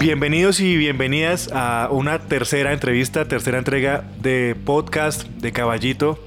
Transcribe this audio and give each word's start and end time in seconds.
Bienvenidos 0.00 0.60
y 0.60 0.78
bienvenidas 0.78 1.50
a 1.52 1.90
una 1.90 2.20
tercera 2.20 2.72
entrevista, 2.72 3.28
tercera 3.28 3.58
entrega 3.58 4.02
de 4.22 4.56
podcast 4.64 5.24
de 5.28 5.52
Caballito 5.52 6.18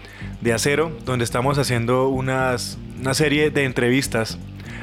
de 0.41 0.53
Acero, 0.53 0.95
donde 1.05 1.25
estamos 1.25 1.57
haciendo 1.57 2.07
una 2.09 2.55
serie 3.13 3.49
de 3.49 3.63
entrevistas 3.63 4.37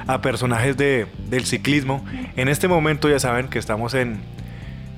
a 0.08 0.20
personajes 0.22 0.76
de, 0.76 1.06
del 1.28 1.46
ciclismo. 1.46 2.04
En 2.34 2.48
este 2.48 2.66
momento 2.66 3.08
ya 3.08 3.20
saben 3.20 3.46
que 3.46 3.60
estamos 3.60 3.94
en 3.94 4.18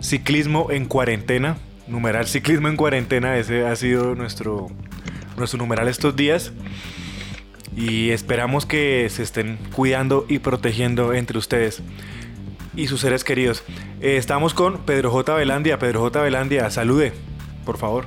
ciclismo 0.01 0.69
en 0.71 0.87
cuarentena, 0.87 1.59
numeral 1.87 2.27
ciclismo 2.27 2.69
en 2.69 2.77
cuarentena, 2.77 3.37
ese 3.37 3.67
ha 3.67 3.77
sido 3.77 4.15
nuestro, 4.15 4.69
nuestro 5.37 5.59
numeral 5.59 5.89
estos 5.89 6.17
días. 6.17 6.55
Y 7.77 8.09
esperamos 8.09 8.65
que 8.65 9.07
se 9.11 9.23
estén 9.23 9.59
cuidando 9.75 10.25
y 10.31 10.39
protegiendo 10.39 11.13
entre 11.13 11.37
ustedes 11.37 11.83
y 12.77 12.87
sus 12.87 13.01
seres 13.01 13.25
queridos. 13.25 13.63
Eh, 14.01 14.17
estamos 14.17 14.55
con 14.55 14.79
Pedro 14.79 15.11
J. 15.11 15.35
Velandia. 15.35 15.79
Pedro 15.79 16.01
J. 16.01 16.23
Velandia, 16.23 16.71
salude, 16.71 17.13
por 17.65 17.79
favor. 17.79 18.07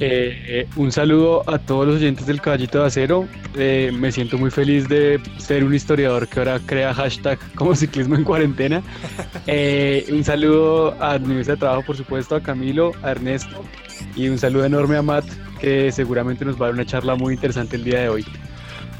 Eh, 0.00 0.42
eh, 0.48 0.68
un 0.76 0.90
saludo 0.90 1.48
a 1.48 1.58
todos 1.58 1.86
los 1.86 1.96
oyentes 1.96 2.26
del 2.26 2.40
Caballito 2.40 2.80
de 2.80 2.86
Acero. 2.86 3.28
me 3.54 4.10
siento 4.10 4.36
muy 4.36 4.50
feliz 4.50 4.88
de 4.88 5.20
ser 5.38 5.64
un 5.64 5.74
historiador 5.74 6.26
que 6.26 6.40
ahora 6.40 6.60
crea 6.64 6.92
hashtag 6.92 7.38
como 7.54 7.74
ciclismo 7.74 8.16
en 8.16 8.24
cuarentena. 8.24 8.82
un 10.10 10.24
saludo 10.24 10.96
a 11.00 11.18
mi 11.18 11.34
mesa 11.34 11.52
de 11.52 11.58
trabajo, 11.58 11.82
por 11.86 11.96
supuesto, 11.96 12.34
a 12.34 12.42
Camilo, 12.42 12.92
a 13.02 13.12
Ernesto 13.12 13.64
y 14.16 14.28
un 14.28 14.38
saludo 14.38 14.64
enorme 14.64 14.96
a 14.96 15.02
Matt, 15.02 15.24
que 15.60 15.92
seguramente 15.92 16.44
nos 16.44 16.60
va 16.60 16.66
a 16.66 16.68
dar 16.68 16.74
una 16.74 16.86
charla 16.86 17.14
muy 17.14 17.34
interesante 17.34 17.76
el 17.76 17.84
día 17.84 18.00
de 18.00 18.08
hoy. 18.08 18.26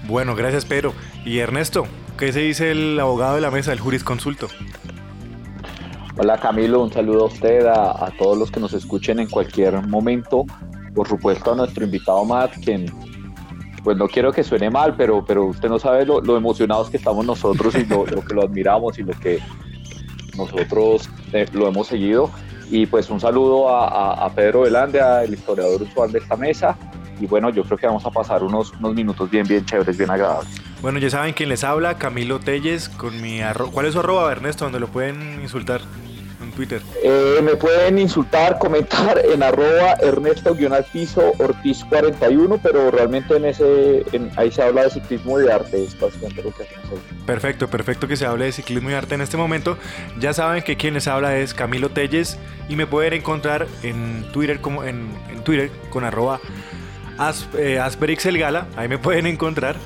Bueno, 0.06 0.34
gracias 0.34 0.64
Pedro. 0.64 0.94
Y 1.24 1.38
Ernesto, 1.38 1.86
¿qué 2.18 2.32
se 2.32 2.40
dice 2.40 2.70
el 2.70 2.98
abogado 2.98 3.36
de 3.36 3.40
la 3.40 3.50
mesa, 3.50 3.72
el 3.72 3.80
jurisconsulto? 3.80 4.48
Hola 6.18 6.36
Camilo, 6.36 6.82
un 6.82 6.92
saludo 6.92 7.22
a 7.22 7.26
usted, 7.26 7.64
a, 7.66 8.12
todos 8.18 8.36
los 8.36 8.50
que 8.50 8.60
nos 8.60 8.74
escuchen 8.74 9.18
en 9.18 9.30
cualquier 9.30 9.86
momento. 9.86 10.44
Por 10.94 11.08
supuesto 11.08 11.52
a 11.52 11.56
nuestro 11.56 11.84
invitado 11.84 12.22
Matt, 12.26 12.52
quien 12.62 12.92
pues 13.82 13.96
no 13.96 14.06
quiero 14.06 14.30
que 14.30 14.44
suene 14.44 14.68
mal, 14.68 14.94
pero, 14.94 15.24
pero 15.24 15.46
usted 15.46 15.70
no 15.70 15.78
sabe 15.78 16.04
lo, 16.04 16.36
emocionados 16.36 16.90
que 16.90 16.98
estamos 16.98 17.24
nosotros 17.24 17.74
y 17.74 17.86
lo, 17.86 18.04
que 18.04 18.34
lo 18.34 18.42
admiramos 18.42 18.98
y 18.98 19.02
lo 19.02 19.12
que 19.18 19.40
nosotros 20.36 21.08
eh, 21.32 21.46
lo 21.54 21.66
hemos 21.66 21.86
seguido. 21.86 22.30
Y 22.70 22.84
pues 22.86 23.08
un 23.08 23.18
saludo 23.18 23.70
a, 23.70 24.24
a, 24.26 24.34
Pedro 24.34 24.60
Velandia, 24.60 25.24
el 25.24 25.32
historiador 25.32 25.80
usual 25.82 26.12
de 26.12 26.18
esta 26.18 26.36
mesa. 26.36 26.76
Y 27.20 27.26
bueno, 27.26 27.48
yo 27.48 27.64
creo 27.64 27.78
que 27.78 27.86
vamos 27.86 28.04
a 28.04 28.10
pasar 28.10 28.44
unos, 28.44 28.72
unos 28.78 28.94
minutos 28.94 29.30
bien, 29.30 29.46
bien 29.46 29.64
chéveres, 29.64 29.96
bien 29.96 30.10
agradables. 30.10 30.60
Bueno, 30.82 30.98
ya 30.98 31.08
saben 31.10 31.32
quién 31.32 31.48
les 31.48 31.64
habla, 31.64 31.96
Camilo 31.96 32.40
Telles, 32.40 32.88
con 32.88 33.20
mi 33.22 33.40
arroba. 33.40 33.70
¿Cuál 33.72 33.86
es 33.86 33.94
su 33.94 34.00
arroba, 34.00 34.30
Ernesto, 34.30 34.64
donde 34.64 34.80
lo 34.80 34.88
pueden 34.88 35.40
insultar? 35.40 35.80
Twitter? 36.52 36.80
Eh, 37.02 37.40
me 37.42 37.56
pueden 37.56 37.98
insultar, 37.98 38.58
comentar 38.58 39.20
en 39.24 39.42
arroba 39.42 39.94
Ernesto-Piso 40.00 41.32
Ortiz 41.38 41.84
41, 41.88 42.60
pero 42.62 42.90
realmente 42.90 43.36
en 43.36 43.44
ese 43.46 44.04
ahí 44.36 44.50
se 44.50 44.62
habla 44.62 44.84
de 44.84 44.90
ciclismo 44.90 45.40
y 45.40 45.44
de 45.44 45.52
arte, 45.52 45.84
es 45.84 45.98
básicamente 45.98 46.42
lo 46.42 46.52
que 46.52 46.62
hacemos 46.64 47.00
Perfecto, 47.26 47.68
perfecto 47.68 48.08
que 48.08 48.16
se 48.16 48.26
hable 48.26 48.46
de 48.46 48.52
ciclismo 48.52 48.90
y 48.90 48.94
arte 48.94 49.14
en 49.14 49.20
este 49.20 49.36
momento. 49.36 49.78
Ya 50.18 50.32
saben 50.32 50.62
que 50.62 50.76
quien 50.76 50.94
les 50.94 51.08
habla 51.08 51.36
es 51.36 51.54
Camilo 51.54 51.90
Telles 51.90 52.38
y 52.68 52.76
me 52.76 52.86
pueden 52.86 53.14
encontrar 53.14 53.66
en 53.82 54.24
Twitter 54.32 54.60
como 54.60 54.84
en, 54.84 55.08
Twitter 55.44 55.70
con 55.90 56.04
arroba 56.04 56.40
eh, 57.58 57.78
Asperixelgala, 57.78 58.66
ahí 58.76 58.88
me 58.88 58.98
pueden 58.98 59.26
encontrar. 59.26 59.76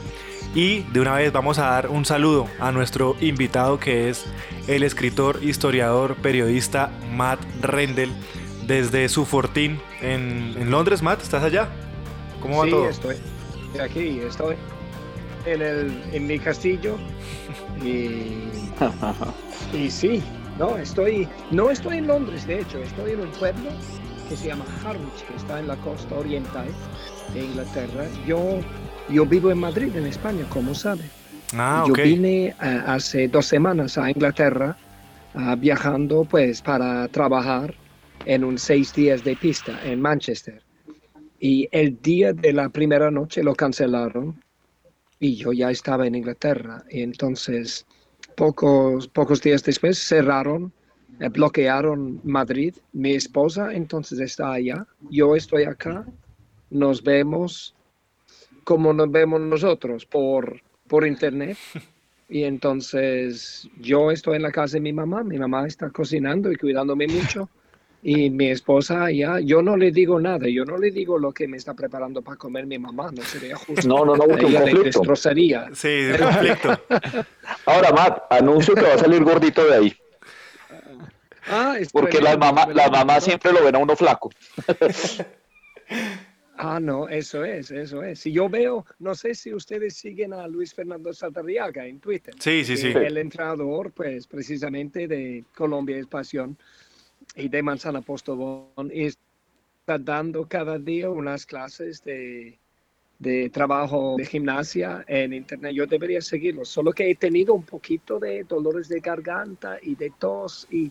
Y 0.56 0.84
de 0.84 1.00
una 1.00 1.12
vez 1.12 1.30
vamos 1.34 1.58
a 1.58 1.66
dar 1.66 1.90
un 1.90 2.06
saludo 2.06 2.48
a 2.58 2.72
nuestro 2.72 3.14
invitado 3.20 3.78
que 3.78 4.08
es 4.08 4.24
el 4.66 4.84
escritor, 4.84 5.44
historiador, 5.44 6.16
periodista 6.16 6.90
Matt 7.12 7.40
Rendell 7.60 8.10
desde 8.66 9.10
su 9.10 9.26
fortín 9.26 9.78
en, 10.00 10.70
Londres. 10.70 11.02
Matt, 11.02 11.20
¿estás 11.20 11.42
allá? 11.42 11.68
¿Cómo 12.40 12.64
va 12.64 12.70
todo? 12.70 12.88
estoy 12.88 13.16
aquí, 13.78 14.20
estoy 14.20 14.56
en, 15.44 15.60
el, 15.60 16.02
en 16.14 16.26
mi 16.26 16.38
castillo 16.38 16.96
y, 17.84 18.48
y 19.76 19.90
sí, 19.90 20.22
no, 20.58 20.78
estoy, 20.78 21.28
no 21.50 21.70
estoy 21.70 21.98
en 21.98 22.06
Londres, 22.06 22.46
de 22.46 22.60
hecho, 22.60 22.78
estoy 22.78 23.10
en 23.10 23.20
un 23.20 23.30
pueblo 23.32 23.68
que 24.30 24.36
se 24.38 24.46
llama 24.46 24.64
Harwich, 24.82 25.22
que 25.28 25.36
está 25.36 25.60
en 25.60 25.68
la 25.68 25.76
costa 25.76 26.14
oriental 26.14 26.66
de 27.34 27.44
Inglaterra. 27.44 28.06
Yo 28.26 28.60
yo 29.08 29.24
vivo 29.24 29.50
en 29.50 29.58
Madrid, 29.58 29.94
en 29.96 30.06
España, 30.06 30.44
como 30.48 30.74
sabe. 30.74 31.02
Ah, 31.54 31.84
Yo 31.86 31.94
vine 31.94 32.48
eh, 32.48 32.54
hace 32.60 33.28
dos 33.28 33.46
semanas 33.46 33.98
a 33.98 34.10
Inglaterra 34.10 34.76
ah, 35.34 35.54
viajando 35.54 36.24
pues 36.24 36.60
para 36.60 37.06
trabajar 37.08 37.74
en 38.24 38.42
un 38.42 38.58
seis 38.58 38.92
días 38.92 39.22
de 39.22 39.36
pista 39.36 39.78
en 39.84 40.00
Manchester. 40.00 40.62
Y 41.38 41.68
el 41.70 42.00
día 42.02 42.32
de 42.32 42.52
la 42.52 42.68
primera 42.68 43.10
noche 43.10 43.42
lo 43.42 43.54
cancelaron 43.54 44.42
y 45.20 45.36
yo 45.36 45.52
ya 45.52 45.70
estaba 45.70 46.06
en 46.06 46.16
Inglaterra. 46.16 46.82
Y 46.90 47.02
entonces, 47.02 47.86
pocos, 48.34 49.06
pocos 49.06 49.40
días 49.40 49.62
después 49.62 49.98
cerraron, 49.98 50.72
eh, 51.20 51.28
bloquearon 51.28 52.20
Madrid. 52.24 52.74
Mi 52.92 53.12
esposa 53.12 53.72
entonces 53.72 54.18
está 54.18 54.52
allá, 54.52 54.84
yo 55.10 55.36
estoy 55.36 55.64
acá, 55.64 56.04
nos 56.70 57.04
vemos 57.04 57.75
como 58.66 58.92
nos 58.92 59.12
vemos 59.12 59.40
nosotros 59.40 60.04
por, 60.04 60.60
por 60.88 61.06
internet. 61.06 61.56
Y 62.28 62.42
entonces 62.42 63.68
yo 63.78 64.10
estoy 64.10 64.34
en 64.34 64.42
la 64.42 64.50
casa 64.50 64.78
de 64.78 64.80
mi 64.80 64.92
mamá, 64.92 65.22
mi 65.22 65.38
mamá 65.38 65.64
está 65.64 65.90
cocinando 65.90 66.50
y 66.50 66.56
cuidándome 66.56 67.06
mucho. 67.06 67.48
Y 68.02 68.30
mi 68.30 68.50
esposa 68.50 69.12
ya, 69.12 69.38
yo 69.38 69.62
no 69.62 69.76
le 69.76 69.92
digo 69.92 70.18
nada, 70.18 70.48
yo 70.48 70.64
no 70.64 70.76
le 70.76 70.90
digo 70.90 71.20
lo 71.20 71.30
que 71.30 71.46
me 71.46 71.56
está 71.56 71.74
preparando 71.74 72.22
para 72.22 72.36
comer 72.36 72.66
mi 72.66 72.80
mamá, 72.80 73.12
no 73.12 73.22
sería 73.22 73.54
justo. 73.66 73.86
No, 73.86 74.04
no, 74.04 74.16
no, 74.16 74.24
un 74.24 74.40
Ella 74.40 74.64
destrozaría. 74.64 75.70
Sí, 75.72 75.86
de 75.86 76.18
conflicto. 76.18 76.80
Ahora, 77.66 77.92
Matt, 77.92 78.24
anuncio 78.30 78.74
que 78.74 78.82
va 78.82 78.94
a 78.94 78.98
salir 78.98 79.22
gordito 79.22 79.64
de 79.64 79.76
ahí. 79.76 79.96
Ah, 81.48 81.76
Porque 81.92 82.20
las 82.20 82.36
mamás 82.36 82.74
la 82.74 82.90
mamá 82.90 83.20
siempre 83.20 83.52
lo 83.52 83.62
ven 83.62 83.76
a 83.76 83.78
uno 83.78 83.94
flaco. 83.94 84.32
Ah, 86.58 86.80
no, 86.80 87.08
eso 87.08 87.44
es, 87.44 87.70
eso 87.70 88.02
es. 88.02 88.20
Si 88.20 88.32
yo 88.32 88.48
veo, 88.48 88.86
no 88.98 89.14
sé 89.14 89.34
si 89.34 89.52
ustedes 89.52 89.94
siguen 89.94 90.32
a 90.32 90.48
Luis 90.48 90.72
Fernando 90.72 91.12
Saltarriaga 91.12 91.86
en 91.86 92.00
Twitter. 92.00 92.34
Sí, 92.38 92.64
sí, 92.64 92.76
sí. 92.76 92.88
El 92.88 93.18
entrenador, 93.18 93.92
pues, 93.92 94.26
precisamente 94.26 95.06
de 95.06 95.44
Colombia 95.54 95.98
Espación 95.98 96.56
y 97.34 97.48
de 97.48 97.62
Manzana 97.62 98.00
Postobón, 98.00 98.90
y 98.92 99.04
está 99.04 99.98
dando 99.98 100.48
cada 100.48 100.78
día 100.78 101.10
unas 101.10 101.44
clases 101.44 102.02
de, 102.04 102.58
de 103.18 103.48
trabajo 103.48 104.14
de 104.18 104.26
gimnasia 104.26 105.04
en 105.08 105.32
internet. 105.32 105.72
Yo 105.72 105.86
debería 105.86 106.20
seguirlo, 106.20 106.64
solo 106.64 106.92
que 106.92 107.10
he 107.10 107.14
tenido 107.14 107.54
un 107.54 107.62
poquito 107.62 108.18
de 108.18 108.44
dolores 108.44 108.88
de 108.88 109.00
garganta 109.00 109.78
y 109.82 109.94
de 109.94 110.12
tos 110.18 110.66
y 110.70 110.90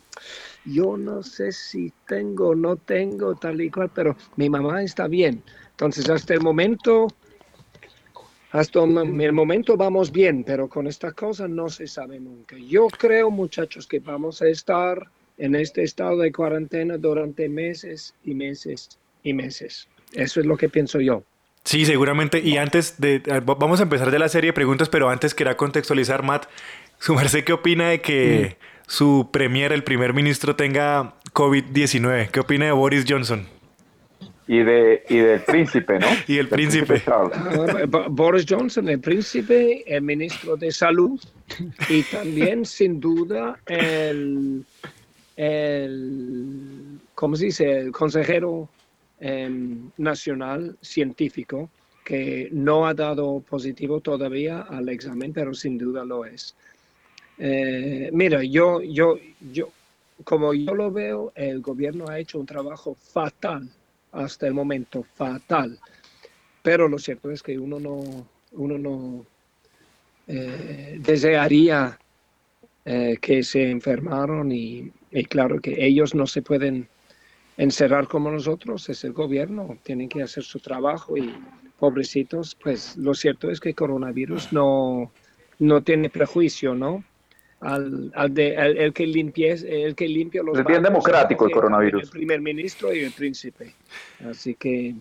yo 0.66 0.98
no 0.98 1.22
sé 1.22 1.52
si 1.52 1.92
tengo 2.08 2.56
no 2.56 2.78
tengo 2.78 3.36
tal 3.36 3.62
y 3.62 3.70
cual, 3.70 3.92
pero 3.94 4.16
mi 4.38 4.50
mamá 4.50 4.82
está 4.82 5.08
bien. 5.08 5.44
Entonces 5.72 6.10
hasta 6.10 6.34
el 6.34 6.42
momento, 6.42 7.08
hasta 8.52 8.84
el 8.84 9.34
momento 9.34 9.78
vamos 9.78 10.12
bien, 10.12 10.44
pero 10.44 10.68
con 10.68 10.88
esta 10.88 11.12
cosa 11.12 11.48
no 11.48 11.70
se 11.70 11.86
sabe 11.86 12.20
nunca. 12.20 12.58
Yo 12.58 12.88
creo, 12.88 13.30
muchachos, 13.30 13.86
que 13.86 14.00
vamos 14.00 14.42
a 14.42 14.48
estar 14.48 15.10
en 15.38 15.56
este 15.56 15.84
estado 15.84 16.18
de 16.18 16.32
cuarentena 16.32 16.98
durante 16.98 17.50
meses 17.50 18.16
y 18.24 18.34
meses 18.34 18.98
y 19.22 19.34
meses. 19.34 19.88
Eso 20.14 20.40
es 20.40 20.46
lo 20.46 20.56
que 20.56 20.70
pienso 20.70 21.00
yo. 21.02 21.24
Sí, 21.66 21.86
seguramente. 21.86 22.40
Y 22.40 22.58
antes 22.58 23.02
de. 23.02 23.22
Vamos 23.44 23.80
a 23.80 23.84
empezar 23.84 24.12
de 24.12 24.20
la 24.20 24.30
serie 24.30 24.50
de 24.50 24.54
preguntas, 24.54 24.88
pero 24.88 25.10
antes 25.10 25.34
quería 25.34 25.58
contextualizar, 25.58 26.24
Matt. 26.24 26.46
Su 27.00 27.16
merced, 27.16 27.44
¿qué 27.44 27.54
opina 27.54 27.90
de 27.90 28.02
que 28.02 28.56
mm. 28.56 28.64
su 28.88 29.30
premier, 29.34 29.74
el 29.74 29.84
primer 29.84 30.14
ministro, 30.14 30.56
tenga 30.56 31.16
COVID-19? 31.34 32.30
¿Qué 32.30 32.40
opina 32.40 32.66
de 32.66 32.72
Boris 32.72 33.04
Johnson? 33.08 33.48
Y, 34.48 34.60
de, 34.60 35.04
y 35.10 35.18
del 35.18 35.42
príncipe, 35.42 35.98
¿no? 35.98 36.08
y 36.28 36.38
el 36.38 36.48
príncipe. 36.48 37.02
Ah, 37.08 37.28
Boris 38.10 38.46
Johnson, 38.48 38.88
el 38.88 39.00
príncipe, 39.00 39.84
el 39.88 40.04
ministro 40.04 40.56
de 40.56 40.72
Salud 40.72 41.20
y 41.90 42.04
también, 42.04 42.64
sin 42.66 43.00
duda, 43.00 43.58
el, 43.66 44.64
el 45.36 47.00
¿cómo 47.16 47.36
se 47.36 47.46
dice? 47.46 47.80
El 47.80 47.92
consejero 47.92 48.70
Em, 49.18 49.92
nacional 49.98 50.78
científico 50.82 51.70
que 52.04 52.50
no 52.52 52.86
ha 52.86 52.94
dado 52.94 53.40
positivo 53.40 54.02
todavía 54.02 54.62
al 54.62 54.90
examen, 54.90 55.32
pero 55.32 55.54
sin 55.54 55.78
duda 55.78 56.04
lo 56.04 56.26
es. 56.26 56.54
Eh, 57.38 58.10
mira, 58.12 58.44
yo, 58.44 58.82
yo, 58.82 59.18
yo, 59.52 59.70
como 60.26 60.54
yo 60.54 60.76
lo 60.76 60.92
veo, 60.92 61.32
el 61.36 61.62
gobierno 61.62 62.10
ha 62.10 62.20
hecho 62.20 62.40
un 62.40 62.46
trabajo 62.46 62.94
fatal 62.94 63.70
hasta 64.12 64.48
el 64.48 64.54
momento, 64.54 65.04
fatal. 65.16 65.80
Pero 66.62 66.90
lo 66.90 67.00
cierto 67.00 67.32
es 67.32 67.42
que 67.42 67.58
uno 67.58 67.80
no, 67.80 68.28
uno 68.52 68.78
no 68.78 69.26
eh, 70.28 70.98
desearía 71.00 71.98
eh, 72.84 73.18
que 73.22 73.44
se 73.44 73.72
enfermaron 73.72 74.52
y 74.52 74.92
Y 75.12 75.24
claro 75.24 75.62
que 75.62 75.86
ellos 75.86 76.14
no 76.14 76.28
se 76.28 76.42
pueden 76.42 76.90
encerrar 77.58 78.08
como 78.08 78.32
nosotros, 78.32 78.90
es 78.90 79.04
el 79.04 79.14
gobierno, 79.14 79.78
tienen 79.84 80.10
que 80.10 80.22
hacer 80.22 80.44
su 80.44 80.60
trabajo 80.60 81.18
y 81.18 81.34
pobrecitos, 81.80 82.56
pues 82.56 82.98
lo 82.98 83.14
cierto 83.14 83.50
es 83.50 83.60
que 83.60 83.70
el 83.70 83.76
coronavirus 83.76 84.54
no, 84.54 85.12
no 85.60 85.84
tiene 85.84 86.10
prejuicio, 86.10 86.76
¿no? 86.76 87.04
Al, 87.62 88.12
al 88.16 88.34
de, 88.34 88.54
el, 88.56 88.94
que 88.94 89.08
limpie, 89.08 89.54
el 89.86 89.96
que 89.96 90.08
limpia 90.08 90.44
los 90.44 90.60
es 90.60 90.66
bien 90.66 90.84
democrático 90.84 91.46
el 91.46 91.52
coronavirus. 91.52 92.04
El 92.04 92.10
primer 92.10 92.42
ministro 92.42 92.94
y 92.94 93.00
el 93.00 93.12
príncipe. 93.12 93.74
Así 94.30 94.56
que 94.56 94.94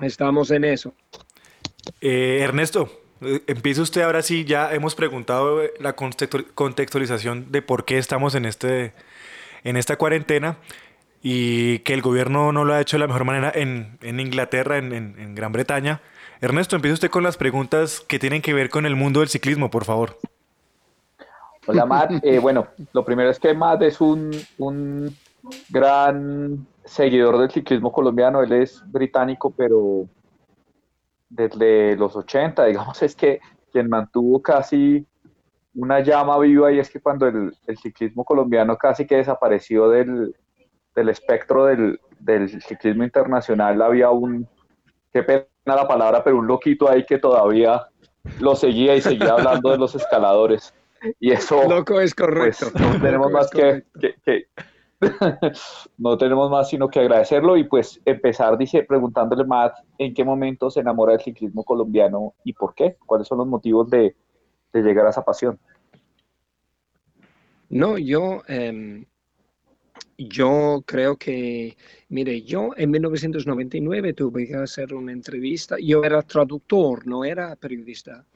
estamos 0.00 0.50
en 0.50 0.64
eso. 0.64 0.94
Eh, 2.00 2.40
Ernesto, 2.42 2.90
eh, 3.22 3.42
empieza 3.46 3.82
usted 3.82 4.02
ahora 4.02 4.22
sí, 4.22 4.44
ya 4.44 4.72
hemos 4.72 4.94
preguntado 4.94 5.62
la 5.80 5.94
contextualización 5.94 7.50
de 7.50 7.62
por 7.62 7.84
qué 7.84 7.98
estamos 7.98 8.34
en, 8.34 8.44
este, 8.44 8.92
en 9.64 9.76
esta 9.76 9.96
cuarentena 9.96 10.58
y 11.22 11.80
que 11.80 11.94
el 11.94 12.02
gobierno 12.02 12.52
no 12.52 12.64
lo 12.64 12.72
ha 12.72 12.80
hecho 12.80 12.96
de 12.96 13.00
la 13.00 13.06
mejor 13.06 13.24
manera 13.24 13.52
en, 13.54 13.98
en 14.00 14.20
Inglaterra, 14.20 14.78
en, 14.78 14.92
en, 14.92 15.34
Gran 15.34 15.52
Bretaña. 15.52 16.00
Ernesto, 16.40 16.76
empieza 16.76 16.94
usted 16.94 17.10
con 17.10 17.22
las 17.22 17.36
preguntas 17.36 18.00
que 18.00 18.18
tienen 18.18 18.40
que 18.40 18.54
ver 18.54 18.70
con 18.70 18.86
el 18.86 18.96
mundo 18.96 19.20
del 19.20 19.28
ciclismo, 19.28 19.70
por 19.70 19.84
favor. 19.84 20.16
Hola, 21.66 21.84
Matt. 21.84 22.12
Eh, 22.22 22.38
bueno, 22.38 22.68
lo 22.92 23.04
primero 23.04 23.30
es 23.30 23.38
que 23.38 23.52
Matt 23.52 23.82
es 23.82 24.00
un, 24.00 24.30
un 24.58 25.14
gran 25.68 26.66
seguidor 26.84 27.38
del 27.38 27.50
ciclismo 27.50 27.92
colombiano. 27.92 28.42
Él 28.42 28.52
es 28.52 28.82
británico, 28.90 29.50
pero 29.54 30.06
desde 31.28 31.96
los 31.96 32.16
80, 32.16 32.64
digamos, 32.64 33.02
es 33.02 33.14
que 33.14 33.40
quien 33.70 33.90
mantuvo 33.90 34.40
casi 34.40 35.06
una 35.74 36.00
llama 36.00 36.38
viva 36.38 36.72
y 36.72 36.78
es 36.78 36.90
que 36.90 36.98
cuando 36.98 37.28
el, 37.28 37.54
el 37.66 37.78
ciclismo 37.78 38.24
colombiano 38.24 38.76
casi 38.76 39.06
que 39.06 39.16
desapareció 39.16 39.88
del, 39.90 40.34
del 41.00 41.08
espectro 41.08 41.64
del, 41.64 41.98
del, 42.18 42.62
ciclismo 42.62 43.04
internacional 43.04 43.80
había 43.80 44.10
un, 44.10 44.46
qué 45.12 45.22
pena 45.22 45.46
la 45.64 45.88
palabra, 45.88 46.22
pero 46.22 46.38
un 46.38 46.46
loquito 46.46 46.88
ahí 46.88 47.04
que 47.04 47.18
todavía 47.18 47.86
lo 48.38 48.54
seguía 48.54 48.94
y 48.94 49.00
seguía 49.00 49.32
hablando 49.32 49.70
de 49.70 49.78
los 49.78 49.94
escaladores. 49.94 50.74
Y 51.18 51.32
eso... 51.32 51.66
Loco 51.68 52.00
es 52.00 52.14
correcto. 52.14 52.66
Pues, 52.72 52.84
no 52.84 53.00
tenemos 53.00 53.32
más 53.32 53.50
que, 53.50 53.84
que, 54.22 54.46
no 55.98 56.18
tenemos 56.18 56.50
más 56.50 56.68
sino 56.68 56.88
que 56.88 57.00
agradecerlo 57.00 57.56
y 57.56 57.64
pues 57.64 57.98
empezar, 58.04 58.58
dice, 58.58 58.82
preguntándole 58.82 59.44
más 59.44 59.72
en 59.96 60.12
qué 60.12 60.22
momento 60.22 60.70
se 60.70 60.80
enamora 60.80 61.12
del 61.12 61.22
ciclismo 61.22 61.64
colombiano 61.64 62.34
y 62.44 62.52
por 62.52 62.74
qué, 62.74 62.96
cuáles 63.06 63.26
son 63.26 63.38
los 63.38 63.46
motivos 63.46 63.88
de, 63.88 64.14
de 64.74 64.82
llegar 64.82 65.06
a 65.06 65.10
esa 65.10 65.24
pasión. 65.24 65.58
No, 67.70 67.96
yo 67.96 68.42
eh, 68.48 69.06
yo 70.28 70.82
creo 70.86 71.16
que, 71.16 71.76
mire, 72.08 72.42
yo 72.42 72.70
en 72.76 72.90
1999 72.90 74.12
tuve 74.12 74.46
que 74.46 74.56
hacer 74.56 74.92
una 74.94 75.12
entrevista, 75.12 75.76
yo 75.80 76.04
era 76.04 76.22
traductor, 76.22 77.06
no 77.06 77.24
era 77.24 77.56
periodista, 77.56 78.26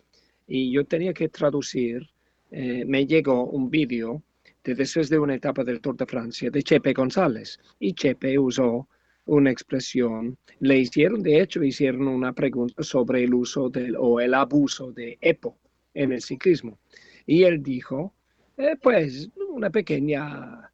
y 0.46 0.72
yo 0.72 0.84
tenía 0.84 1.12
que 1.12 1.28
traducir, 1.28 2.08
eh, 2.50 2.84
me 2.86 3.06
llegó 3.06 3.44
un 3.44 3.70
vídeo 3.70 4.22
de 4.62 4.74
después 4.74 5.10
de 5.10 5.18
una 5.18 5.34
etapa 5.34 5.62
del 5.62 5.80
Tour 5.80 5.96
de 5.96 6.06
Francia 6.06 6.50
de 6.50 6.62
Chepe 6.62 6.94
González, 6.94 7.58
y 7.78 7.92
Chepe 7.92 8.38
usó 8.38 8.88
una 9.26 9.50
expresión, 9.50 10.38
le 10.60 10.78
hicieron, 10.78 11.22
de 11.22 11.40
hecho, 11.40 11.62
hicieron 11.62 12.08
una 12.08 12.32
pregunta 12.32 12.82
sobre 12.82 13.24
el 13.24 13.34
uso 13.34 13.68
del, 13.68 13.96
o 13.98 14.20
el 14.20 14.34
abuso 14.34 14.92
de 14.92 15.18
EPO 15.20 15.58
en 15.94 16.12
el 16.12 16.22
ciclismo, 16.22 16.78
y 17.26 17.44
él 17.44 17.62
dijo, 17.62 18.14
eh, 18.56 18.76
pues, 18.80 19.28
una 19.48 19.70
pequeña 19.70 20.70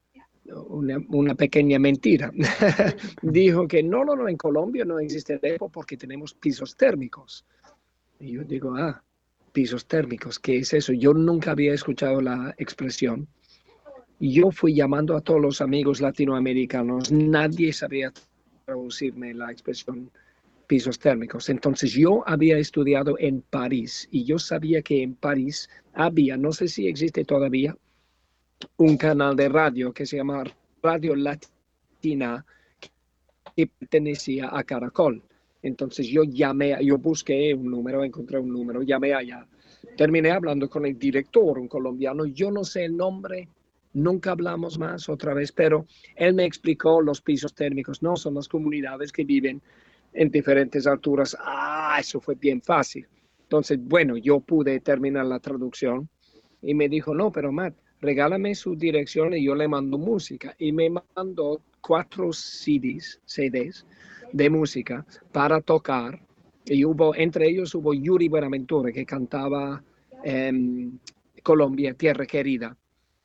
una, 0.46 1.34
pequeña 1.34 1.78
mentira. 1.78 2.30
Dijo 3.22 3.68
que 3.68 3.82
no, 3.82 4.04
no, 4.04 4.16
no, 4.16 4.28
en 4.28 4.36
Colombia 4.36 4.84
no 4.84 4.98
existe 4.98 5.38
EPO 5.42 5.68
porque 5.68 5.96
tenemos 5.96 6.34
pisos 6.34 6.76
térmicos. 6.76 7.44
Y 8.18 8.32
yo 8.32 8.44
digo, 8.44 8.74
ah, 8.76 9.02
pisos 9.52 9.86
térmicos, 9.86 10.38
¿qué 10.38 10.58
es 10.58 10.72
eso? 10.74 10.92
Yo 10.92 11.14
nunca 11.14 11.52
había 11.52 11.74
escuchado 11.74 12.20
la 12.20 12.54
expresión. 12.58 13.28
Yo 14.18 14.50
fui 14.50 14.74
llamando 14.74 15.16
a 15.16 15.22
todos 15.22 15.40
los 15.40 15.60
amigos 15.60 16.00
latinoamericanos, 16.00 17.10
nadie 17.10 17.72
sabía 17.72 18.12
traducirme 18.66 19.32
la 19.32 19.50
expresión 19.50 20.10
pisos 20.66 21.00
térmicos. 21.00 21.48
Entonces 21.48 21.92
yo 21.92 22.22
había 22.28 22.56
estudiado 22.56 23.16
en 23.18 23.42
París 23.42 24.06
y 24.12 24.24
yo 24.24 24.38
sabía 24.38 24.82
que 24.82 25.02
en 25.02 25.16
París 25.16 25.68
había, 25.94 26.36
no 26.36 26.52
sé 26.52 26.68
si 26.68 26.86
existe 26.86 27.24
todavía, 27.24 27.76
un 28.76 28.96
canal 28.96 29.36
de 29.36 29.48
radio 29.48 29.92
que 29.92 30.06
se 30.06 30.16
llama 30.16 30.44
Radio 30.82 31.14
Latina 31.14 32.44
que 33.56 33.66
pertenecía 33.66 34.50
a 34.56 34.64
Caracol. 34.64 35.22
Entonces 35.62 36.06
yo 36.06 36.22
llamé, 36.24 36.76
yo 36.82 36.98
busqué 36.98 37.54
un 37.54 37.70
número, 37.70 38.02
encontré 38.04 38.38
un 38.38 38.50
número, 38.50 38.82
llamé 38.82 39.12
allá. 39.14 39.46
Terminé 39.96 40.30
hablando 40.30 40.68
con 40.70 40.86
el 40.86 40.98
director, 40.98 41.58
un 41.58 41.68
colombiano, 41.68 42.24
yo 42.26 42.50
no 42.50 42.64
sé 42.64 42.84
el 42.84 42.96
nombre, 42.96 43.48
nunca 43.92 44.32
hablamos 44.32 44.78
más 44.78 45.08
otra 45.08 45.34
vez, 45.34 45.52
pero 45.52 45.86
él 46.16 46.34
me 46.34 46.44
explicó 46.44 47.00
los 47.00 47.20
pisos 47.20 47.54
térmicos, 47.54 48.02
no 48.02 48.16
son 48.16 48.34
las 48.34 48.48
comunidades 48.48 49.12
que 49.12 49.24
viven 49.24 49.60
en 50.12 50.30
diferentes 50.30 50.86
alturas. 50.86 51.36
Ah, 51.40 51.98
eso 52.00 52.20
fue 52.20 52.34
bien 52.34 52.62
fácil. 52.62 53.06
Entonces, 53.42 53.78
bueno, 53.82 54.16
yo 54.16 54.40
pude 54.40 54.80
terminar 54.80 55.26
la 55.26 55.40
traducción 55.40 56.08
y 56.62 56.74
me 56.74 56.88
dijo, 56.88 57.14
no, 57.14 57.32
pero 57.32 57.52
Matt, 57.52 57.74
regálame 58.00 58.54
su 58.54 58.76
dirección 58.76 59.34
y 59.34 59.44
yo 59.44 59.54
le 59.54 59.68
mando 59.68 59.98
música. 59.98 60.54
Y 60.58 60.72
me 60.72 60.90
mandó 61.14 61.60
cuatro 61.80 62.32
CDs, 62.32 63.20
de 64.32 64.50
música 64.50 65.04
para 65.32 65.60
tocar. 65.60 66.20
Y 66.64 66.84
hubo, 66.84 67.14
entre 67.14 67.48
ellos 67.48 67.74
hubo 67.74 67.94
Yuri 67.94 68.28
Buenaventura 68.28 68.92
que 68.92 69.04
cantaba 69.04 69.82
em, 70.22 70.98
Colombia, 71.42 71.94
Tierra 71.94 72.26
Querida. 72.26 72.76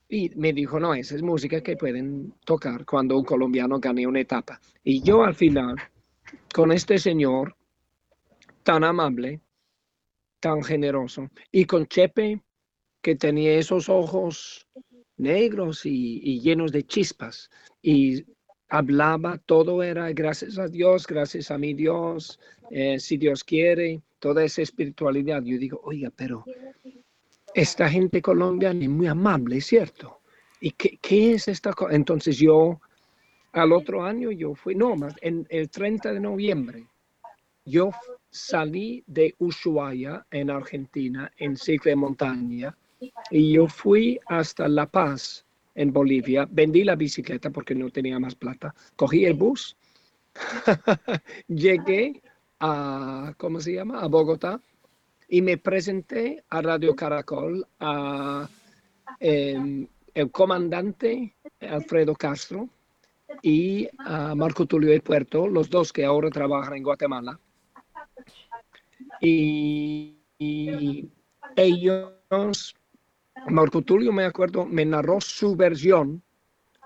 Y 0.07 0.29
me 0.35 0.53
dijo, 0.53 0.79
no, 0.79 0.93
esa 0.93 1.15
es 1.15 1.21
música 1.21 1.61
que 1.61 1.75
pueden 1.75 2.33
tocar 2.45 2.85
cuando 2.85 3.17
un 3.17 3.25
colombiano 3.25 3.79
gane 3.79 4.05
una 4.07 4.19
etapa. 4.19 4.59
Y 4.83 5.01
yo 5.01 5.23
al 5.23 5.35
final, 5.35 5.75
con 6.53 6.71
este 6.71 6.97
señor 6.97 7.55
tan 8.63 8.83
amable, 8.83 9.41
tan 10.39 10.63
generoso, 10.63 11.29
y 11.51 11.65
con 11.65 11.87
Chepe, 11.87 12.41
que 13.05 13.15
tenía 13.15 13.59
esos 13.59 13.87
ojos 13.87 14.65
negros 15.17 15.85
y, 15.85 16.39
llenos 16.39 16.71
de 16.71 16.81
chispas 16.81 17.51
y 17.79 18.25
hablaba, 18.67 19.37
todo 19.45 19.83
era 19.83 20.11
gracias 20.11 20.57
a 20.57 20.67
Dios, 20.67 21.05
gracias 21.05 21.51
a 21.51 21.59
mi 21.59 21.75
Dios, 21.75 22.39
eh, 22.71 22.99
si 22.99 23.17
Dios 23.17 23.43
quiere, 23.43 24.01
toda 24.17 24.43
esa 24.43 24.63
espiritualidad. 24.63 25.43
Yo 25.43 25.59
digo, 25.59 25.79
oiga, 25.83 26.11
pero 26.15 26.45
esta 27.53 27.87
gente 27.87 28.23
colombiana 28.23 28.81
es 28.81 28.89
muy 28.89 29.05
amable, 29.05 29.61
¿cierto? 29.61 30.21
¿Y 30.59 30.71
qué, 30.71 30.97
qué 30.99 31.33
es 31.33 31.47
esta 31.47 31.73
cosa? 31.73 31.93
Entonces 31.93 32.39
yo, 32.39 32.81
al 33.51 33.71
otro 33.71 34.03
año 34.03 34.31
yo 34.31 34.55
fui, 34.55 34.73
no, 34.73 34.95
más, 34.95 35.13
en 35.21 35.45
el 35.51 35.69
30 35.69 36.11
de 36.11 36.19
noviembre, 36.19 36.87
yo 37.65 37.91
salí 38.31 39.03
de 39.05 39.35
Ushuaia, 39.37 40.25
en 40.31 40.49
Argentina, 40.49 41.31
en 41.37 41.55
ciclo 41.55 41.91
de 41.91 41.97
montaña, 41.97 42.75
y 43.31 43.53
yo 43.53 43.67
fui 43.67 44.19
hasta 44.27 44.67
La 44.67 44.85
Paz, 44.85 45.45
en 45.75 45.91
Bolivia, 45.91 46.47
vendí 46.49 46.83
la 46.83 46.95
bicicleta 46.95 47.49
porque 47.49 47.75
no 47.75 47.89
tenía 47.89 48.17
más 48.17 48.33
plata, 48.33 48.73
cogí 48.95 49.25
el 49.25 49.33
bus, 49.33 49.75
llegué 51.47 52.21
a, 52.59 53.33
¿cómo 53.37 53.59
se 53.59 53.73
llama? 53.73 53.99
A 54.01 54.07
Bogotá 54.07 54.61
y 55.27 55.41
me 55.41 55.57
presenté 55.57 56.43
a 56.49 56.61
Radio 56.61 56.95
Caracol, 56.95 57.67
a 57.79 58.47
em, 59.19 59.87
el 60.13 60.31
comandante 60.31 61.35
Alfredo 61.59 62.15
Castro 62.15 62.69
y 63.41 63.87
a 63.99 64.33
Marco 64.33 64.65
Tulio 64.65 64.91
de 64.91 65.01
Puerto, 65.01 65.47
los 65.47 65.69
dos 65.69 65.91
que 65.91 66.05
ahora 66.05 66.29
trabajan 66.29 66.77
en 66.77 66.83
Guatemala. 66.83 67.39
y 69.19 70.15
ellos 71.55 72.75
Marco 73.49 73.81
Tulio, 73.81 74.11
me 74.11 74.25
acuerdo, 74.25 74.65
me 74.65 74.85
narró 74.85 75.21
su 75.21 75.55
versión, 75.55 76.23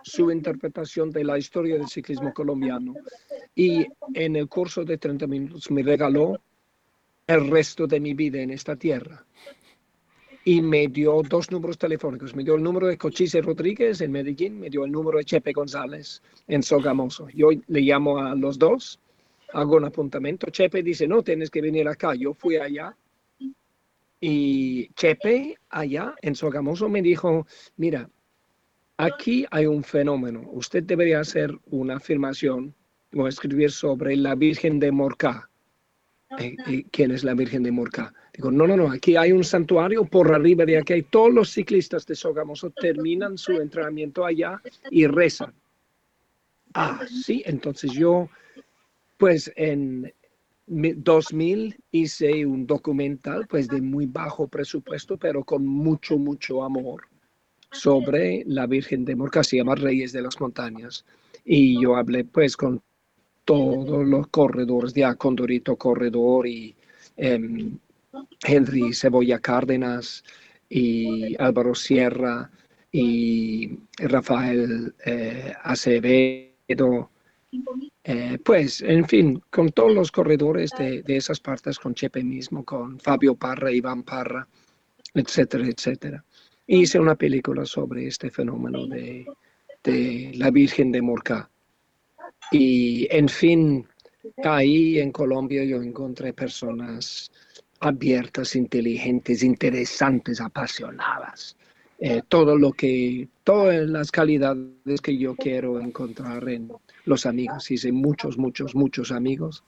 su 0.03 0.32
interpretación 0.32 1.10
de 1.12 1.24
la 1.24 1.38
historia 1.38 1.77
del 1.77 1.88
ciclismo 1.88 2.34
colombiano 2.34 2.96
y 3.56 3.86
en 4.13 4.36
el 4.36 4.48
curso 4.48 4.84
de 4.84 4.98
30 4.98 5.27
minutos 5.27 5.70
me 5.72 5.84
regaló 5.84 6.39
el 7.27 7.50
resto 7.50 7.88
de 7.88 8.00
mi 8.00 8.13
vida 8.13 8.41
en 8.41 8.51
esta 8.51 8.75
tierra. 8.75 9.25
Y 10.44 10.62
me 10.62 10.88
dio 10.88 11.22
dos 11.22 11.51
números 11.51 11.77
telefónicos. 11.77 12.36
Me 12.36 12.44
dio 12.44 12.56
el 12.56 12.63
número 12.63 12.88
de 12.88 12.98
Cochise 12.98 13.41
Rodríguez 13.41 14.01
en 14.01 14.12
Medellín, 14.12 14.60
me 14.60 14.70
dio 14.70 14.84
el 14.84 14.91
número 14.91 15.20
de 15.20 15.25
Chepe 15.25 15.53
González 15.53 16.24
en 16.48 16.63
Sogamoso. 16.63 17.27
Yo 17.29 17.50
le 17.68 17.82
llamo 17.82 18.18
a 18.18 18.34
los 18.36 18.58
dos, 18.58 19.00
hago 19.53 19.75
un 19.75 19.86
apuntamiento. 19.86 20.50
Chepe 20.50 20.82
dice, 20.82 21.08
no, 21.08 21.22
tienes 21.22 21.51
que 21.51 21.62
venir 21.62 21.88
acá. 21.88 22.15
Yo 22.15 22.34
fui 22.34 22.56
allá 22.58 22.96
y 24.22 24.90
Chepe, 24.96 25.58
allá 25.70 26.16
en 26.22 26.36
Sogamoso, 26.36 26.90
me 26.90 27.02
dijo, 27.02 27.48
mira, 27.78 28.10
aquí 28.98 29.46
hay 29.52 29.66
un 29.66 29.84
fenómeno. 29.84 30.44
Usted 30.52 30.84
debería 30.84 31.22
hacer 31.22 31.58
una 31.68 31.98
afirmación 31.98 32.76
o 33.16 33.28
escribir 33.28 33.72
sobre 33.72 34.16
la 34.16 34.36
Virgen 34.36 34.80
de 34.80 34.92
Morcá. 34.92 35.50
Eh, 36.38 36.56
eh, 36.68 36.84
¿Quién 36.92 37.12
es 37.12 37.24
la 37.24 37.34
Virgen 37.34 37.64
de 37.64 37.72
Morcá? 37.72 38.14
Digo, 38.34 38.52
no, 38.52 38.68
no, 38.68 38.78
no, 38.78 38.92
aquí 38.92 39.16
hay 39.16 39.32
un 39.32 39.44
santuario 39.44 40.06
por 40.06 40.32
arriba 40.34 40.66
de 40.66 40.78
aquí. 40.78 41.02
Todos 41.04 41.34
los 41.34 41.50
ciclistas 41.50 42.06
de 42.06 42.16
Sogamoso 42.16 42.72
terminan 42.72 43.38
su 43.38 43.54
entrenamiento 43.54 44.26
allá 44.26 44.62
y 44.92 45.08
rezan. 45.08 45.54
Ah, 46.74 47.02
sí, 47.08 47.42
entonces 47.46 47.92
yo, 47.94 48.30
pues 49.18 49.52
en 49.56 50.14
2000 50.70 51.76
hice 51.92 52.46
un 52.46 52.68
documental, 52.68 53.48
pues 53.48 53.68
de 53.68 53.82
muy 53.82 54.06
bajo 54.06 54.48
presupuesto, 54.48 55.18
pero 55.18 55.44
con 55.44 55.66
mucho, 55.66 56.18
mucho 56.18 56.64
amor 56.64 57.04
sobre 57.72 58.44
la 58.46 58.68
Virgen 58.68 59.06
de 59.06 59.16
Morca, 59.16 59.44
se 59.44 59.58
llama 59.58 59.76
Reyes 59.76 60.12
de 60.12 60.22
las 60.22 60.40
Montañas. 60.40 61.06
Y 61.44 61.82
yo 61.82 61.96
hablé 61.96 62.24
pues 62.24 62.56
con 62.56 62.82
todos 63.46 64.08
los 64.08 64.28
corredores 64.28 64.94
de 64.94 65.12
Condorito 65.18 65.76
Corredor 65.76 66.46
y 66.48 66.76
em, 67.18 67.78
Henry 68.44 68.94
Cebolla 68.94 69.40
Cárdenas 69.40 70.24
y 70.70 71.36
Álvaro 71.42 71.74
Sierra 71.74 72.52
y 72.92 73.80
Rafael 73.98 74.94
eh, 75.04 75.54
Acevedo. 75.64 77.10
Eh, 78.12 78.39
pues, 78.44 78.82
en 78.82 79.08
fin, 79.08 79.39
con 79.51 79.70
todos 79.70 79.94
los 79.94 80.12
corredores 80.12 80.72
de, 80.80 81.04
esas 81.06 81.39
partes, 81.39 81.78
con 81.78 81.94
Chepe 81.94 82.24
mismo, 82.24 82.66
con 82.66 83.00
Fabio 83.00 83.36
Parra, 83.36 83.72
Iván 83.72 84.01
Parra, 84.01 84.48
etcétera, 85.13 85.68
etcétera. 85.68 86.25
Hice 86.66 87.00
una 87.00 87.13
película 87.13 87.68
sobre 87.68 88.08
este 88.08 88.32
fenómeno 88.32 88.88
de, 88.88 89.28
la 90.34 90.50
Virgen 90.50 90.92
de 90.92 91.04
Morcá. 91.04 91.51
Y, 92.51 93.08
en 93.12 93.30
fin, 93.30 93.88
ahí 94.44 94.98
en 94.98 95.12
Colombia 95.12 95.63
yo 95.63 95.80
encontré 95.80 96.34
personas 96.34 97.30
abiertas, 97.80 98.56
inteligentes, 98.56 99.44
interesantes, 99.44 100.42
apasionadas. 100.42 101.56
Eh, 102.00 102.24
todo 102.28 102.58
lo 102.58 102.72
que, 102.72 103.28
todas 103.44 103.88
las 103.88 104.10
calidades 104.10 105.00
que 105.00 105.16
yo 105.16 105.36
quiero 105.36 105.80
encontrar 105.80 106.50
en 106.50 106.72
los 107.10 107.25
amigos. 107.25 107.70
Hice 107.70 107.92
muchos, 107.92 108.38
muchos, 108.38 108.75
muchos 108.75 109.12
amigos 109.12 109.63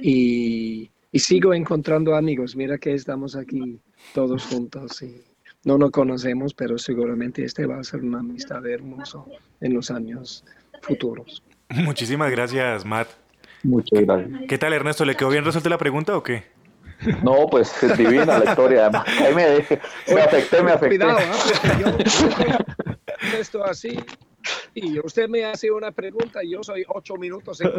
y, 0.00 0.90
y 1.12 1.18
sigo 1.18 1.54
encontrando 1.54 2.16
amigos. 2.16 2.56
Mira 2.56 2.78
que 2.78 2.94
estamos 2.94 3.36
aquí 3.36 3.78
todos 4.14 4.46
juntos 4.46 5.02
y 5.02 5.22
no 5.64 5.78
nos 5.78 5.90
conocemos, 5.90 6.54
pero 6.54 6.78
seguramente 6.78 7.44
este 7.44 7.66
va 7.66 7.78
a 7.78 7.84
ser 7.84 8.00
una 8.00 8.20
amistad 8.20 8.66
hermosa 8.66 9.18
en 9.60 9.74
los 9.74 9.90
años 9.90 10.44
futuros. 10.82 11.42
Muchísimas 11.68 12.30
gracias, 12.30 12.84
Matt. 12.84 13.08
Muchas 13.62 14.00
gracias. 14.00 14.40
¿Qué 14.48 14.56
tal, 14.56 14.72
Ernesto? 14.72 15.04
¿Le 15.04 15.14
quedó 15.14 15.28
bien 15.28 15.44
resuelta 15.44 15.68
la 15.68 15.78
pregunta 15.78 16.16
o 16.16 16.22
qué? 16.22 16.44
No, 17.22 17.46
pues 17.48 17.80
es 17.82 17.96
divina 17.98 18.38
la 18.38 18.50
historia. 18.50 18.86
Además, 18.86 19.06
ahí 19.20 19.34
me, 19.34 20.14
me 20.14 20.20
afecté, 20.22 20.62
me 20.62 20.72
afecté. 20.72 20.98
Cuidado, 20.98 21.18
¿eh? 21.18 22.04
yo 23.32 23.38
esto 23.38 23.64
así 23.64 23.98
y 24.82 24.98
usted 25.00 25.28
me 25.28 25.44
hace 25.44 25.70
una 25.70 25.90
pregunta 25.90 26.42
y 26.42 26.50
yo 26.50 26.62
soy 26.62 26.84
ocho 26.88 27.16
minutos 27.16 27.60
en 27.60 27.70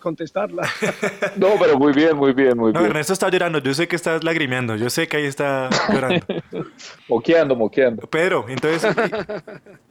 contestarla. 0.00 0.68
No, 1.36 1.48
pero 1.58 1.78
muy 1.78 1.92
bien, 1.92 2.16
muy 2.16 2.32
bien, 2.32 2.56
muy 2.56 2.72
no, 2.72 2.80
bien. 2.80 2.90
Ernesto 2.90 3.12
está 3.12 3.28
llorando, 3.28 3.58
yo 3.60 3.74
sé 3.74 3.86
que 3.86 3.96
estás 3.96 4.24
lagrimeando, 4.24 4.76
yo 4.76 4.90
sé 4.90 5.06
que 5.06 5.18
ahí 5.18 5.24
está 5.24 5.68
llorando. 5.92 6.26
moqueando, 7.08 7.54
moqueando. 7.54 8.06
Pedro, 8.06 8.46
entonces, 8.48 8.94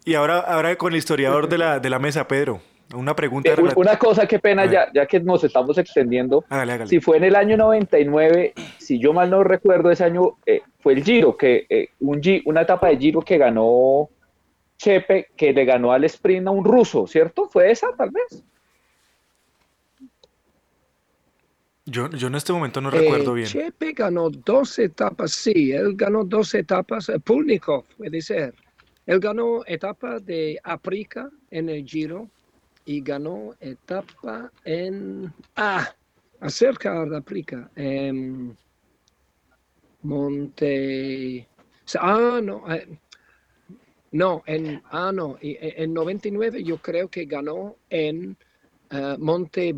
y, 0.05 0.11
y 0.11 0.15
ahora, 0.15 0.39
ahora 0.39 0.75
con 0.75 0.93
el 0.93 0.97
historiador 0.97 1.47
de 1.47 1.57
la, 1.57 1.79
de 1.79 1.89
la 1.89 1.99
mesa, 1.99 2.27
Pedro. 2.27 2.59
Una 2.95 3.15
pregunta. 3.15 3.49
Eh, 3.49 3.55
una 3.75 3.97
cosa, 3.97 4.25
qué 4.25 4.39
pena, 4.39 4.65
ya, 4.65 4.87
ya 4.93 5.05
que 5.05 5.19
nos 5.19 5.43
estamos 5.43 5.77
extendiendo. 5.77 6.45
Hágale, 6.49 6.73
hágale. 6.73 6.89
Si 6.89 6.99
fue 7.01 7.17
en 7.17 7.25
el 7.25 7.35
año 7.35 7.57
99, 7.57 8.53
si 8.77 8.99
yo 8.99 9.13
mal 9.13 9.29
no 9.29 9.43
recuerdo, 9.43 9.91
ese 9.91 10.05
año 10.05 10.37
eh, 10.45 10.61
fue 10.79 10.93
el 10.93 11.03
Giro, 11.03 11.35
que 11.35 11.65
eh, 11.69 11.89
un 11.99 12.21
G, 12.21 12.41
una 12.45 12.61
etapa 12.61 12.87
de 12.87 12.97
Giro 12.97 13.21
que 13.21 13.37
ganó 13.37 14.09
Chepe, 14.77 15.29
que 15.35 15.53
le 15.53 15.65
ganó 15.65 15.91
al 15.91 16.03
sprint 16.03 16.47
a 16.47 16.51
un 16.51 16.63
ruso, 16.63 17.07
¿cierto? 17.07 17.49
¿Fue 17.49 17.71
esa, 17.71 17.87
tal 17.97 18.11
vez? 18.11 18.43
Yo, 21.85 22.09
yo 22.09 22.27
en 22.27 22.35
este 22.35 22.51
momento 22.51 22.81
no 22.81 22.91
recuerdo 22.91 23.33
bien. 23.33 23.47
Chepe 23.47 23.93
ganó 23.93 24.29
dos 24.29 24.77
etapas, 24.77 25.31
sí, 25.31 25.71
él 25.71 25.95
ganó 25.95 26.23
dos 26.23 26.53
etapas. 26.53 27.09
Pulnikov, 27.23 27.85
puede 27.97 28.21
ser. 28.21 28.53
Él 29.05 29.19
ganó 29.21 29.63
etapa 29.65 30.19
de 30.19 30.59
África 30.63 31.29
en 31.49 31.69
el 31.69 31.85
Giro 31.85 32.29
y 32.83 33.01
ganó 33.01 33.55
etapa 33.61 34.51
en. 34.65 35.33
Ah, 35.55 35.89
acerca 36.41 37.05
de 37.05 37.17
África. 37.17 37.71
En 37.75 38.55
Monte. 40.01 41.47
Ah, 41.99 42.41
no. 42.43 42.63
No, 44.11 44.43
en, 44.45 44.81
ah, 44.91 45.11
no, 45.13 45.37
en 45.41 45.93
99 45.93 46.63
yo 46.63 46.77
creo 46.77 47.09
que 47.09 47.25
ganó 47.25 47.75
en 47.89 48.37
uh, 48.91 49.17
Monte 49.19 49.75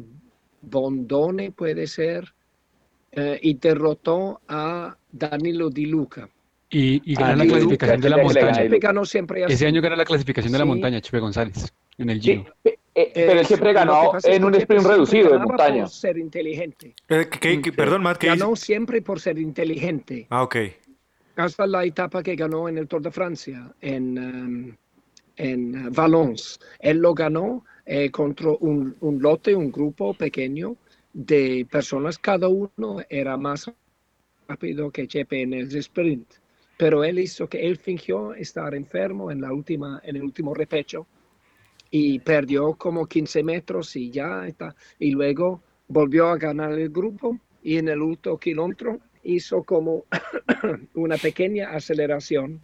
Bondone, 0.61 1.51
puede 1.51 1.87
ser, 1.87 2.25
uh, 3.17 3.35
y 3.41 3.55
derrotó 3.55 4.41
a 4.47 4.95
Danilo 5.11 5.69
Di 5.69 5.87
Luca. 5.87 6.29
Y, 6.69 7.11
y 7.11 7.15
ganó 7.15 7.43
la 7.43 7.45
clasificación 7.45 7.97
Luca, 7.97 8.03
de 8.03 8.09
la 8.09 8.23
montaña. 8.23 8.77
Ganó 8.79 9.05
siempre 9.05 9.43
así. 9.43 9.53
Ese 9.53 9.65
año 9.65 9.81
ganó 9.81 9.95
la 9.95 10.05
clasificación 10.05 10.51
de 10.51 10.59
la 10.59 10.65
sí. 10.65 10.69
montaña, 10.69 11.01
Chepe 11.01 11.19
González, 11.19 11.73
en 11.97 12.09
el 12.11 12.21
Giro. 12.21 12.45
Sí, 12.63 12.71
eh, 12.93 13.11
pero 13.15 13.39
él 13.39 13.45
siempre 13.47 13.73
ganó 13.73 14.11
en 14.23 14.43
un 14.43 14.53
sprint 14.55 14.85
reducido 14.85 15.31
de 15.31 15.39
montaña. 15.39 15.83
Por 15.83 15.91
ser 15.91 16.17
inteligente. 16.19 16.93
Eh, 17.07 17.27
¿qué, 17.39 17.61
qué, 17.61 17.71
perdón, 17.71 18.03
Matt, 18.03 18.17
¿qué 18.17 18.27
Ganó 18.27 18.51
dice? 18.51 18.65
siempre 18.65 19.01
por 19.01 19.19
ser 19.19 19.39
inteligente. 19.39 20.27
Ah, 20.29 20.43
ok 20.43 20.55
hasta 21.39 21.65
la 21.65 21.85
etapa 21.85 22.21
que 22.21 22.35
ganó 22.35 22.67
en 22.67 22.77
el 22.77 22.87
Tour 22.87 23.01
de 23.01 23.11
Francia, 23.11 23.73
en, 23.81 24.17
um, 24.17 24.75
en 25.37 25.91
Valence. 25.91 26.59
Él 26.79 26.97
lo 26.97 27.13
ganó 27.13 27.65
eh, 27.85 28.11
contra 28.11 28.51
un, 28.59 28.95
un, 28.99 29.21
lote, 29.21 29.55
un 29.55 29.71
grupo 29.71 30.13
pequeño 30.13 30.75
de 31.13 31.65
personas, 31.69 32.17
cada 32.17 32.47
uno 32.47 32.97
era 33.09 33.37
más 33.37 33.71
rápido 34.47 34.91
que 34.91 35.07
Chepe 35.07 35.41
en 35.41 35.53
el 35.53 35.75
sprint. 35.75 36.27
Pero 36.77 37.03
él 37.03 37.19
hizo 37.19 37.47
que 37.47 37.67
él 37.67 37.77
fingió 37.77 38.33
estar 38.33 38.73
enfermo 38.73 39.31
en, 39.31 39.41
la 39.41 39.51
última, 39.51 40.01
en 40.03 40.15
el 40.15 40.23
último 40.23 40.53
repecho 40.53 41.07
y 41.91 42.19
perdió 42.19 42.73
como 42.75 43.05
15 43.05 43.43
metros 43.43 43.95
y 43.95 44.11
ya 44.11 44.47
está. 44.47 44.75
Y 44.97 45.11
luego 45.11 45.61
volvió 45.87 46.27
a 46.29 46.37
ganar 46.37 46.73
el 46.73 46.89
grupo 46.89 47.37
y 47.61 47.77
en 47.77 47.89
el 47.89 48.01
último 48.01 48.37
kilómetro 48.37 48.99
hizo 49.23 49.63
como 49.63 50.05
una 50.93 51.17
pequeña 51.17 51.71
aceleración, 51.71 52.61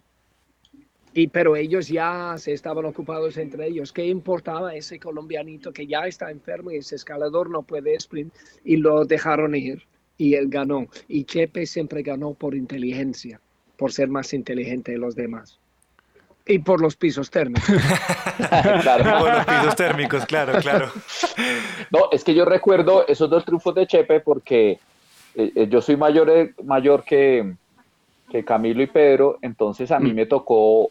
y, 1.12 1.28
pero 1.28 1.56
ellos 1.56 1.88
ya 1.88 2.34
se 2.36 2.52
estaban 2.52 2.84
ocupados 2.84 3.38
entre 3.38 3.68
ellos. 3.68 3.90
¿Qué 3.90 4.04
importaba 4.04 4.74
ese 4.74 5.00
colombianito 5.00 5.72
que 5.72 5.86
ya 5.86 6.06
está 6.06 6.30
enfermo 6.30 6.70
y 6.70 6.76
ese 6.76 6.96
escalador 6.96 7.48
no 7.48 7.62
puede 7.62 7.94
sprint? 7.94 8.34
Y 8.64 8.76
lo 8.76 9.06
dejaron 9.06 9.54
ir 9.54 9.82
y 10.18 10.34
él 10.34 10.48
ganó. 10.48 10.88
Y 11.08 11.24
Chepe 11.24 11.64
siempre 11.64 12.02
ganó 12.02 12.34
por 12.34 12.54
inteligencia, 12.54 13.40
por 13.78 13.92
ser 13.92 14.08
más 14.08 14.34
inteligente 14.34 14.92
de 14.92 14.98
los 14.98 15.14
demás. 15.14 15.58
Y 16.44 16.58
por 16.58 16.82
los 16.82 16.96
pisos 16.96 17.30
térmicos. 17.30 17.64
claro. 18.82 19.18
Por 19.18 19.34
los 19.34 19.46
pisos 19.46 19.76
térmicos, 19.76 20.26
claro, 20.26 20.60
claro. 20.60 20.92
No, 21.90 22.08
es 22.12 22.24
que 22.24 22.34
yo 22.34 22.44
recuerdo 22.44 23.06
esos 23.08 23.30
dos 23.30 23.44
triunfos 23.44 23.74
de 23.74 23.86
Chepe 23.86 24.20
porque 24.20 24.78
eh, 25.36 25.66
yo 25.68 25.80
soy 25.80 25.96
mayor, 25.96 26.30
eh, 26.30 26.54
mayor 26.64 27.04
que, 27.04 27.54
que, 28.30 28.44
Camilo 28.44 28.82
y 28.82 28.86
Pedro, 28.86 29.38
entonces 29.42 29.90
a 29.90 29.98
mí 29.98 30.12
me 30.12 30.26
tocó 30.26 30.90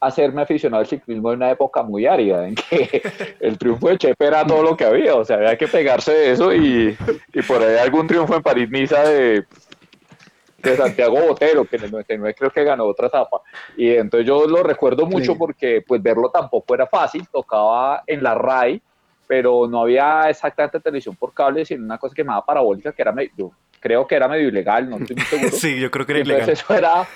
hacerme 0.00 0.42
aficionado 0.42 0.80
al 0.80 0.86
ciclismo 0.86 1.32
en 1.32 1.36
una 1.36 1.50
época 1.50 1.82
muy 1.82 2.06
árida, 2.06 2.48
en 2.48 2.54
que 2.54 3.02
el 3.40 3.58
triunfo 3.58 3.88
de 3.88 3.98
Chepe 3.98 4.26
era 4.26 4.46
todo 4.46 4.62
lo 4.62 4.76
que 4.76 4.84
había, 4.84 5.14
o 5.14 5.24
sea, 5.24 5.36
había 5.36 5.56
que 5.56 5.68
pegarse 5.68 6.12
de 6.12 6.32
eso 6.32 6.54
y, 6.54 6.96
y 7.32 7.42
por 7.42 7.62
ahí 7.62 7.76
algún 7.76 8.06
triunfo 8.06 8.34
en 8.34 8.42
París-Niza 8.42 9.02
de, 9.08 9.44
de 10.64 10.76
Santiago 10.76 11.20
Botero, 11.20 11.64
que 11.64 11.76
en 11.76 11.84
el 11.84 11.90
99 11.90 12.34
creo 12.34 12.50
que 12.50 12.64
ganó 12.64 12.84
otra 12.86 13.08
etapa. 13.08 13.42
Y 13.76 13.90
entonces 13.90 14.26
yo 14.26 14.46
lo 14.46 14.62
recuerdo 14.62 15.06
mucho 15.06 15.32
sí. 15.32 15.38
porque 15.38 15.84
pues 15.86 16.02
verlo 16.02 16.30
tampoco 16.30 16.74
era 16.74 16.86
fácil, 16.86 17.26
tocaba 17.30 18.02
en 18.06 18.22
la 18.22 18.34
RAI, 18.34 18.80
pero 19.26 19.66
no 19.68 19.82
había 19.82 20.28
exactamente 20.28 20.80
televisión 20.80 21.16
por 21.16 21.32
cable, 21.32 21.64
sino 21.64 21.84
una 21.84 21.98
cosa 21.98 22.14
que 22.14 22.22
llamaba 22.22 22.44
parabólica, 22.44 22.92
que 22.92 23.02
era 23.02 23.12
medio, 23.12 23.52
creo 23.84 24.06
que 24.06 24.14
era 24.14 24.28
medio 24.28 24.48
ilegal, 24.48 24.88
no 24.88 24.96
estoy 24.96 25.14
muy 25.14 25.24
seguro. 25.30 25.50
sí, 25.50 25.78
yo 25.78 25.90
creo 25.90 26.06
que 26.06 26.12
era 26.12 26.20
Entonces 26.22 26.64
ilegal. 26.64 26.64
Eso 26.64 26.74
era, 26.74 27.08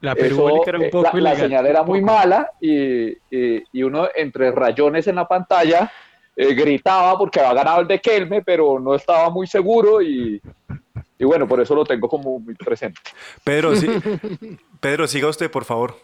la 0.00 0.14
perubólica 0.16 0.70
era 0.70 0.78
un 0.80 0.90
poco 0.90 1.04
la, 1.04 1.10
ilegal. 1.20 1.22
La 1.22 1.36
señal 1.36 1.66
era 1.66 1.82
muy 1.84 2.02
mala 2.02 2.50
y, 2.60 3.10
y, 3.30 3.62
y 3.72 3.82
uno 3.84 4.08
entre 4.12 4.50
rayones 4.50 5.06
en 5.06 5.14
la 5.14 5.28
pantalla 5.28 5.92
eh, 6.34 6.52
gritaba 6.52 7.16
porque 7.16 7.38
había 7.38 7.54
ganado 7.54 7.80
el 7.82 7.86
de 7.86 8.00
Kelme, 8.00 8.42
pero 8.42 8.80
no 8.80 8.96
estaba 8.96 9.30
muy 9.30 9.46
seguro 9.46 10.02
y, 10.02 10.42
y 11.16 11.24
bueno, 11.24 11.46
por 11.46 11.60
eso 11.60 11.76
lo 11.76 11.84
tengo 11.84 12.08
como 12.08 12.40
muy 12.40 12.54
presente. 12.56 13.00
Pedro, 13.44 13.76
sí, 13.76 13.86
Pedro, 14.80 15.06
siga 15.06 15.28
usted, 15.28 15.48
por 15.48 15.64
favor. 15.64 15.96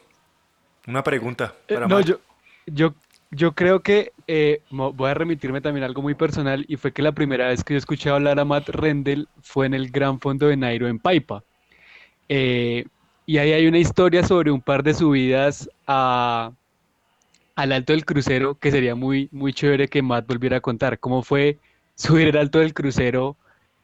Una 0.87 1.03
pregunta. 1.03 1.53
Eh, 1.67 1.79
no, 1.89 2.01
yo, 2.01 2.21
yo, 2.67 2.95
yo 3.33 3.55
creo 3.55 3.83
que 3.83 4.13
eh, 4.27 4.63
voy 4.71 5.11
a 5.11 5.15
remitirme 5.15 5.63
también 5.63 5.83
a 5.83 5.87
algo 5.87 6.03
muy 6.03 6.15
personal 6.15 6.67
y 6.69 6.77
fue 6.77 6.93
que 6.93 7.01
la 7.01 7.13
primera 7.13 7.49
vez 7.49 7.65
que 7.65 7.75
yo 7.75 7.79
escuché 7.79 8.11
hablar 8.11 8.39
a 8.39 8.45
Matt 8.45 8.69
Rendell 8.69 9.27
fue 9.41 9.65
en 9.67 9.75
el 9.75 9.91
Gran 9.91 10.21
Fondo 10.21 10.49
de 10.49 10.57
Nairo 10.57 10.87
en 10.87 10.99
Paipa. 10.99 11.43
Eh, 12.29 12.85
y 13.25 13.39
ahí 13.39 13.53
hay 13.53 13.67
una 13.67 13.79
historia 13.79 14.23
sobre 14.23 14.51
un 14.51 14.61
par 14.61 14.83
de 14.83 14.93
subidas 14.93 15.69
a, 15.87 16.53
al 17.55 17.73
Alto 17.73 17.95
del 17.95 18.05
Crucero 18.05 18.55
que 18.57 18.71
sería 18.71 18.95
muy, 18.95 19.31
muy 19.33 19.55
chévere 19.55 19.89
que 19.89 20.03
Matt 20.03 20.27
volviera 20.27 20.59
a 20.59 20.61
contar. 20.61 20.99
¿Cómo 20.99 21.23
fue 21.23 21.59
subir 21.95 22.29
el 22.29 22.37
Alto 22.37 22.59
del 22.59 22.75
Crucero 22.75 23.37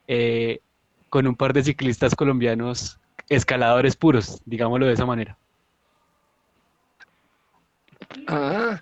eh, 0.08 0.60
con 1.08 1.26
un 1.26 1.34
par 1.34 1.54
de 1.54 1.64
ciclistas 1.64 2.14
colombianos 2.14 3.00
escaladores 3.30 3.96
puros, 3.96 4.42
digámoslo 4.44 4.86
de 4.86 4.92
esa 4.92 5.06
manera? 5.06 5.38
Ah, 8.26 8.80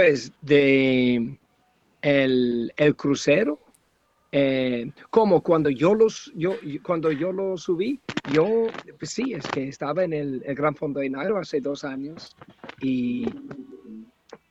pues 0.00 0.32
de 0.40 1.38
el, 2.00 2.72
crucero, 2.96 3.60
eh, 4.32 4.90
como 5.10 5.42
cuando 5.42 5.68
yo 5.68 5.94
los, 5.94 6.32
yo, 6.34 6.56
cuando 6.82 7.12
yo 7.12 7.32
lo 7.32 7.58
subí, 7.58 8.00
yo, 8.32 8.68
pues 8.98 9.10
sí, 9.10 9.34
es 9.34 9.46
que 9.48 9.68
estaba 9.68 10.02
en 10.02 10.14
el, 10.14 10.40
Gran 10.54 10.74
Fondo 10.74 11.00
de 11.00 11.10
Nairo 11.10 11.36
hace 11.36 11.60
dos 11.60 11.84
años 11.84 12.34
y 12.80 13.26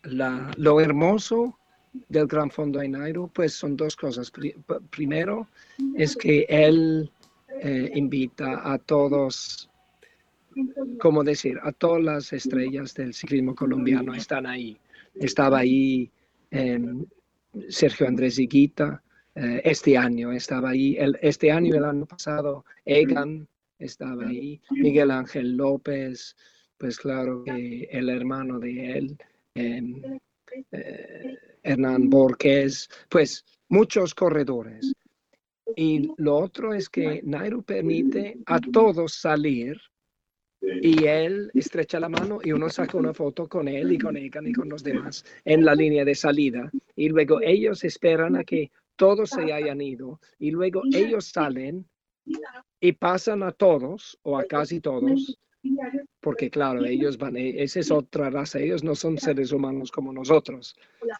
lo 0.03 0.81
hermoso 0.81 1.57
del 2.09 2.27
Gran 2.27 2.51
Fondo 2.51 2.77
de 2.77 2.89
Nairo, 2.89 3.31
pues 3.33 3.53
son 3.53 3.75
dos 3.75 3.95
cosas. 3.95 4.31
Primero 4.91 5.47
es 5.95 6.15
que 6.15 6.45
él 6.47 7.09
eh, 7.59 7.89
invita 7.95 8.71
a 8.71 8.77
todos, 8.77 9.67
como 11.01 11.23
decir, 11.23 11.57
a 11.63 11.71
todas 11.71 12.03
las 12.03 12.33
estrellas 12.33 12.93
del 12.93 13.15
ciclismo 13.15 13.55
colombiano 13.55 14.13
están 14.13 14.45
ahí. 14.45 14.79
Estaba 15.19 15.59
ahí 15.59 16.11
em, 16.51 17.05
Sergio 17.69 18.07
Andrés 18.07 18.39
Higuita, 18.39 19.03
eh, 19.35 19.61
este 19.63 19.97
año 19.97 20.31
estaba 20.31 20.69
ahí, 20.69 20.97
este 21.21 21.51
año, 21.51 21.75
el 21.75 21.85
año 21.85 22.05
pasado, 22.05 22.65
Egan 22.85 23.47
estaba 23.77 24.27
ahí, 24.27 24.59
Miguel 24.71 25.11
Ángel 25.11 25.55
López, 25.55 26.35
pues 26.77 26.97
claro 26.97 27.43
que 27.43 27.87
el 27.91 28.09
hermano 28.09 28.59
de 28.59 28.97
él, 28.97 29.17
em, 29.55 30.01
eh, 30.71 31.37
Hernán 31.63 32.09
Borges, 32.09 32.89
pues 33.09 33.45
muchos 33.69 34.15
corredores. 34.15 34.93
Y 35.75 36.11
lo 36.17 36.37
otro 36.37 36.73
es 36.73 36.89
que 36.89 37.21
Nairo 37.23 37.61
permite 37.61 38.37
a 38.45 38.59
todos 38.59 39.13
salir 39.13 39.79
y 40.61 41.05
él 41.05 41.51
estrecha 41.53 41.99
la 41.99 42.09
mano 42.09 42.39
y 42.43 42.51
uno 42.51 42.69
saca 42.69 42.97
una 42.97 43.13
foto 43.13 43.47
con 43.47 43.67
él 43.67 43.91
y 43.91 43.97
con 43.97 44.17
Egan 44.17 44.47
y 44.47 44.53
con 44.53 44.69
los 44.69 44.83
demás 44.83 45.23
en 45.45 45.63
la 45.63 45.75
línea 45.75 46.05
de 46.05 46.15
salida. 46.15 46.69
Y 46.95 47.09
luego 47.09 47.41
ellos 47.41 47.83
esperan 47.83 48.35
a 48.35 48.43
que 48.43 48.71
todos 48.95 49.29
se 49.29 49.53
hayan 49.53 49.81
ido 49.81 50.19
y 50.37 50.51
luego 50.51 50.81
ellos 50.93 51.25
salen 51.25 51.85
y 52.79 52.91
pasan 52.93 53.43
a 53.43 53.51
todos 53.51 54.19
o 54.23 54.37
a 54.37 54.43
casi 54.43 54.81
todos 54.81 55.39
porque 56.21 56.49
claro, 56.49 56.85
ellos 56.85 57.17
van, 57.17 57.37
e, 57.37 57.63
esa 57.63 57.79
es 57.79 57.91
otra 57.91 58.29
raza, 58.29 58.59
ellos 58.59 58.83
no 58.83 58.95
son 58.95 59.17
seres 59.17 59.51
humanos 59.51 59.91
como 59.91 60.11
nosotros. 60.11 60.75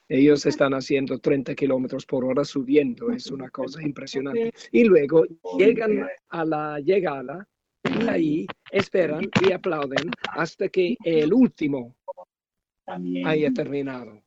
Ellos 0.08 0.46
están 0.46 0.74
haciendo 0.74 1.20
30 1.20 1.56
kilómetros 1.56 2.06
por 2.06 2.26
hora 2.26 2.44
subiendo, 2.44 3.12
es 3.12 3.32
una 3.32 3.50
cosa 3.50 3.82
impresionante. 3.82 4.54
Y 4.72 4.84
luego 4.84 5.26
llegan 5.58 6.08
a 6.30 6.46
la 6.46 6.80
llegada 6.80 7.48
y 7.90 8.08
ahí 8.10 8.48
esperan 8.72 9.30
y 9.48 9.52
aplauden 9.52 10.12
hasta 10.34 10.70
que 10.70 10.98
el 11.04 11.34
último 11.34 11.96
haya 13.26 13.52
terminado. 13.54 14.22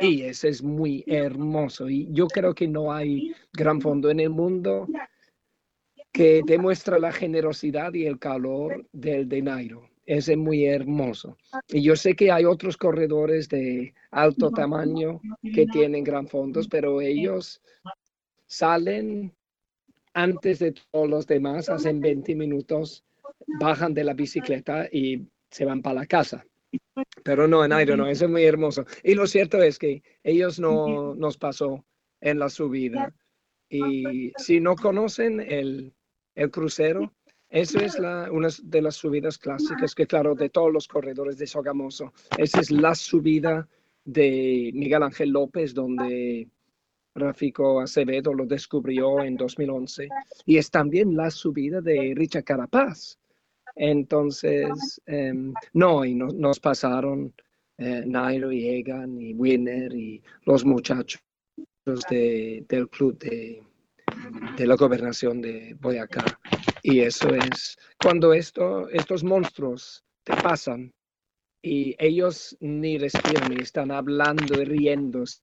Y 0.00 0.22
ese 0.22 0.48
es 0.48 0.62
muy 0.62 1.04
hermoso. 1.06 1.88
Y 1.88 2.08
yo 2.12 2.26
creo 2.26 2.54
que 2.54 2.66
no 2.66 2.92
hay 2.92 3.32
gran 3.52 3.80
fondo 3.80 4.10
en 4.10 4.20
el 4.20 4.30
mundo 4.30 4.88
que 6.12 6.42
demuestra 6.44 6.98
la 6.98 7.12
generosidad 7.12 7.94
y 7.94 8.06
el 8.06 8.18
calor 8.18 8.86
del 8.92 9.28
de 9.28 9.42
Nairo. 9.42 9.88
Ese 10.04 10.32
es 10.32 10.38
muy 10.38 10.64
hermoso. 10.64 11.36
Y 11.68 11.82
yo 11.82 11.94
sé 11.94 12.14
que 12.16 12.32
hay 12.32 12.44
otros 12.44 12.76
corredores 12.76 13.48
de 13.48 13.94
alto 14.10 14.50
tamaño 14.50 15.20
que 15.54 15.66
tienen 15.66 16.02
gran 16.02 16.26
fondos, 16.26 16.66
pero 16.66 17.00
ellos 17.00 17.60
salen 18.46 19.34
antes 20.22 20.58
de 20.58 20.74
todos 20.90 21.08
los 21.08 21.26
demás, 21.26 21.68
hacen 21.68 22.00
20 22.00 22.34
minutos, 22.34 23.04
bajan 23.60 23.94
de 23.94 24.02
la 24.02 24.14
bicicleta 24.14 24.88
y 24.90 25.28
se 25.50 25.64
van 25.64 25.80
para 25.80 26.00
la 26.00 26.06
casa. 26.06 26.44
Pero 27.22 27.46
no, 27.46 27.64
en 27.64 27.70
Nairo 27.70 27.96
no, 27.96 28.08
eso 28.08 28.24
es 28.24 28.30
muy 28.30 28.44
hermoso. 28.44 28.84
Y 29.04 29.14
lo 29.14 29.26
cierto 29.26 29.62
es 29.62 29.78
que 29.78 30.02
ellos 30.22 30.58
no 30.58 31.14
nos 31.14 31.38
pasó 31.38 31.84
en 32.20 32.40
la 32.40 32.48
subida. 32.48 33.14
Y 33.70 34.32
si 34.38 34.60
no 34.60 34.74
conocen 34.74 35.40
el, 35.40 35.94
el 36.34 36.50
crucero. 36.50 37.12
Eso 37.50 37.78
es 37.78 37.98
una 37.98 38.48
de 38.62 38.82
las 38.82 38.96
subidas 38.96 39.38
clásicas 39.38 39.94
que, 39.94 40.06
claro, 40.06 40.34
de 40.34 40.50
todos 40.50 40.70
los 40.70 40.86
corredores 40.86 41.38
de 41.38 41.46
Sogamoso. 41.46 42.12
Esa 42.36 42.60
es 42.60 42.70
la 42.70 42.94
subida 42.94 43.66
de 44.04 44.70
Miguel 44.74 45.02
Ángel 45.02 45.30
López, 45.30 45.72
donde 45.72 46.48
Rafico 47.14 47.80
Acevedo 47.80 48.32
lo 48.32 48.46
descubrió 48.46 49.22
en 49.22 49.36
2011. 49.36 50.08
Y 50.46 50.58
es 50.58 50.70
también 50.70 51.16
la 51.16 51.30
subida 51.30 51.80
de 51.80 52.12
Richard 52.16 52.44
Carapaz. 52.44 53.18
Entonces, 53.74 55.00
em, 55.06 55.52
no, 55.72 56.04
y 56.04 56.14
nos 56.14 56.58
pasaron 56.60 57.32
eh, 57.78 58.02
Nairo 58.06 58.50
y 58.50 58.68
Egan 58.68 59.20
y 59.20 59.34
Winner 59.34 59.92
y 59.94 60.20
los 60.44 60.64
muchachos 60.64 61.22
del 62.10 62.88
club 62.90 63.18
de, 63.18 63.62
de 64.56 64.66
la 64.66 64.76
gobernación 64.76 65.40
de 65.40 65.76
Boyacá. 65.80 66.24
Y 66.82 67.00
eso 67.00 67.28
es 67.34 67.76
cuando 68.02 68.32
esto, 68.32 68.88
estos 68.88 69.22
monstruos 69.24 70.04
te 70.24 70.34
pasan 70.34 70.92
y 71.62 71.94
ellos 71.98 72.56
ni 72.60 72.98
respiran, 72.98 73.50
ni 73.50 73.62
están 73.62 73.90
hablando 73.90 74.60
y 74.60 74.64
riéndose. 74.64 75.40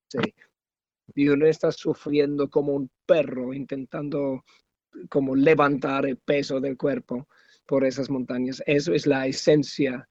Y 1.13 1.27
uno 1.29 1.45
está 1.45 1.71
sufriendo 1.71 2.49
como 2.49 2.73
un 2.73 2.89
perro 3.05 3.53
intentando 3.53 4.43
como 5.09 5.35
levantar 5.35 6.05
el 6.05 6.17
peso 6.17 6.59
del 6.59 6.77
cuerpo 6.77 7.27
por 7.65 7.83
esas 7.83 8.09
montañas. 8.09 8.63
Eso 8.65 8.93
es 8.93 9.05
la 9.05 9.27
esencia 9.27 10.07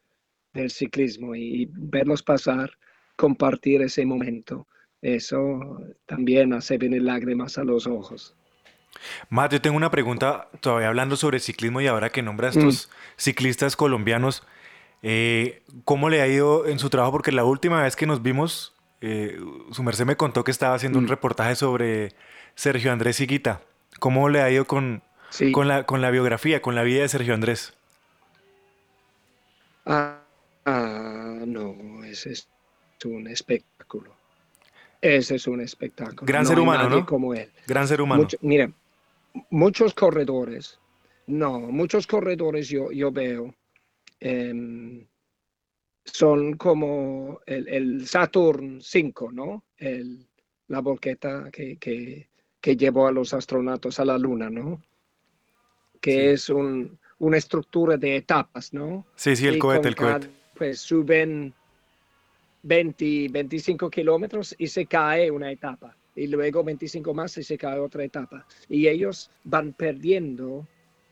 del 0.52 0.70
ciclismo 0.70 1.34
y 1.34 1.68
verlos 1.72 2.22
pasar, 2.22 2.70
compartir 3.16 3.82
ese 3.82 4.06
momento, 4.06 4.66
eso 5.02 5.78
también 6.06 6.54
hace 6.54 6.78
venir 6.78 7.02
lágrimas 7.02 7.58
a 7.58 7.64
los 7.64 7.86
ojos. 7.86 8.34
Matt, 9.28 9.52
yo 9.52 9.60
tengo 9.60 9.76
una 9.76 9.90
pregunta 9.90 10.48
todavía 10.60 10.88
hablando 10.88 11.16
sobre 11.16 11.40
ciclismo 11.40 11.80
y 11.80 11.86
ahora 11.86 12.10
que 12.10 12.22
nombra 12.22 12.48
a 12.48 12.50
estos 12.52 12.88
mm. 12.88 12.90
ciclistas 13.16 13.76
colombianos, 13.76 14.44
eh, 15.02 15.62
¿cómo 15.84 16.08
le 16.08 16.22
ha 16.22 16.28
ido 16.28 16.66
en 16.66 16.78
su 16.78 16.88
trabajo? 16.88 17.12
Porque 17.12 17.32
la 17.32 17.44
última 17.44 17.82
vez 17.82 17.96
que 17.96 18.06
nos 18.06 18.22
vimos, 18.22 18.73
eh, 19.06 19.38
su 19.70 19.82
merced 19.82 20.06
me 20.06 20.16
contó 20.16 20.44
que 20.44 20.50
estaba 20.50 20.74
haciendo 20.74 20.98
un 20.98 21.04
mm. 21.04 21.08
reportaje 21.08 21.56
sobre 21.56 22.14
Sergio 22.54 22.90
Andrés 22.90 23.20
Higuita. 23.20 23.60
¿Cómo 24.00 24.30
le 24.30 24.40
ha 24.40 24.50
ido 24.50 24.64
con, 24.64 25.02
con, 25.52 25.68
la, 25.68 25.84
con 25.84 26.00
la 26.00 26.10
biografía, 26.10 26.62
con 26.62 26.74
la 26.74 26.82
vida 26.82 27.02
de 27.02 27.08
Sergio 27.08 27.34
Andrés? 27.34 27.74
Ah, 29.84 30.22
ah, 30.64 31.42
no, 31.46 32.02
ese 32.04 32.32
es 32.32 32.48
un 33.04 33.28
espectáculo. 33.28 34.16
Ese 35.02 35.34
es 35.34 35.46
un 35.46 35.60
espectáculo. 35.60 36.22
Gran 36.24 36.46
ser 36.46 36.58
humano, 36.58 36.88
¿no? 36.88 37.04
Como 37.04 37.34
él. 37.34 37.50
Gran 37.66 37.86
ser 37.86 38.00
humano. 38.00 38.26
mira, 38.40 38.70
muchos 39.50 39.92
corredores, 39.92 40.78
no, 41.26 41.60
muchos 41.60 42.06
corredores 42.06 42.70
yo, 42.70 42.90
yo 42.90 43.12
veo 43.12 43.54
em, 44.20 45.06
son 46.04 46.54
como 46.54 47.40
el, 47.46 48.06
Saturn 48.06 48.80
5, 48.82 49.32
¿no? 49.32 49.64
El, 49.76 50.26
la 50.68 50.80
volqueta 50.80 51.50
que, 51.52 51.76
que, 51.76 52.28
que, 52.60 52.76
llevó 52.76 53.06
a 53.06 53.12
los 53.12 53.34
astronautas 53.34 53.98
a 54.00 54.04
la 54.04 54.18
Luna, 54.18 54.50
¿no? 54.50 54.82
Que 56.00 56.32
es 56.32 56.50
un, 56.50 56.98
una 57.18 57.36
estructura 57.36 57.96
de 57.96 58.16
etapas, 58.16 58.72
¿no? 58.72 59.06
Sí, 59.16 59.34
sí, 59.36 59.46
el 59.46 59.58
cohete, 59.58 59.88
el 59.88 59.96
cohete. 59.96 60.28
Pues 60.56 60.80
suben 60.80 61.52
20, 62.62 63.28
25 63.30 63.90
kilómetros 63.90 64.54
y 64.58 64.66
se 64.66 64.86
cae 64.86 65.30
una 65.30 65.50
etapa 65.50 65.96
y 66.16 66.26
luego 66.26 66.62
25 66.62 67.12
más 67.12 67.36
y 67.38 67.42
se 67.42 67.58
cae 67.58 67.78
otra 67.78 68.04
etapa. 68.04 68.46
Y 68.68 68.88
ellos 68.88 69.30
van 69.44 69.72
perdiendo 69.72 70.66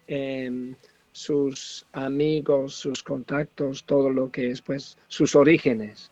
em, 0.07 0.75
sus 1.13 1.87
amigos, 1.93 2.75
sus 2.75 3.03
contactos, 3.03 3.85
todo 3.85 4.11
lo 4.11 4.31
que 4.31 4.51
es 4.51 4.63
pues 4.63 4.97
sus 5.09 5.37
orígenes. 5.37 6.11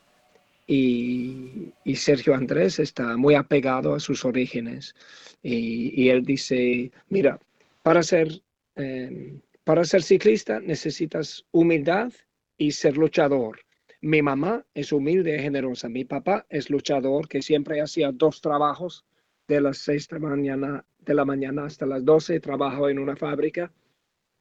Y, 0.67 1.73
Sergio 1.97 2.35
Andrés 2.35 2.79
está 2.79 3.17
muy 3.17 3.35
apegado 3.35 3.95
a 3.95 4.01
sus 4.01 4.25
orígenes. 4.25 4.95
Y, 5.43 6.09
él 6.09 6.25
dice, 6.25 6.93
mira, 7.09 7.41
para 7.83 8.03
ser, 8.03 8.41
em, 8.77 9.41
para 9.65 9.85
ser 9.85 10.03
ciclista 10.03 10.61
necesitas 10.61 11.45
humildad 11.51 12.13
y 12.59 12.73
ser 12.73 12.97
luchador 12.97 13.61
Mi 14.03 14.23
mamá 14.23 14.65
es 14.75 14.93
humilde 14.93 15.37
y 15.37 15.41
generosa. 15.41 15.89
Mi 15.89 16.05
papá 16.05 16.47
es 16.49 16.71
luchador 16.71 17.29
que 17.29 17.43
siempre 17.43 17.81
hacía 17.83 18.13
dos 18.13 18.41
trabajos 18.41 19.05
de 19.49 19.61
las 19.61 19.79
seis 19.79 20.09
de 20.09 20.21
la 20.21 20.29
mañana, 20.29 20.85
de 21.01 21.15
la 21.15 21.25
mañana 21.25 21.65
hasta 21.65 21.85
las 21.87 22.05
12. 22.05 22.41
Trabajo 22.41 22.89
en 22.89 22.99
una 22.99 23.17
fábrica 23.17 23.71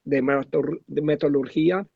de, 0.03 0.21
metalurgia 1.01 1.88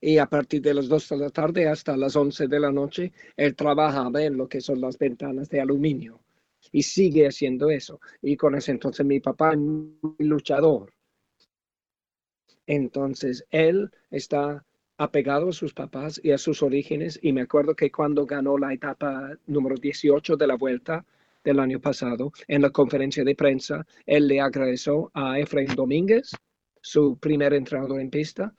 y 0.00 0.18
a 0.18 0.26
partir 0.26 0.60
de 0.60 0.74
las 0.74 0.88
2 0.88 1.08
de 1.08 1.16
la 1.16 1.30
tarde 1.30 1.68
hasta 1.68 1.96
las 1.96 2.14
11 2.14 2.46
de 2.46 2.60
la 2.60 2.70
noche, 2.70 3.12
él 3.36 3.54
trabajaba 3.56 4.22
en 4.22 4.36
lo 4.36 4.48
que 4.48 4.60
son 4.60 4.80
las 4.80 4.98
ventanas 4.98 5.48
de 5.48 5.60
aluminio 5.60 6.20
y 6.72 6.82
sigue 6.82 7.26
haciendo 7.26 7.70
eso. 7.70 8.00
Y 8.20 8.36
con 8.36 8.54
ese 8.54 8.72
entonces 8.72 9.04
mi 9.06 9.20
papá 9.20 9.52
un 9.52 9.98
luchador. 10.18 10.92
Entonces 12.66 13.44
él 13.50 13.90
está 14.10 14.64
apegado 14.96 15.48
a 15.48 15.52
sus 15.52 15.74
papás 15.74 16.20
y 16.22 16.30
a 16.30 16.38
sus 16.38 16.62
orígenes. 16.62 17.18
Y 17.22 17.32
me 17.32 17.42
acuerdo 17.42 17.74
que 17.74 17.90
cuando 17.90 18.26
ganó 18.26 18.58
la 18.58 18.72
etapa 18.72 19.36
número 19.46 19.76
18 19.76 20.36
de 20.36 20.46
la 20.46 20.56
vuelta 20.56 21.04
del 21.42 21.60
año 21.60 21.80
pasado, 21.80 22.32
en 22.48 22.62
la 22.62 22.70
conferencia 22.70 23.24
de 23.24 23.34
prensa, 23.34 23.86
él 24.06 24.28
le 24.28 24.40
agradeció 24.40 25.10
a 25.12 25.38
Efraín 25.38 25.74
Domínguez, 25.74 26.32
su 26.84 27.16
primer 27.16 27.54
entrenador 27.54 27.98
en 27.98 28.10
pista, 28.10 28.54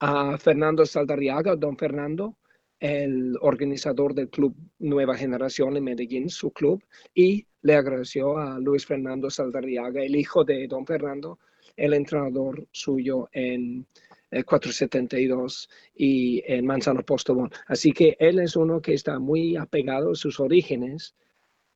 a 0.00 0.36
Fernando 0.36 0.84
Saldarriaga, 0.84 1.56
don 1.56 1.78
Fernando, 1.78 2.36
el 2.78 3.38
organizador 3.40 4.14
del 4.14 4.28
club 4.28 4.54
Nueva 4.80 5.16
Generación 5.16 5.78
en 5.78 5.84
Medellín, 5.84 6.28
su 6.28 6.50
club, 6.50 6.84
y 7.14 7.46
le 7.62 7.74
agradeció 7.74 8.36
a 8.36 8.58
Luis 8.58 8.84
Fernando 8.84 9.30
Saldarriaga, 9.30 10.02
el 10.02 10.14
hijo 10.14 10.44
de 10.44 10.68
don 10.68 10.84
Fernando, 10.84 11.38
el 11.74 11.94
entrenador 11.94 12.66
suyo 12.70 13.30
en 13.32 13.86
472 14.30 15.70
eh, 15.70 15.94
y 15.96 16.42
en 16.46 16.66
Manzano 16.66 17.02
Postobón. 17.02 17.50
Así 17.66 17.92
que 17.92 18.14
él 18.20 18.40
es 18.40 18.56
uno 18.56 18.82
que 18.82 18.92
está 18.92 19.18
muy 19.18 19.56
apegado 19.56 20.12
a 20.12 20.16
sus 20.16 20.38
orígenes 20.38 21.14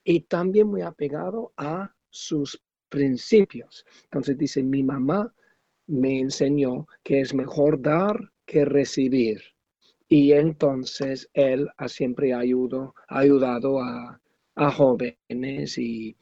y 0.04 0.20
también 0.20 0.66
muy 0.66 0.82
apegado 0.82 1.54
a 1.56 1.94
sus 2.10 2.60
principios. 2.90 3.86
Entonces 4.04 4.36
dice, 4.36 4.62
mi 4.62 4.82
mamá 4.82 5.32
me 5.86 6.20
enseñó 6.20 6.86
que 7.02 7.20
es 7.20 7.34
mejor 7.34 7.80
dar 7.80 8.32
que 8.46 8.64
recibir. 8.64 9.42
Y 10.08 10.32
entonces 10.32 11.28
él 11.32 11.68
ha 11.76 11.88
siempre 11.88 12.32
ha 12.32 12.40
ayudado 13.08 13.80
a, 13.80 14.20
jóvenes 14.56 15.78
y, 15.78 16.16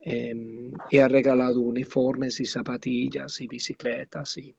em, 0.00 0.72
y, 0.90 0.98
ha 0.98 1.08
regalado 1.08 1.60
uniformes 1.60 2.40
y 2.40 2.46
zapatillas 2.46 3.40
y 3.40 3.46
bicicletas 3.46 4.36
y 4.38 4.54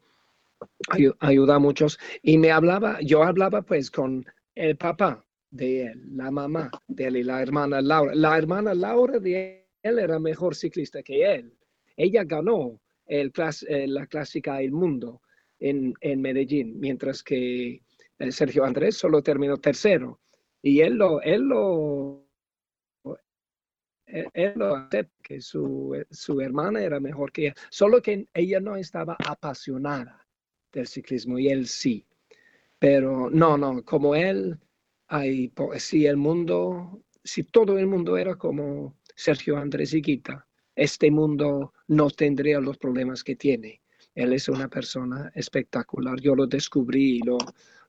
ayuda 1.20 1.56
a 1.56 1.60
muchos. 1.60 2.00
Y 2.22 2.38
me 2.38 2.52
hablaba, 2.52 3.00
yo 3.02 3.24
hablaba 3.24 3.62
pues 3.62 3.92
con 3.92 4.26
el 4.56 4.78
papá 4.78 5.26
de 5.52 5.88
él, 5.88 6.04
la 6.16 6.32
mamá 6.32 6.70
de 6.88 7.08
él 7.08 7.18
y 7.18 7.24
la 7.24 7.42
hermana 7.42 7.82
Laura. 7.82 8.14
La 8.16 8.38
hermana 8.38 8.74
Laura 8.74 9.20
de 9.20 9.68
él 9.84 10.00
era 10.00 10.20
mejor 10.20 10.56
ciclista 10.56 11.04
que 11.04 11.36
él. 11.36 11.54
Ella 11.96 12.24
ganó 12.24 12.80
el 13.08 13.32
eh, 13.68 13.88
la 13.88 14.06
clásica 14.08 14.62
El 14.62 14.72
Mundo 14.72 15.22
en, 15.60 15.94
en 16.02 16.22
Medellín, 16.22 16.80
mientras 16.80 17.24
que 17.24 17.82
eh, 18.20 18.32
Sergio 18.32 18.64
Andrés 18.64 18.98
solo 18.98 19.22
terminó 19.22 19.58
tercero. 19.58 20.20
Y 20.62 20.82
él 20.82 20.96
lo, 20.96 21.22
él 21.22 21.42
lo, 21.44 22.28
él, 24.06 24.54
lo 24.56 24.76
acepta, 24.76 25.14
que 25.24 25.42
su, 25.42 26.04
su 26.10 26.42
hermana 26.42 26.82
era 26.82 27.00
mejor 27.00 27.32
que 27.32 27.48
ella, 27.48 27.56
solo 27.70 28.02
que 28.02 28.28
ella 28.34 28.60
no 28.60 28.76
estaba 28.76 29.16
apasionada 29.26 30.26
del 30.72 30.88
ciclismo 30.88 31.40
y 31.40 31.50
él 31.50 31.68
sí. 31.68 32.06
Pero 32.80 33.30
no, 33.30 33.58
no, 33.58 33.84
como 33.84 34.16
él, 34.16 34.60
hay, 35.08 35.52
si 35.78 36.06
el 36.06 36.18
mundo, 36.18 37.04
si 37.24 37.44
todo 37.44 37.78
el 37.78 37.88
mundo 37.88 38.18
era 38.18 38.36
como 38.36 38.98
Sergio 39.16 39.58
Andrés 39.58 39.94
y 39.94 40.02
Guita, 40.02 40.47
este 40.78 41.10
mundo 41.12 41.74
no 41.88 42.10
tendría 42.12 42.62
los 42.62 42.78
problemas 42.78 43.24
que 43.24 43.36
tiene. 43.36 43.82
Él 44.14 44.32
es 44.34 44.48
una 44.48 44.68
persona 44.68 45.32
espectacular. 45.36 46.20
Yo 46.22 46.36
lo 46.36 46.46
descubrí 46.48 47.18
y 47.18 47.20
lo, 47.20 47.38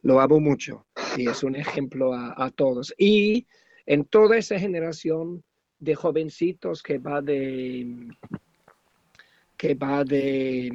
lo 0.02 0.20
amo 0.20 0.40
mucho. 0.40 0.86
Y 1.16 1.28
es 1.28 1.42
un 1.42 1.54
ejemplo 1.54 2.14
a, 2.14 2.50
todos. 2.50 2.94
Y 2.98 3.46
en 3.86 4.04
toda 4.04 4.38
esa 4.38 4.58
generación 4.58 5.44
de 5.78 5.94
jovencitos 5.94 6.82
que 6.82 6.98
va 6.98 7.22
de 7.22 8.08
que 9.56 9.74
va 9.74 10.04
de 10.04 10.70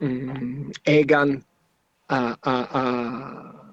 mm, 0.00 0.70
Egan 0.84 1.44
a, 2.08 3.69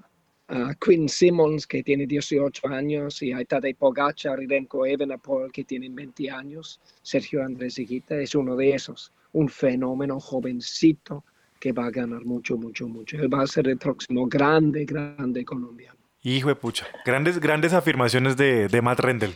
Quinn 0.80 1.10
Simmons, 1.10 1.68
que 1.68 1.84
tiene 1.84 2.08
18 2.08 2.68
años, 2.68 3.22
y 3.22 3.34
a 3.34 3.44
Tadej 3.44 3.76
Pogacar 3.76 4.42
y 4.42 4.48
Remco 4.48 4.86
Evenepoel, 4.86 5.52
que 5.52 5.64
tienen 5.64 5.94
20 5.94 6.32
años. 6.32 6.80
Sergio 7.02 7.44
Andrés 7.44 7.78
Higuita 7.78 8.16
es 8.16 8.34
uno 8.34 8.56
de 8.56 8.74
esos, 8.74 9.12
un 9.34 9.50
fenómeno 9.50 10.20
jovencito 10.20 11.24
que 11.60 11.72
va 11.74 11.86
a 11.86 11.92
ganar 11.92 12.24
mucho, 12.24 12.56
mucho, 12.58 12.88
mucho. 12.88 13.18
Él 13.18 13.34
va 13.34 13.44
a 13.44 13.48
ser 13.48 13.68
el 13.68 13.78
próximo 13.78 14.28
grande, 14.28 14.86
grande 14.86 15.44
colombiano. 15.44 15.98
Hijo 16.24 16.50
de 16.50 16.56
pucha, 16.56 16.88
grandes, 17.06 17.40
grandes 17.40 17.74
afirmaciones 17.74 18.38
de, 18.38 18.68
de 18.68 18.82
Matt 18.82 19.00
Rendell. 19.00 19.34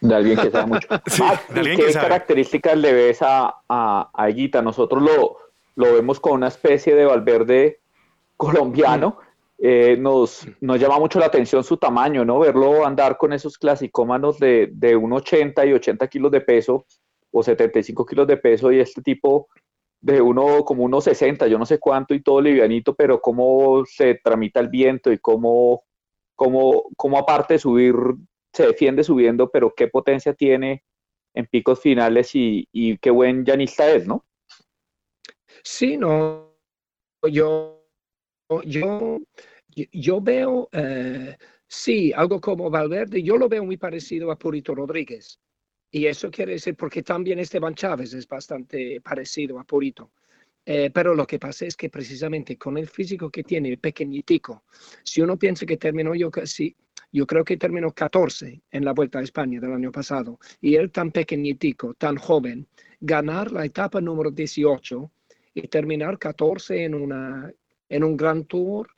De 0.00 0.14
alguien 0.14 0.38
que 0.38 0.50
sabe 0.50 0.66
mucho. 0.66 0.88
¿Qué 1.54 1.92
características 1.92 2.76
le 2.76 2.92
ves 2.92 3.18
a, 3.22 3.54
a, 3.68 4.10
a 4.14 4.62
Nosotros 4.62 5.02
lo, 5.02 5.36
lo 5.76 5.94
vemos 5.94 6.20
con 6.20 6.32
una 6.32 6.48
especie 6.48 6.94
de 6.94 7.04
Valverde 7.04 7.80
colombiano. 8.36 9.18
Eh, 9.62 9.96
nos, 9.98 10.46
nos 10.60 10.80
llama 10.80 10.98
mucho 10.98 11.18
la 11.18 11.26
atención 11.26 11.62
su 11.62 11.76
tamaño, 11.76 12.24
¿no? 12.24 12.38
Verlo 12.38 12.86
andar 12.86 13.18
con 13.18 13.34
esos 13.34 13.58
clasicómanos 13.58 14.38
de, 14.38 14.70
de 14.72 14.96
1,80 14.96 15.68
y 15.68 15.72
80 15.74 16.08
kilos 16.08 16.32
de 16.32 16.40
peso 16.40 16.86
o 17.30 17.42
75 17.42 18.06
kilos 18.06 18.26
de 18.26 18.38
peso 18.38 18.72
y 18.72 18.80
este 18.80 19.02
tipo 19.02 19.48
de 20.00 20.20
uno 20.22 20.64
como 20.64 20.84
unos 20.84 21.04
60, 21.04 21.46
yo 21.46 21.58
no 21.58 21.66
sé 21.66 21.78
cuánto 21.78 22.14
y 22.14 22.22
todo 22.22 22.40
livianito, 22.40 22.94
pero 22.94 23.20
cómo 23.20 23.84
se 23.84 24.14
tramita 24.14 24.60
el 24.60 24.68
viento 24.68 25.12
y 25.12 25.18
cómo, 25.18 25.84
cómo, 26.34 26.84
cómo 26.96 27.18
aparte 27.18 27.54
de 27.54 27.58
subir, 27.58 27.94
se 28.54 28.66
defiende 28.66 29.04
subiendo, 29.04 29.50
pero 29.50 29.74
qué 29.76 29.88
potencia 29.88 30.32
tiene 30.32 30.84
en 31.34 31.46
picos 31.46 31.80
finales 31.80 32.34
y, 32.34 32.66
y 32.72 32.96
qué 32.96 33.10
buen 33.10 33.44
llanista 33.44 33.90
es, 33.90 34.06
¿no? 34.06 34.24
Sí, 35.62 35.98
no, 35.98 36.54
yo, 37.30 37.79
yo 38.64 39.20
yo 39.92 40.20
veo, 40.20 40.68
eh, 40.72 41.36
sí, 41.66 42.12
algo 42.14 42.40
como 42.40 42.70
Valverde, 42.70 43.22
yo 43.22 43.36
lo 43.36 43.48
veo 43.48 43.64
muy 43.64 43.76
parecido 43.76 44.30
a 44.30 44.38
Purito 44.38 44.74
Rodríguez. 44.74 45.38
Y 45.90 46.06
eso 46.06 46.30
quiere 46.30 46.52
decir, 46.52 46.76
porque 46.76 47.02
también 47.02 47.38
Esteban 47.38 47.74
Chávez 47.74 48.14
es 48.14 48.26
bastante 48.28 49.00
parecido 49.00 49.58
a 49.58 49.64
Purito. 49.64 50.12
Eh, 50.64 50.90
pero 50.92 51.14
lo 51.14 51.26
que 51.26 51.38
pasa 51.38 51.66
es 51.66 51.74
que 51.74 51.88
precisamente 51.88 52.56
con 52.56 52.78
el 52.78 52.86
físico 52.88 53.30
que 53.30 53.42
tiene, 53.42 53.76
pequeñitico, 53.76 54.64
si 55.02 55.20
uno 55.20 55.36
piensa 55.36 55.66
que 55.66 55.78
terminó, 55.78 56.14
yo, 56.14 56.30
sí, 56.44 56.76
yo 57.10 57.26
creo 57.26 57.44
que 57.44 57.56
terminó 57.56 57.92
14 57.92 58.62
en 58.70 58.84
la 58.84 58.92
Vuelta 58.92 59.18
a 59.18 59.22
España 59.22 59.58
del 59.58 59.72
año 59.72 59.90
pasado, 59.90 60.38
y 60.60 60.76
él 60.76 60.92
tan 60.92 61.10
pequeñitico, 61.10 61.94
tan 61.94 62.16
joven, 62.16 62.68
ganar 63.00 63.50
la 63.50 63.64
etapa 63.64 64.00
número 64.00 64.30
18 64.30 65.10
y 65.54 65.66
terminar 65.66 66.18
14 66.18 66.84
en, 66.84 66.94
una, 66.94 67.52
en 67.90 68.02
un 68.02 68.16
Gran 68.16 68.44
Tour, 68.46 68.88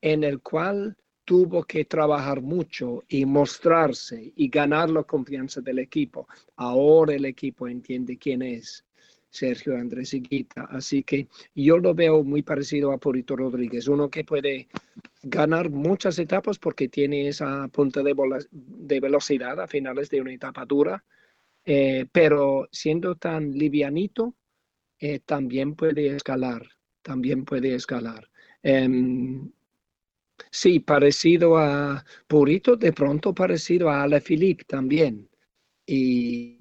en 0.00 0.24
el 0.24 0.40
cual 0.40 0.96
tuvo 1.24 1.62
que 1.62 1.84
trabajar 1.84 2.40
mucho 2.40 3.04
y 3.06 3.26
mostrarse 3.26 4.32
y 4.34 4.48
ganar 4.48 4.90
la 4.90 5.04
confianza 5.04 5.60
del 5.60 5.78
equipo. 5.78 6.26
Ahora 6.56 7.14
el 7.14 7.26
equipo 7.26 7.68
entiende 7.68 8.16
quién 8.16 8.42
es 8.42 8.84
Sergio 9.30 9.76
Andrés 9.76 10.14
Higuita. 10.14 10.66
Así 10.70 11.02
que 11.02 11.28
yo 11.54 11.78
lo 11.78 11.94
veo 11.94 12.24
muy 12.24 12.42
parecido 12.42 12.92
a 12.92 12.98
Purito 12.98 13.36
Rodríguez, 13.36 13.88
uno 13.88 14.08
que 14.08 14.24
puede 14.24 14.68
ganar 15.22 15.68
muchas 15.70 16.18
etapas 16.18 16.58
porque 16.58 16.88
tiene 16.88 17.28
esa 17.28 17.68
punta 17.68 18.02
de, 18.02 18.14
de 18.50 19.00
velocidad 19.00 19.60
a 19.60 19.66
finales 19.66 20.08
de 20.08 20.20
una 20.22 20.32
etapa 20.32 20.64
dura, 20.64 21.04
eh, 21.64 22.06
pero 22.10 22.68
siendo 22.72 23.16
tan 23.16 23.52
livianito, 23.52 24.34
eh, 24.98 25.20
también 25.20 25.74
puede 25.74 26.16
escalar, 26.16 26.66
también 27.02 27.44
puede 27.44 27.74
escalar. 27.74 28.30
Em, 28.68 29.50
Sí, 30.50 30.80
parecido 30.80 31.58
a 31.58 32.04
Purito, 32.26 32.76
de 32.76 32.92
pronto 32.92 33.34
parecido 33.34 33.90
a 33.90 34.02
Ale 34.02 34.20
Philippe 34.20 34.64
también. 34.64 35.28
Y, 35.86 36.56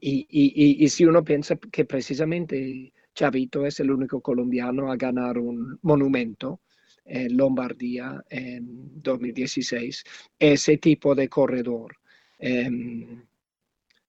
y, 0.00 0.88
si 0.88 1.04
uno 1.04 1.24
piensa 1.24 1.56
que 1.56 1.84
precisamente 1.86 2.92
Chavito 3.14 3.64
es 3.66 3.80
el 3.80 3.90
único 3.90 4.20
colombiano 4.20 4.92
a 4.92 4.96
ganar 4.96 5.38
un 5.38 5.78
monumento 5.82 6.60
en 7.06 7.36
Lombardía 7.36 8.22
en 8.28 9.02
2016, 9.02 10.04
ese 10.38 10.76
tipo 10.78 11.14
de 11.14 11.28
corredor. 11.28 11.96
Em, 12.38 13.24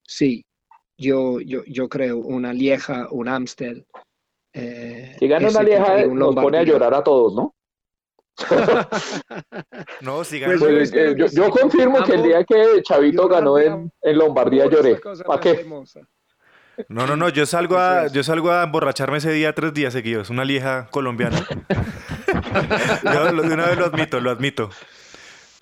sí, 0.03 0.45
yo, 0.97 1.39
yo, 1.41 1.63
yo 1.65 1.87
creo 1.89 2.19
una 2.19 2.53
Lieja, 2.53 3.07
un 3.11 3.27
Amstel. 3.29 3.85
Eh, 4.57 5.15
si 5.19 5.27
gana 5.27 5.49
una 5.49 5.61
Lieja, 5.61 6.05
nos 6.05 6.33
pone 6.33 6.57
a 6.57 6.63
llorar 6.63 6.93
a 6.93 7.03
todos, 7.03 7.35
¿no? 7.35 7.53
no, 10.01 10.23
sí 10.23 10.41
pues, 10.43 10.59
pues, 10.59 10.93
eh, 10.93 11.15
yo, 11.15 11.49
confirmo 11.49 12.03
que 12.03 12.13
el 12.15 12.23
día 12.23 12.43
que 12.43 12.81
Chavito 12.83 13.27
ganó 13.27 13.57
en, 13.57 13.91
en 14.01 14.17
Lombardía 14.17 14.65
lloré. 14.67 14.99
¿Para 15.25 15.39
qué? 15.39 15.65
No, 16.89 17.07
no, 17.07 17.15
no, 17.15 17.29
yo 17.29 17.45
salgo 17.45 17.77
a, 17.77 18.07
yo 18.07 18.23
salgo 18.23 18.51
a 18.51 18.63
emborracharme 18.63 19.17
ese 19.17 19.31
día 19.31 19.53
tres 19.53 19.73
días 19.73 19.93
seguidos, 19.93 20.29
una 20.29 20.43
lieja 20.43 20.87
colombiana. 20.91 21.45
yo 23.03 23.25
de 23.25 23.53
una 23.53 23.67
vez 23.67 23.77
lo 23.77 23.85
admito, 23.85 24.19
lo 24.19 24.31
admito. 24.31 24.69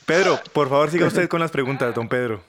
Pedro, 0.06 0.39
por 0.51 0.69
favor 0.69 0.89
siga 0.89 1.08
usted 1.08 1.29
con 1.29 1.39
las 1.39 1.51
preguntas, 1.51 1.93
don 1.93 2.08
Pedro. 2.08 2.43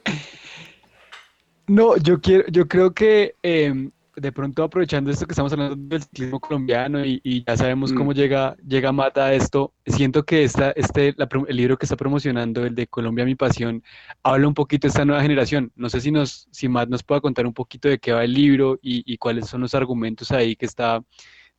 No, 1.67 1.97
yo 1.97 2.21
quiero, 2.21 2.45
yo 2.49 2.67
creo 2.67 2.93
que 2.93 3.35
em, 3.43 3.91
de 4.17 4.33
pronto 4.33 4.63
aprovechando 4.63 5.11
esto 5.11 5.27
que 5.27 5.33
estamos 5.33 5.53
hablando 5.53 5.77
del 5.77 6.03
ciclismo 6.03 6.41
colombiano 6.41 7.05
y, 7.05 7.45
ya 7.47 7.57
sabemos 7.57 7.93
cómo 7.93 8.11
mm. 8.11 8.15
llega, 8.15 8.57
llega 8.67 8.93
Mata 8.93 9.27
a 9.27 9.35
esto, 9.35 9.73
siento 9.87 10.25
que 10.25 10.45
esta, 10.45 10.71
este, 10.73 11.15
el 11.49 11.57
libro 11.57 11.77
que 11.77 11.87
está 11.87 11.97
promocionando, 11.97 12.65
el 12.65 12.75
de 12.75 12.87
Colombia 12.87 13.25
Mi 13.25 13.35
Pasión, 13.35 13.83
habla 14.23 14.49
un 14.49 14.55
poquito 14.55 14.87
de 14.87 14.91
esta 14.91 15.05
nueva 15.05 15.23
generación. 15.23 15.73
No 15.77 15.89
sé 15.89 16.01
si, 16.01 16.11
nos, 16.11 16.49
si 16.51 16.69
Matt 16.69 16.89
nos 16.89 17.03
pueda 17.03 17.21
contar 17.21 17.47
un 17.47 17.55
poquito 17.55 17.89
de 17.89 17.99
qué 17.99 18.13
va 18.13 18.25
el 18.25 18.33
libro 18.33 18.79
y, 18.83 19.17
cuáles 19.19 19.47
son 19.49 19.63
los 19.63 19.75
argumentos 19.75 20.31
ahí 20.33 20.57
que 20.57 20.67
está, 20.67 21.03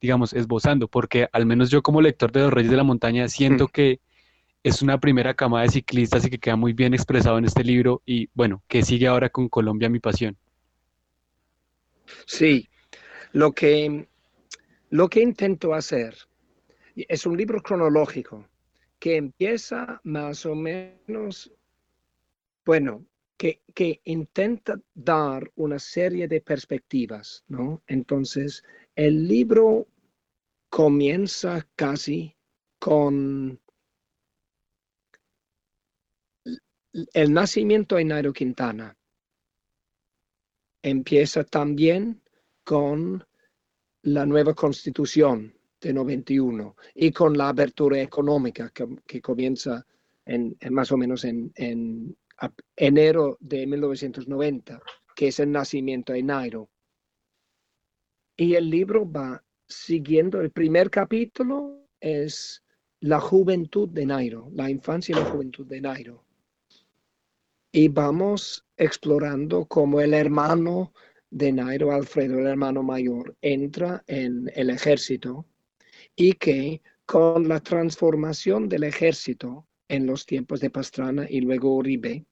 digamos, 0.01 0.33
esbozando, 0.33 0.87
porque 0.87 1.27
al 1.31 1.45
menos 1.45 1.69
yo 1.69 1.81
como 1.81 2.01
lector 2.01 2.31
de 2.31 2.41
Los 2.41 2.53
Reyes 2.53 2.71
de 2.71 2.77
la 2.77 2.83
Montaña 2.83 3.27
siento 3.27 3.65
mm. 3.65 3.69
que 3.69 3.99
es 4.63 4.81
una 4.81 4.99
primera 4.99 5.33
camada 5.35 5.63
de 5.63 5.69
ciclistas 5.69 6.25
y 6.25 6.29
que 6.29 6.39
queda 6.39 6.55
muy 6.55 6.73
bien 6.73 6.93
expresado 6.93 7.37
en 7.37 7.45
este 7.45 7.63
libro 7.63 8.01
y 8.05 8.29
bueno, 8.33 8.63
que 8.67 8.81
sigue 8.81 9.07
ahora 9.07 9.29
con 9.29 9.47
Colombia 9.47 9.89
Mi 9.89 9.99
Pasión. 9.99 10.37
Sí, 12.25 12.67
lo 13.33 13.51
que, 13.51 14.07
lo 14.89 15.09
que 15.09 15.21
intento 15.21 15.73
hacer 15.73 16.15
es 16.95 17.25
un 17.25 17.37
libro 17.37 17.61
cronológico 17.61 18.47
que 18.99 19.17
empieza 19.17 19.99
más 20.03 20.45
o 20.45 20.55
menos, 20.55 21.51
bueno, 22.65 23.05
que, 23.37 23.61
que, 23.73 24.01
intenta 24.05 24.79
dar 24.93 25.51
una 25.55 25.77
serie 25.79 26.27
de 26.27 26.41
perspectivas, 26.41 27.43
¿no? 27.47 27.83
Entonces, 27.87 28.63
el 28.95 29.27
libro 29.27 29.87
comienza 30.69 31.67
casi 31.75 32.35
con 32.79 33.59
el 37.13 37.33
nacimiento 37.33 37.97
de 37.97 38.05
Nairo 38.05 38.31
Quintana, 38.31 38.95
empieza 40.85 41.43
también 41.43 42.21
con 42.63 43.25
la 44.03 44.25
nueva 44.25 44.53
constitución 44.53 45.51
de 45.81 45.91
91 45.91 46.75
y 46.93 47.11
con 47.11 47.35
la 47.35 47.49
apertura 47.49 47.99
económica 47.99 48.71
que, 48.71 49.21
comienza 49.21 49.83
en, 50.25 50.55
más 50.69 50.91
o 50.91 50.97
menos 50.97 51.25
en, 51.25 51.51
enero 52.75 53.37
de 53.39 53.65
1990, 53.65 54.79
que 55.15 55.29
es 55.29 55.39
el 55.39 55.51
nacimiento 55.51 56.13
de 56.13 56.21
Nairo. 56.21 56.69
Y 58.37 58.53
el 58.53 58.69
libro 58.69 59.09
va 59.09 59.43
siguiendo, 59.67 60.39
el 60.39 60.51
primer 60.51 60.91
capítulo 60.91 61.87
es 61.99 62.63
la 62.99 63.19
juventud 63.19 63.89
de 63.89 64.05
Nairo, 64.05 64.49
la 64.53 64.69
infancia 64.69 65.13
y 65.13 65.19
la 65.19 65.25
juventud 65.25 65.65
de 65.65 65.81
Nairo 65.81 66.25
y 67.75 67.89
vamos 67.89 68.64
explorando 68.77 69.65
cómo 69.65 70.01
el 70.01 70.13
hermano 70.13 70.93
de 71.29 71.51
Nairo 71.51 71.91
Alfredo, 71.91 72.39
el 72.39 72.47
hermano 72.47 72.83
mayor, 72.83 73.35
entra 73.41 74.03
en 74.07 74.51
el 74.55 74.69
ejército 74.69 75.45
y 76.15 76.33
que 76.33 76.81
con 77.05 77.47
la 77.47 77.59
transformación 77.59 78.67
del 78.69 78.83
ejército 78.83 79.67
en 79.88 80.05
los 80.05 80.25
tiempos 80.25 80.59
de 80.59 80.69
Pastrana 80.69 81.27
y 81.29 81.41
luego 81.41 81.75
Uribe, 81.75 82.25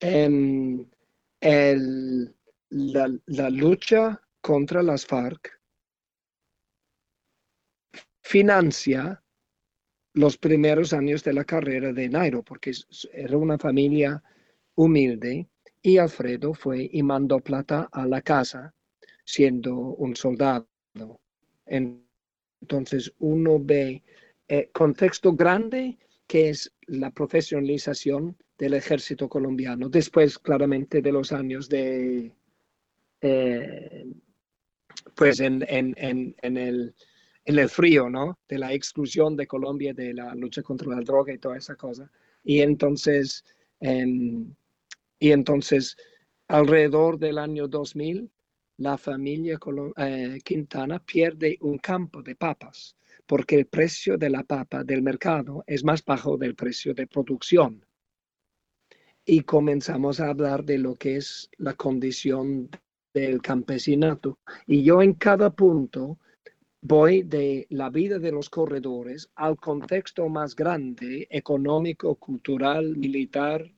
en 0.00 0.90
la, 2.70 3.50
lucha 3.50 4.20
contra 4.40 4.82
las 4.82 5.06
FARC 5.06 5.60
financia 8.22 9.22
los 10.14 10.36
primeros 10.36 10.92
años 10.92 11.22
de 11.24 11.32
la 11.32 11.44
carrera 11.44 11.92
de 11.92 12.08
Nairo, 12.08 12.42
porque 12.42 12.72
era 13.12 13.36
una 13.36 13.58
familia 13.58 14.22
humilde 14.74 15.48
y 15.82 15.98
Alfredo 15.98 16.54
fue 16.54 16.88
y 16.92 17.02
mandó 17.02 17.40
plata 17.40 17.88
a 17.92 18.06
la 18.06 18.22
casa 18.22 18.72
siendo 19.24 19.74
un 19.76 20.14
soldado. 20.16 20.68
Entonces 21.66 23.12
uno 23.18 23.58
ve 23.60 24.02
el 24.48 24.58
eh, 24.58 24.70
contexto 24.72 25.32
grande 25.34 25.98
que 26.26 26.50
es 26.50 26.72
la 26.86 27.10
profesionalización 27.10 28.36
del 28.56 28.74
ejército 28.74 29.28
colombiano, 29.28 29.88
después 29.88 30.38
claramente 30.38 31.02
de 31.02 31.12
los 31.12 31.32
años 31.32 31.68
de, 31.68 32.32
eh, 33.20 34.06
pues 35.16 35.40
en, 35.40 35.64
el 36.42 37.68
frío, 37.68 38.08
¿no? 38.08 38.38
De 38.48 38.58
la 38.58 38.72
exclusión 38.72 39.36
de 39.36 39.46
Colombia, 39.46 39.92
de 39.92 40.14
la 40.14 40.34
lucha 40.34 40.62
contra 40.62 40.88
la 40.94 41.02
droga 41.02 41.32
y 41.32 41.38
toda 41.38 41.56
esa 41.56 41.74
cosa. 41.74 42.10
Y 42.44 42.60
entonces, 42.60 43.44
y 45.22 45.30
entonces, 45.30 45.96
alrededor 46.48 47.16
del 47.16 47.38
año 47.38 47.68
2000, 47.68 48.28
la 48.78 48.98
familia 48.98 49.56
eh, 49.96 50.40
Quintana 50.42 50.98
pierde 50.98 51.58
un 51.60 51.78
campo 51.78 52.24
de 52.24 52.34
papas 52.34 52.96
porque 53.24 53.54
el 53.54 53.66
precio 53.66 54.18
de 54.18 54.30
la 54.30 54.42
papa 54.42 54.82
del 54.82 55.00
mercado 55.00 55.62
es 55.68 55.84
más 55.84 56.04
bajo 56.04 56.36
del 56.36 56.56
precio 56.56 56.92
de 56.92 57.06
producción. 57.06 57.86
Y 59.24 59.42
comenzamos 59.42 60.18
a 60.18 60.30
hablar 60.30 60.64
de 60.64 60.78
lo 60.78 60.96
que 60.96 61.18
es 61.18 61.48
la 61.56 61.74
condición 61.74 62.68
del 63.14 63.40
campesinato. 63.40 64.40
Y 64.66 64.82
yo 64.82 65.02
en 65.02 65.12
cada 65.12 65.50
punto 65.50 66.18
voy 66.80 67.22
de 67.22 67.68
la 67.70 67.90
vida 67.90 68.18
de 68.18 68.32
los 68.32 68.50
corredores 68.50 69.30
al 69.36 69.54
contexto 69.54 70.28
más 70.28 70.56
grande, 70.56 71.28
económico, 71.30 72.16
cultural, 72.16 72.96
militar, 72.96 73.70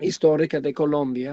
histórica 0.00 0.60
de 0.60 0.74
Colombia 0.74 1.32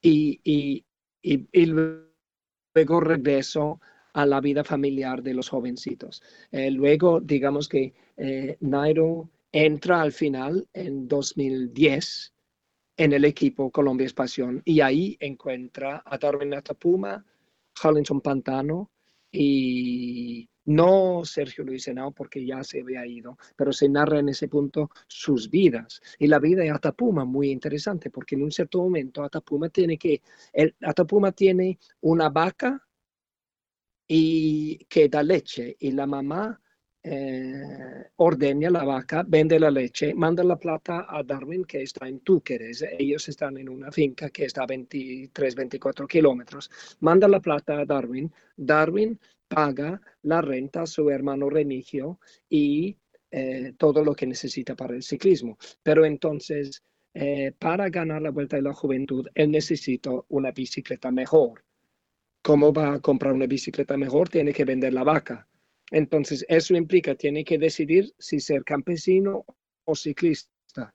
y, 0.00 0.40
y, 0.42 1.66
luego 1.66 3.00
regreso 3.00 3.80
a 4.14 4.26
la 4.26 4.40
vida 4.40 4.64
familiar 4.64 5.22
de 5.22 5.34
los 5.34 5.48
jovencitos. 5.48 6.22
Eh, 6.50 6.70
luego, 6.70 7.20
digamos 7.20 7.68
que 7.68 7.94
eh, 8.16 8.56
Nairo 8.60 9.30
entra 9.50 10.02
al 10.02 10.12
final 10.12 10.68
en 10.72 11.08
2010 11.08 12.32
en 12.96 13.12
el 13.12 13.24
equipo 13.24 13.70
Colombia 13.70 14.06
Espación 14.06 14.62
y 14.64 14.80
ahí 14.80 15.16
encuentra 15.20 16.02
a 16.04 16.18
Darwin 16.18 16.54
Atapuma, 16.54 17.24
Harlinson 17.82 18.20
Pantano 18.20 18.90
y 19.30 20.48
no 20.64 21.24
Sergio 21.24 21.64
Luis 21.64 21.88
Henao 21.88 22.12
porque 22.12 22.44
ya 22.44 22.62
se 22.64 22.80
había 22.80 23.06
ido, 23.06 23.38
pero 23.56 23.72
se 23.72 23.88
narra 23.88 24.18
en 24.20 24.28
ese 24.28 24.48
punto 24.48 24.90
sus 25.06 25.50
vidas. 25.50 26.00
Y 26.18 26.26
la 26.26 26.38
vida 26.38 26.62
de 26.62 26.70
Atapuma, 26.70 27.24
muy 27.24 27.50
interesante, 27.50 28.10
porque 28.10 28.34
en 28.34 28.44
un 28.44 28.52
cierto 28.52 28.78
momento 28.78 29.22
Atapuma 29.22 29.68
tiene 29.68 29.98
que, 29.98 30.22
Atapuma 30.82 31.32
tiene 31.32 31.78
una 32.00 32.28
vaca 32.28 32.82
y 34.06 34.84
que 34.86 35.08
da 35.08 35.22
leche 35.22 35.76
y 35.80 35.92
la 35.92 36.06
mamá 36.06 36.60
eh, 37.04 38.10
la 38.70 38.84
vaca, 38.84 39.24
vende 39.26 39.58
la 39.58 39.70
leche, 39.70 40.14
manda 40.14 40.44
la 40.44 40.56
plata 40.56 41.06
a 41.08 41.22
Darwin 41.24 41.64
que 41.64 41.82
está 41.82 42.06
en 42.08 42.20
Túqueres. 42.20 42.84
Ellos 42.98 43.28
están 43.28 43.56
en 43.58 43.68
una 43.68 43.90
finca 43.90 44.30
que 44.30 44.44
está 44.44 44.62
a 44.62 44.66
23, 44.66 45.54
24 45.54 46.06
kilómetros. 46.06 46.70
Manda 47.00 47.26
la 47.26 47.40
plata 47.40 47.80
a 47.80 47.84
Darwin. 47.84 48.32
Darwin 48.56 49.18
paga 49.52 50.00
la 50.22 50.40
renta 50.40 50.82
a 50.82 50.86
su 50.86 51.10
hermano 51.10 51.50
Remigio 51.50 52.18
y 52.48 52.96
eh, 53.30 53.74
todo 53.76 54.02
lo 54.02 54.14
que 54.14 54.26
necesita 54.26 54.74
para 54.74 54.94
el 54.94 55.02
ciclismo. 55.02 55.58
Pero 55.82 56.04
entonces, 56.04 56.82
eh, 57.14 57.52
para 57.58 57.90
ganar 57.90 58.22
la 58.22 58.30
Vuelta 58.30 58.56
de 58.56 58.62
la 58.62 58.72
Juventud, 58.72 59.26
él 59.34 59.50
necesita 59.50 60.10
una 60.28 60.52
bicicleta 60.52 61.10
mejor. 61.10 61.64
¿Cómo 62.42 62.72
va 62.72 62.94
a 62.94 63.00
comprar 63.00 63.34
una 63.34 63.46
bicicleta 63.46 63.96
mejor? 63.96 64.28
Tiene 64.28 64.52
que 64.52 64.64
vender 64.64 64.94
la 64.94 65.04
vaca. 65.04 65.46
Entonces, 65.90 66.44
eso 66.48 66.74
implica, 66.74 67.14
tiene 67.14 67.44
que 67.44 67.58
decidir 67.58 68.12
si 68.18 68.40
ser 68.40 68.64
campesino 68.64 69.44
o 69.84 69.94
ciclista. 69.94 70.94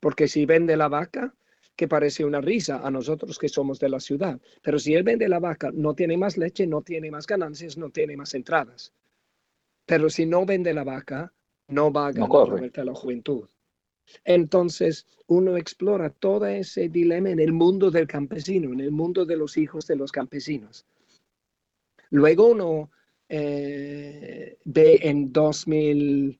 Porque 0.00 0.28
si 0.28 0.44
vende 0.44 0.76
la 0.76 0.88
vaca, 0.88 1.34
que 1.76 1.86
parece 1.86 2.24
una 2.24 2.40
risa 2.40 2.80
a 2.84 2.90
nosotros 2.90 3.38
que 3.38 3.48
somos 3.48 3.78
de 3.78 3.90
la 3.90 4.00
ciudad. 4.00 4.40
Pero 4.62 4.78
si 4.78 4.94
él 4.94 5.02
vende 5.02 5.28
la 5.28 5.38
vaca, 5.38 5.70
no 5.72 5.94
tiene 5.94 6.16
más 6.16 6.36
leche, 6.38 6.66
no 6.66 6.82
tiene 6.82 7.10
más 7.10 7.26
ganancias, 7.26 7.76
no 7.76 7.90
tiene 7.90 8.16
más 8.16 8.34
entradas. 8.34 8.92
Pero 9.84 10.08
si 10.08 10.26
no 10.26 10.46
vende 10.46 10.72
la 10.72 10.84
vaca, 10.84 11.32
no 11.68 11.92
va 11.92 12.08
a 12.08 12.12
ganar 12.12 12.84
la 12.84 12.94
juventud. 12.94 13.48
Entonces, 14.24 15.06
uno 15.26 15.56
explora 15.56 16.10
todo 16.10 16.46
ese 16.46 16.88
dilema 16.88 17.30
en 17.30 17.40
el 17.40 17.52
mundo 17.52 17.90
del 17.90 18.06
campesino, 18.06 18.72
en 18.72 18.80
el 18.80 18.92
mundo 18.92 19.26
de 19.26 19.36
los 19.36 19.56
hijos 19.56 19.86
de 19.86 19.96
los 19.96 20.12
campesinos. 20.12 20.86
Luego 22.10 22.48
uno 22.48 22.90
eh, 23.28 24.56
ve 24.64 25.00
en 25.02 25.32
2000, 25.32 26.38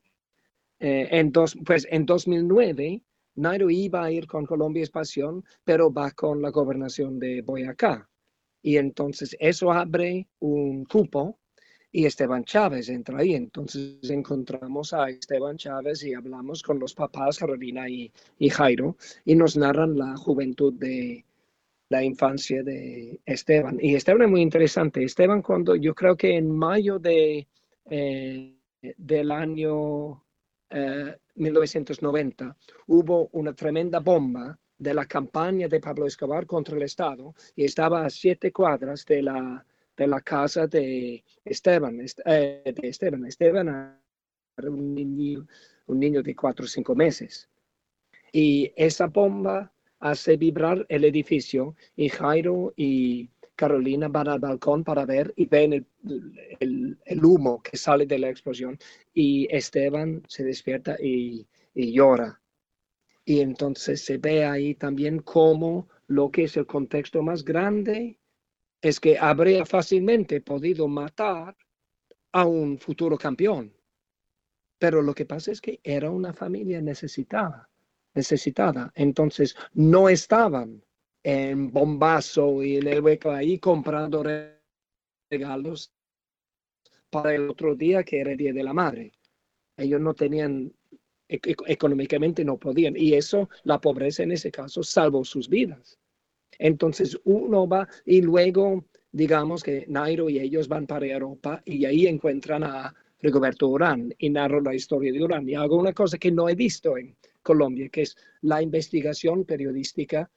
eh, 0.79 1.07
en, 1.11 1.31
dos, 1.31 1.57
pues 1.65 1.85
en 1.91 2.05
2009, 2.05 3.01
Nairo 3.37 3.69
iba 3.69 4.03
a 4.03 4.11
ir 4.11 4.27
con 4.27 4.45
Colombia 4.45 4.83
Espación, 4.83 5.43
pero 5.63 5.91
va 5.91 6.11
con 6.11 6.41
la 6.41 6.49
gobernación 6.49 7.19
de 7.19 7.41
Boyacá. 7.41 8.09
Y 8.61 8.77
entonces 8.77 9.35
eso 9.39 9.71
abre 9.71 10.27
un 10.39 10.85
cupo 10.85 11.37
y 11.91 12.05
Esteban 12.05 12.43
Chávez 12.43 12.89
entra 12.89 13.19
ahí. 13.19 13.35
Entonces 13.35 13.97
encontramos 14.09 14.93
a 14.93 15.09
Esteban 15.09 15.57
Chávez 15.57 16.03
y 16.03 16.13
hablamos 16.13 16.63
con 16.63 16.79
los 16.79 16.93
papás, 16.93 17.37
Carolina 17.37 17.87
y, 17.87 18.11
y 18.39 18.49
Jairo, 18.49 18.97
y 19.23 19.35
nos 19.35 19.55
narran 19.55 19.97
la 19.97 20.17
juventud 20.17 20.73
de 20.73 21.23
la 21.89 22.03
infancia 22.03 22.63
de 22.63 23.19
Esteban. 23.25 23.77
Y 23.81 23.95
Esteban 23.95 24.23
es 24.23 24.29
muy 24.29 24.41
interesante. 24.41 25.03
Esteban 25.03 25.41
cuando 25.41 25.75
yo 25.75 25.93
creo 25.93 26.17
que 26.17 26.35
en 26.35 26.51
mayo 26.51 26.99
de, 26.99 27.47
eh, 27.89 28.55
del 28.97 29.31
año 29.31 30.23
1990 31.37 32.45
eh, 32.45 32.73
hubo 32.87 33.29
una 33.31 33.53
tremenda 33.53 33.99
bomba 33.99 34.57
de 34.77 34.93
la 34.93 35.05
campaña 35.05 35.67
de 35.67 35.79
Pablo 35.79 36.05
Escobar 36.05 36.45
contra 36.45 36.75
el 36.75 36.83
Estado 36.83 37.33
y 37.55 37.65
estaba 37.65 38.05
a 38.05 38.09
siete 38.09 38.51
cuadras 38.51 39.05
de 39.05 39.23
la, 39.23 39.65
de 39.95 40.07
la 40.07 40.21
casa 40.21 40.67
de 40.67 41.23
Esteban. 41.43 41.99
Eh, 42.25 42.73
de 42.75 42.87
Esteban. 42.87 43.25
Esteban 43.25 43.67
era 44.57 44.69
un 44.69 44.93
niño, 44.93 45.47
un 45.87 45.99
niño 45.99 46.21
de 46.21 46.35
cuatro 46.35 46.65
o 46.65 46.67
cinco 46.67 46.95
meses. 46.95 47.49
Y 48.31 48.71
esa 48.75 49.07
bomba 49.07 49.71
hace 49.99 50.37
vibrar 50.37 50.85
el 50.89 51.05
edificio 51.05 51.75
y 51.95 52.09
Jairo 52.09 52.73
y 52.75 53.29
Carolina 53.57 54.07
van 54.07 54.27
al 54.27 54.39
balcón 54.39 54.83
para 54.83 55.03
ver 55.05 55.33
y 55.35 55.47
ven 55.47 55.73
el, 55.73 56.97
el, 57.03 57.25
humo 57.25 57.61
que 57.61 57.75
sale 57.75 58.05
de 58.05 58.19
la 58.19 58.29
explosión 58.29 58.77
y 59.13 59.47
Esteban 59.49 60.21
se 60.27 60.43
despierta 60.43 60.95
y, 61.01 61.45
y, 61.73 61.91
llora. 61.91 62.39
Y 63.25 63.41
entonces 63.41 64.05
se 64.05 64.19
ve 64.19 64.45
ahí 64.45 64.75
también 64.75 65.19
cómo 65.19 65.89
lo 66.05 66.29
que 66.29 66.43
es 66.43 66.55
el 66.55 66.67
contexto 66.67 67.23
más 67.23 67.43
grande 67.43 68.19
es 68.79 68.99
que 68.99 69.17
habría 69.17 69.65
fácilmente 69.65 70.39
podido 70.39 70.87
matar 70.87 71.57
a 72.31 72.45
un 72.45 72.77
futuro 72.77 73.17
campeón. 73.17 73.73
Pero 74.77 75.01
lo 75.01 75.15
que 75.15 75.25
pasa 75.25 75.51
es 75.51 75.59
que 75.59 75.79
era 75.83 76.11
una 76.11 76.31
familia 76.31 76.79
necesitada, 76.79 77.67
necesitada. 78.13 78.91
Entonces 78.93 79.55
no 79.73 80.09
estaban 80.09 80.83
en 81.29 81.73
bombazo 81.73 82.63
y 82.63 82.77
en 82.77 82.87
el 82.87 83.01
hueco 83.01 83.31
ahí 83.31 83.59
comprando 83.59 84.23
regalos 85.29 85.91
para 87.09 87.35
el 87.35 87.49
otro 87.49 87.75
día 87.75 88.01
que 88.05 88.21
era 88.21 88.33
Día 88.33 88.53
de 88.53 88.63
la 88.63 88.71
Madre. 88.71 89.11
Ellos 89.75 89.99
no 89.99 90.13
tenían, 90.13 90.71
económicamente 91.27 92.45
no 92.45 92.57
podían. 92.57 92.95
Y 92.95 93.13
eso, 93.13 93.49
la 93.63 93.81
pobreza 93.81 94.23
en 94.23 94.31
ese 94.31 94.51
caso, 94.51 94.83
salvó 94.83 95.25
sus 95.25 95.49
vidas. 95.49 95.99
Entonces 96.59 97.19
uno 97.25 97.67
va 97.67 97.89
y 98.05 98.21
luego, 98.21 98.85
digamos 99.11 99.63
que 99.63 99.83
Nairo 99.89 100.29
y 100.29 100.39
ellos 100.39 100.69
van 100.69 100.87
para 100.87 101.07
Europa 101.07 101.61
y 101.65 101.83
ahí 101.83 102.07
encuentran 102.07 102.63
a 102.63 102.95
Rigoberto 103.19 103.67
Urán 103.67 104.15
y 104.17 104.29
narro 104.29 104.61
la 104.61 104.73
historia 104.73 105.11
de 105.11 105.21
Urán. 105.21 105.49
Y 105.49 105.55
hago 105.55 105.75
una 105.75 105.91
cosa 105.91 106.17
que 106.17 106.31
no 106.31 106.47
he 106.47 106.55
visto 106.55 106.97
en 106.97 107.17
Colombia, 107.43 107.89
que 107.89 108.03
es 108.03 108.15
la 108.43 108.61
investigación 108.61 109.43
periodística 109.43 110.31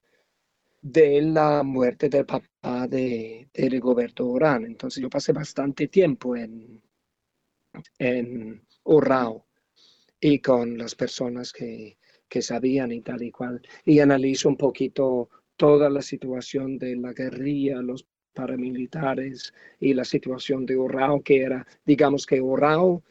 de 0.83 1.21
la 1.23 1.63
muerte 1.63 2.09
del 2.09 2.27
papá 2.27 2.87
de, 2.89 3.49
de 3.53 3.69
Rigoberto 3.69 4.25
Urán. 4.27 4.65
Entonces 4.65 5.03
yo 5.03 5.11
pasé 5.11 5.33
bastante 5.33 5.89
tiempo 5.89 6.37
en, 6.37 6.83
en 7.99 8.63
Urrao 8.85 9.47
y 10.21 10.41
con 10.41 10.79
las 10.79 10.95
personas 10.95 11.53
que, 11.53 11.99
que 12.29 12.43
sabían 12.43 12.93
y 12.93 13.03
tal 13.03 13.23
y 13.23 13.31
cual. 13.31 13.63
Y 13.85 14.01
analizo 14.01 14.49
un 14.49 14.57
poquito 14.57 15.29
toda 15.57 15.91
la 15.91 16.03
situación 16.03 16.79
de 16.79 16.97
la 16.97 17.13
guerrilla, 17.13 17.83
los 17.83 18.07
paramilitares 18.33 19.53
y 19.79 19.95
la 19.95 20.05
situación 20.05 20.65
de 20.65 20.77
Urrao, 20.77 21.23
que 21.23 21.43
era, 21.43 21.67
digamos 21.85 22.27
que 22.27 22.41
Urrao 22.41 23.03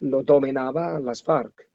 lo 0.00 0.22
dominaba 0.22 1.00
las 1.00 1.22
FARC 1.22 1.66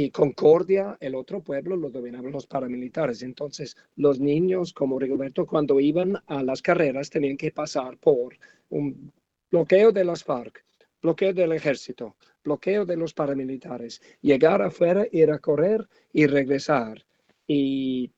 y 0.00 0.10
Concordia, 0.10 0.96
el 1.00 1.16
otro 1.16 1.42
pueblo, 1.42 1.74
lo 1.74 1.90
dominaban 1.90 2.30
los 2.30 2.46
paramilitares. 2.46 3.20
Entonces, 3.22 3.76
los 3.96 4.20
niños, 4.20 4.72
como 4.72 4.96
Rigoberto, 4.96 5.44
cuando 5.44 5.80
iban 5.80 6.22
a 6.28 6.44
las 6.44 6.62
carreras, 6.62 7.10
tenían 7.10 7.36
que 7.36 7.50
pasar 7.50 7.98
por 7.98 8.36
un 8.68 9.12
bloqueo 9.50 9.90
de 9.90 10.04
las 10.04 10.22
FARC, 10.22 10.64
bloqueo 11.02 11.32
del 11.32 11.50
ejército, 11.50 12.14
bloqueo 12.44 12.86
de 12.86 12.96
los 12.96 13.12
paramilitares, 13.12 14.00
llegar 14.22 14.62
afuera, 14.62 15.04
ir 15.10 15.32
a 15.32 15.40
correr 15.40 15.88
y 16.12 16.28
regresar. 16.28 17.04
Y 17.48 18.12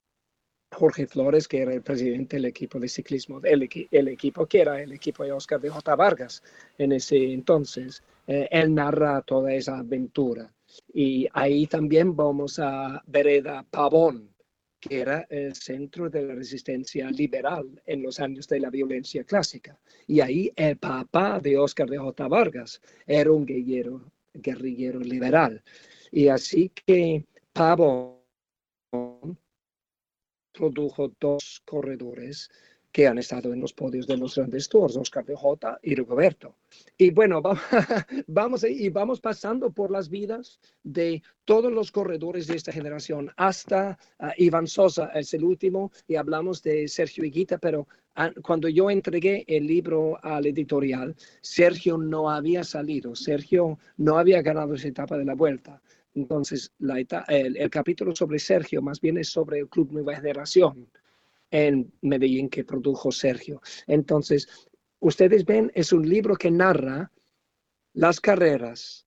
Jorge 0.70 1.06
Flores, 1.06 1.48
que 1.48 1.62
era 1.62 1.72
el 1.72 1.80
presidente 1.80 2.36
del 2.36 2.44
equipo 2.44 2.78
de 2.78 2.90
ciclismo, 2.90 3.40
el, 3.42 3.62
equipo 3.62 4.44
que 4.44 4.60
era 4.60 4.82
el 4.82 4.92
equipo 4.92 5.24
de 5.24 5.32
Oscar 5.32 5.58
de 5.62 5.70
J. 5.70 5.96
Vargas 5.96 6.42
en 6.76 6.92
ese 6.92 7.32
entonces, 7.32 8.02
eh, 8.26 8.48
él 8.50 8.74
narra 8.74 9.22
toda 9.22 9.54
esa 9.54 9.78
aventura. 9.78 10.52
Y 10.92 11.28
ahí 11.32 11.66
también 11.66 12.14
vamos 12.16 12.58
a 12.58 13.02
Vereda 13.06 13.64
Pavón, 13.70 14.34
que 14.80 15.00
era 15.00 15.26
el 15.28 15.54
centro 15.54 16.08
de 16.08 16.22
la 16.22 16.34
resistencia 16.34 17.10
liberal 17.10 17.80
en 17.84 18.02
los 18.02 18.18
años 18.18 18.48
de 18.48 18.60
la 18.60 18.70
violencia 18.70 19.24
clásica. 19.24 19.78
Y 20.06 20.20
ahí 20.20 20.50
el 20.56 20.78
papá 20.78 21.38
de 21.38 21.58
Oscar 21.58 21.88
de 21.88 21.98
J. 21.98 22.28
Vargas 22.28 22.80
era 23.06 23.30
un 23.30 23.44
guerrillero, 23.44 24.10
guerrillero 24.32 25.00
liberal. 25.00 25.62
Y 26.10 26.28
así 26.28 26.70
que 26.70 27.26
Pavón 27.52 28.16
produjo 30.52 31.12
dos 31.20 31.62
corredores 31.64 32.50
que 32.92 33.06
han 33.06 33.18
estado 33.18 33.52
en 33.52 33.60
los 33.60 33.72
podios 33.72 34.06
de 34.06 34.16
los 34.16 34.34
grandes 34.34 34.68
tours, 34.68 34.96
Oscar 34.96 35.24
de 35.24 35.36
Jota 35.36 35.78
y 35.82 35.94
Rigoberto. 35.94 36.56
Y 36.98 37.10
bueno, 37.10 37.40
vamos, 38.26 38.64
y 38.64 38.88
vamos 38.88 39.20
pasando 39.20 39.70
por 39.70 39.90
las 39.90 40.08
vidas 40.08 40.58
de 40.82 41.22
todos 41.44 41.72
los 41.72 41.92
corredores 41.92 42.46
de 42.46 42.56
esta 42.56 42.72
generación, 42.72 43.30
hasta 43.36 43.98
uh, 44.18 44.28
Iván 44.36 44.66
Sosa 44.66 45.06
es 45.14 45.32
el 45.34 45.44
último, 45.44 45.92
y 46.08 46.16
hablamos 46.16 46.62
de 46.62 46.88
Sergio 46.88 47.24
Higuita, 47.24 47.58
pero 47.58 47.86
uh, 48.16 48.40
cuando 48.42 48.68
yo 48.68 48.90
entregué 48.90 49.44
el 49.46 49.66
libro 49.66 50.18
al 50.24 50.46
editorial, 50.46 51.14
Sergio 51.40 51.96
no 51.96 52.30
había 52.30 52.64
salido, 52.64 53.14
Sergio 53.14 53.78
no 53.96 54.18
había 54.18 54.42
ganado 54.42 54.74
esa 54.74 54.88
etapa 54.88 55.16
de 55.16 55.24
la 55.24 55.34
vuelta. 55.34 55.80
Entonces, 56.12 56.72
la 56.80 56.98
el, 56.98 57.56
el 57.56 57.70
capítulo 57.70 58.16
sobre 58.16 58.40
Sergio 58.40 58.82
más 58.82 59.00
bien 59.00 59.16
es 59.18 59.28
sobre 59.28 59.60
el 59.60 59.68
Club 59.68 59.92
Nueva 59.92 60.16
Generación 60.16 60.88
en 61.50 61.92
Medellín 62.02 62.48
que 62.48 62.64
produjo 62.64 63.10
Sergio. 63.12 63.60
Entonces, 63.86 64.48
ustedes 65.00 65.44
ven, 65.44 65.70
es 65.74 65.92
un 65.92 66.08
libro 66.08 66.36
que 66.36 66.50
narra 66.50 67.10
las 67.92 68.20
carreras 68.20 69.06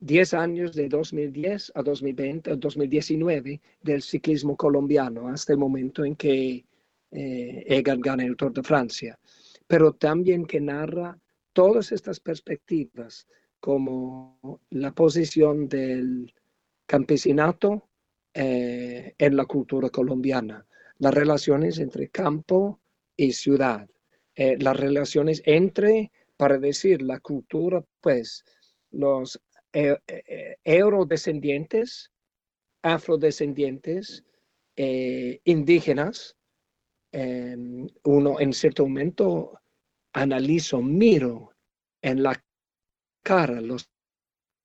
10 0.00 0.34
años 0.34 0.74
de 0.74 0.88
2010 0.88 1.72
a 1.74 1.82
2020, 1.82 2.50
a 2.50 2.56
2019 2.56 3.60
del 3.82 4.02
ciclismo 4.02 4.56
colombiano 4.56 5.28
hasta 5.28 5.52
el 5.52 5.58
momento 5.58 6.04
en 6.04 6.16
que 6.16 6.64
eh, 7.10 7.64
Egan 7.66 8.00
gana 8.00 8.24
el 8.24 8.36
Tour 8.36 8.52
de 8.52 8.62
Francia, 8.62 9.18
pero 9.66 9.92
también 9.92 10.44
que 10.46 10.60
narra 10.60 11.18
todas 11.52 11.92
estas 11.92 12.20
perspectivas 12.20 13.26
como 13.60 14.60
la 14.70 14.92
posición 14.92 15.68
del 15.68 16.34
campesinato 16.84 17.88
eh, 18.34 19.14
en 19.16 19.36
la 19.36 19.46
cultura 19.46 19.88
colombiana, 19.88 20.66
las 20.98 21.14
relaciones 21.14 21.78
entre 21.78 22.08
campo 22.08 22.80
y 23.16 23.32
ciudad, 23.32 23.88
eh, 24.34 24.56
las 24.58 24.76
relaciones 24.76 25.42
entre, 25.44 26.10
para 26.36 26.58
decir, 26.58 27.02
la 27.02 27.20
cultura, 27.20 27.84
pues, 28.00 28.44
los 28.90 29.40
eh, 29.72 29.96
eh, 30.06 30.56
eurodescendientes, 30.64 32.10
afrodescendientes, 32.82 34.24
indígenas, 34.76 36.36
em, 37.12 37.86
uno 38.02 38.40
en 38.40 38.52
cierto 38.52 38.82
momento 38.82 39.60
analizo, 40.12 40.82
miro 40.82 41.52
en 42.02 42.24
la 42.24 42.44
cara 43.22 43.60
los 43.60 43.88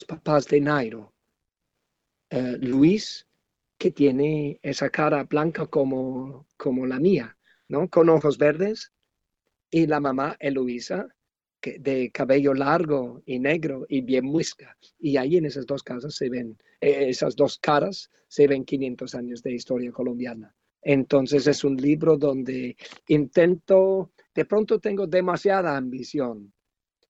papás 0.08 0.48
de 0.48 0.60
Nairo. 0.60 1.14
Luis 2.60 3.29
que 3.80 3.92
tiene 3.92 4.60
esa 4.62 4.90
cara 4.90 5.24
blanca 5.24 5.66
como, 5.66 6.46
como 6.58 6.86
la 6.86 7.00
mía, 7.00 7.38
¿no? 7.70 7.90
Con 7.90 8.10
ojos 8.10 8.38
verdes. 8.38 8.92
Y 9.72 9.88
la 9.88 10.00
mamá, 10.02 10.36
Eloisa, 10.40 11.08
de 11.62 12.12
cabello 12.12 12.54
largo 12.54 13.22
y 13.26 13.40
negro 13.40 13.86
y 13.88 14.02
bien 14.02 14.26
muesca. 14.26 14.76
Y 15.00 15.16
ahí 15.16 15.38
en 15.38 15.46
esas 15.46 15.66
dos 15.66 15.82
casas 15.82 16.14
se 16.16 16.30
ven, 16.30 16.58
eh, 16.82 17.10
esas 17.10 17.36
dos 17.38 17.58
caras, 17.58 18.12
se 18.28 18.48
ven 18.48 18.66
500 18.66 19.16
años 19.16 19.42
de 19.44 19.54
historia 19.54 19.92
colombiana. 19.92 20.54
Entonces 20.82 21.48
es 21.48 21.64
un 21.64 21.78
libro 21.78 22.18
donde 22.18 22.76
intento, 23.08 24.12
de 24.36 24.46
pronto 24.46 24.80
tengo 24.80 25.08
demasiada 25.08 25.78
ambición, 25.78 26.54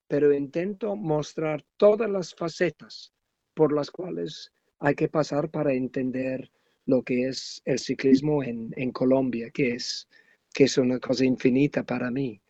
pero 0.07 0.33
intento 0.33 0.95
mostrar 0.95 1.65
todas 1.77 2.09
las 2.09 2.35
facetas 2.35 3.11
por 3.55 3.73
las 3.73 3.89
cuales 3.89 4.51
hay 4.79 4.95
que 4.95 5.07
pasar 5.07 5.49
para 5.49 5.73
entender 5.73 6.51
lo 6.89 7.03
que 7.03 7.27
es 7.29 7.61
el 7.65 7.77
ciclismo 7.77 8.41
en, 8.43 8.73
en 8.75 8.91
Colombia, 8.91 9.49
que 9.51 9.73
es, 9.75 10.07
que 10.53 10.63
es 10.63 10.77
una 10.77 10.99
cosa 10.99 11.23
infinita 11.23 11.83
para 11.83 12.09
mí. 12.09 12.41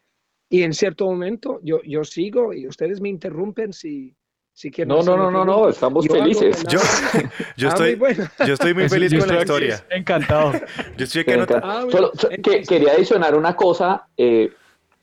Y 0.50 0.64
en 0.64 0.74
cierto 0.74 1.06
momento 1.06 1.60
yo, 1.62 1.82
yo 1.84 2.04
sigo 2.06 2.54
y 2.54 2.66
ustedes 2.68 3.02
me 3.02 3.10
interrumpen 3.10 3.74
si, 3.74 4.16
si 4.54 4.72
quieren. 4.72 4.90
No, 4.96 5.04
no, 5.04 5.18
no, 5.18 5.30
no, 5.30 5.44
no, 5.46 5.68
estamos 5.70 6.08
felices. 6.08 6.64
Yo, 6.70 6.80
yo, 7.58 7.68
Ah, 7.68 7.72
estoy, 7.72 7.90
muy 7.92 8.00
bueno. 8.00 8.24
yo 8.48 8.54
estoy 8.54 8.74
muy 8.74 8.88
feliz 8.90 9.12
Yo 9.12 9.20
con 9.20 9.28
la 9.28 9.40
historia. 9.42 9.86
Encantado. 9.90 10.54
Yo 10.98 11.04
estoy. 11.04 11.26
Ah, 11.28 11.84
bueno. 11.84 11.92
Solo- 11.92 12.12
so- 12.16 12.30
que- 12.30 12.36
Entonces- 12.36 12.68
quería 12.68 12.94
adicionar 12.94 13.36
una 13.36 13.56
cosa, 13.56 14.08
eh, 14.18 14.50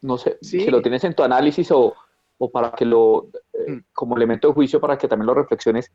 no 0.03 0.17
sé 0.19 0.39
Sí. 0.41 0.61
si 0.61 0.71
lo 0.71 0.81
tienes 0.83 1.05
en 1.05 1.15
tu 1.15 1.23
análisis 1.23 1.71
o, 1.73 1.95
o 2.39 2.51
para 2.51 2.73
que 2.73 2.85
lo, 2.87 3.29
eh, 3.53 3.71
Mm. 3.73 3.85
como 3.93 4.17
elemento 4.17 4.49
de 4.49 4.55
juicio, 4.55 4.81
para 4.81 4.97
que 4.97 5.09
también 5.09 5.27
lo 5.27 5.35
reflexiones, 5.35 5.93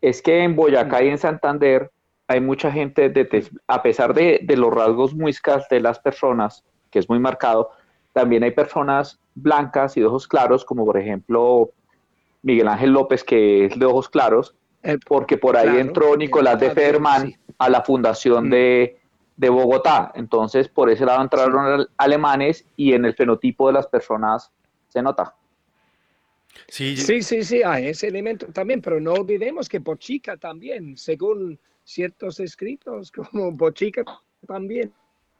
es 0.00 0.22
que 0.22 0.42
en 0.44 0.54
Boyacá 0.54 1.02
y 1.02 1.08
en 1.08 1.18
Santander 1.18 1.90
hay 2.28 2.40
mucha 2.40 2.72
gente, 2.72 3.08
de, 3.08 3.46
a 3.68 3.82
pesar 3.82 4.12
de, 4.14 4.40
de 4.42 4.56
los 4.56 4.72
rasgos 4.72 5.14
muiscas 5.14 5.68
de 5.68 5.80
las 5.80 5.98
personas, 6.00 6.64
que 6.90 6.98
es 6.98 7.08
muy 7.08 7.18
marcado, 7.18 7.70
también 8.12 8.42
hay 8.42 8.50
personas 8.50 9.20
blancas 9.34 9.96
y 9.96 10.00
de 10.00 10.06
ojos 10.06 10.26
claros, 10.26 10.64
como 10.64 10.84
por 10.84 10.98
ejemplo 10.98 11.70
Miguel 12.42 12.68
Ángel 12.68 12.90
López, 12.92 13.22
que 13.22 13.66
es 13.66 13.78
de 13.78 13.86
ojos 13.86 14.08
claros, 14.08 14.54
El- 14.82 15.00
porque 15.00 15.36
por 15.36 15.56
ahí 15.56 15.64
Claro, 15.66 15.78
entró 15.80 16.16
Nicolás 16.16 16.58
de 16.58 16.70
Federman 16.70 17.28
sí. 17.28 17.36
a 17.58 17.68
la 17.68 17.82
fundación 17.82 18.46
Mm. 18.46 18.50
de, 18.50 18.96
de 19.36 19.48
Bogotá. 19.50 20.12
Entonces, 20.14 20.68
por 20.68 20.88
ese 20.90 21.04
lado 21.04 21.22
entraron 21.22 21.58
al- 21.66 21.90
alemanes 21.98 22.64
y 22.76 22.92
en 22.94 23.04
el 23.04 23.14
fenotipo 23.14 23.66
de 23.66 23.74
las 23.74 23.86
personas 23.86 24.50
se 24.88 25.02
nota. 25.02 25.34
Sí, 26.68 26.96
Sí, 26.96 27.22
sí, 27.22 27.44
sí, 27.44 27.62
hay 27.62 27.88
ese 27.88 28.08
elemento 28.08 28.46
también, 28.46 28.80
pero 28.80 28.98
no 29.00 29.12
olvidemos 29.12 29.68
que 29.68 29.78
Bochica 29.78 30.36
también, 30.36 30.96
según 30.96 31.58
ciertos 31.86 32.40
escritos, 32.40 33.10
como 33.12 33.52
Bochica 33.52 34.04
también 34.46 34.92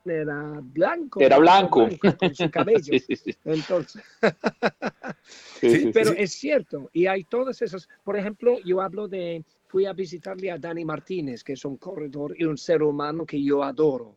era 0.05 0.61
blanco. 0.63 1.21
Era 1.21 1.39
blanco. 1.39 1.89
con 2.19 2.35
su 2.35 2.51
cabello. 2.51 2.81
Sí, 2.85 3.01
sí, 3.01 3.17
sí. 3.17 3.37
Entonces, 3.45 4.03
Sí, 5.61 5.91
pero 5.93 6.13
es 6.13 6.33
cierto, 6.33 6.89
y 6.93 7.07
hay 7.07 7.25
todas 7.25 7.61
esas, 7.61 7.89
por 8.05 8.17
ejemplo, 8.17 8.61
yo 8.65 8.81
hablo 8.81 9.09
de, 9.09 9.45
fui 9.67 9.85
a 9.85 9.93
visitarle 9.93 10.51
a 10.53 10.59
Dani 10.59 10.85
Martínez, 10.85 11.43
que 11.43 11.55
es 11.55 11.65
un 11.65 11.77
corredor 11.79 12.37
y 12.39 12.45
un 12.45 12.57
ser 12.57 12.83
humano 12.83 13.27
que 13.27 13.43
yo 13.43 13.65
adoro, 13.65 14.17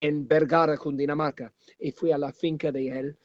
en 0.00 0.28
Vergara, 0.28 0.76
Cundinamarca, 0.76 1.52
y 1.80 1.90
fui 1.90 2.12
a 2.12 2.18
la 2.18 2.32
finca 2.32 2.70
de 2.70 2.88
él 2.88 3.16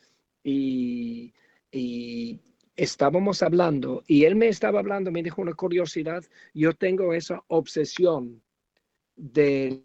y, 0.43 1.31
y 1.71 2.39
estábamos 2.77 3.41
hablando, 3.41 4.03
y 4.07 4.25
él 4.25 4.35
me 4.35 4.47
estaba 4.47 4.79
hablando, 4.79 5.11
me 5.11 5.23
dijo 5.23 5.41
una 5.41 5.53
curiosidad, 5.53 6.23
yo 6.53 6.73
tengo 6.73 7.13
esa 7.13 7.43
obsesión 7.47 8.43
de 9.15 9.83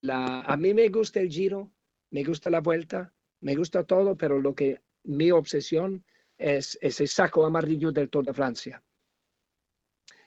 la, 0.00 0.40
a 0.42 0.56
mí 0.56 0.72
me 0.72 0.88
gusta 0.88 1.20
el 1.20 1.28
giro, 1.28 1.72
me 2.10 2.22
gusta 2.22 2.50
la 2.50 2.60
vuelta, 2.60 3.12
me 3.40 3.56
gusta 3.56 3.82
todo, 3.82 4.16
pero 4.16 4.40
lo 4.40 4.54
que 4.54 4.80
mi 5.04 5.32
obsesión 5.32 6.04
es 6.38 6.78
ese 6.80 7.08
saco 7.08 7.44
amarillo 7.44 7.90
del 7.90 8.08
Tour 8.08 8.24
de 8.24 8.32
Francia. 8.32 8.82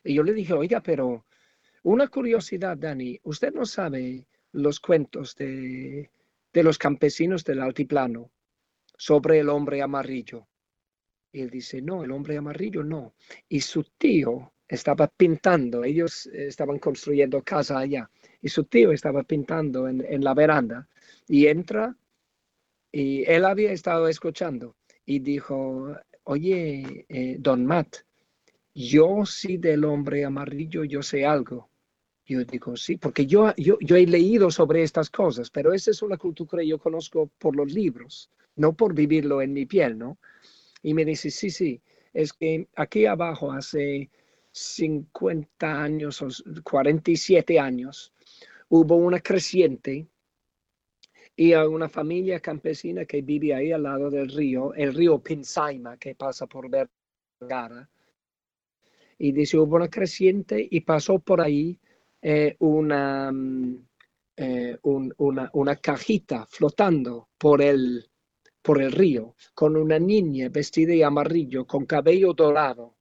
Y 0.04 0.16
yo 0.16 0.24
le 0.24 0.34
dije, 0.34 0.54
oiga, 0.54 0.82
pero 0.82 1.26
una 1.84 2.10
curiosidad, 2.10 2.78
Dani, 2.78 3.18
usted 3.24 3.54
no 3.54 3.66
sabe 3.66 4.28
los 4.52 4.82
cuentos 4.82 5.36
de, 5.36 6.12
de 6.52 6.64
los 6.64 6.78
campesinos 6.78 7.46
del 7.46 7.62
altiplano 7.62 8.30
sobre 8.98 9.40
el 9.40 9.48
hombre 9.48 9.82
amarillo. 9.82 10.48
Y 11.32 11.42
él 11.42 11.50
dice, 11.50 11.82
no, 11.82 12.04
el 12.04 12.12
hombre 12.12 12.38
amarillo 12.38 12.84
no. 12.84 13.14
Y 13.48 13.62
su 13.62 13.84
tío 13.98 14.54
estaba 14.68 15.08
pintando, 15.08 15.84
ellos 15.84 16.28
estaban 16.28 16.80
construyendo 16.80 17.42
casa 17.44 17.80
allá, 17.80 18.10
y 18.42 18.50
su 18.50 18.64
tío 18.66 18.92
estaba 18.92 19.24
pintando 19.24 19.88
en, 19.88 20.06
en 20.08 20.24
la 20.24 20.34
veranda 20.34 20.88
y 21.28 21.48
entra 21.48 21.96
y 22.92 23.24
él 23.30 23.46
había 23.46 23.72
estado 23.72 24.08
escuchando 24.08 24.76
y 25.06 25.20
dijo, 25.20 25.96
oye, 26.24 27.06
eh, 27.08 27.38
don 27.40 27.66
Matt, 27.66 27.98
yo 28.74 29.26
sí 29.26 29.58
del 29.58 29.86
hombre 29.86 30.26
amarillo, 30.26 30.84
yo 30.84 31.02
sé 31.02 31.26
algo. 31.26 31.70
Yo 32.26 32.44
digo, 32.46 32.78
sí, 32.78 32.98
porque 32.98 33.26
yo, 33.26 33.54
yo, 33.58 33.78
yo 33.82 33.96
he 33.96 34.06
leído 34.06 34.52
sobre 34.52 34.84
estas 34.84 35.10
cosas, 35.10 35.50
pero 35.50 35.74
esa 35.74 35.92
es 35.92 36.02
una 36.02 36.18
cultura 36.18 36.62
que 36.62 36.68
yo 36.68 36.80
conozco 36.80 37.30
por 37.38 37.56
los 37.56 37.74
libros, 37.74 38.30
no 38.56 38.74
por 38.74 38.94
vivirlo 38.94 39.42
en 39.42 39.54
mi 39.54 39.66
piel, 39.66 39.98
¿no? 39.98 40.18
Y 40.84 40.94
me 40.94 41.06
dice, 41.06 41.32
sí, 41.32 41.50
sí, 41.50 41.82
es 42.14 42.34
que 42.34 42.68
aquí 42.76 43.06
abajo 43.06 43.52
hace 43.52 44.10
50 44.52 45.82
años 45.82 46.22
o 46.22 46.28
47 46.64 47.60
años 47.60 48.14
hubo 48.70 48.96
una 48.98 49.20
creciente 49.22 50.08
y 51.36 51.52
a 51.52 51.68
una 51.68 51.90
familia 51.90 52.40
campesina 52.40 53.06
que 53.06 53.22
vive 53.22 53.54
ahí 53.54 53.72
al 53.74 53.84
lado 53.84 54.10
del 54.10 54.30
río, 54.30 54.74
el 54.74 54.94
río 54.94 55.20
Pinsaima, 55.22 55.98
que 55.98 56.16
pasa 56.16 56.48
por 56.48 56.70
Vergara. 56.70 57.90
Y 59.18 59.32
dice, 59.32 59.58
hubo 59.58 59.76
una 59.78 59.90
creciente 59.90 60.68
y 60.70 60.82
pasó 60.82 61.20
por 61.20 61.42
ahí 61.42 61.80
eh, 62.22 62.56
una, 62.60 63.32
mm, 63.32 63.88
eh, 64.38 64.78
un- 64.84 65.14
una, 65.18 65.50
una 65.54 65.76
cajita 65.78 66.46
flotando 66.48 67.30
por 67.38 67.62
el, 67.62 68.11
por 68.62 68.82
el 68.82 68.92
río, 68.92 69.36
con 69.54 69.76
una 69.76 70.00
niña 70.00 70.50
vestida 70.50 70.94
de 70.94 71.04
amarillo, 71.04 71.66
con 71.66 71.86
cabello 71.86 72.34
dorado 72.34 72.96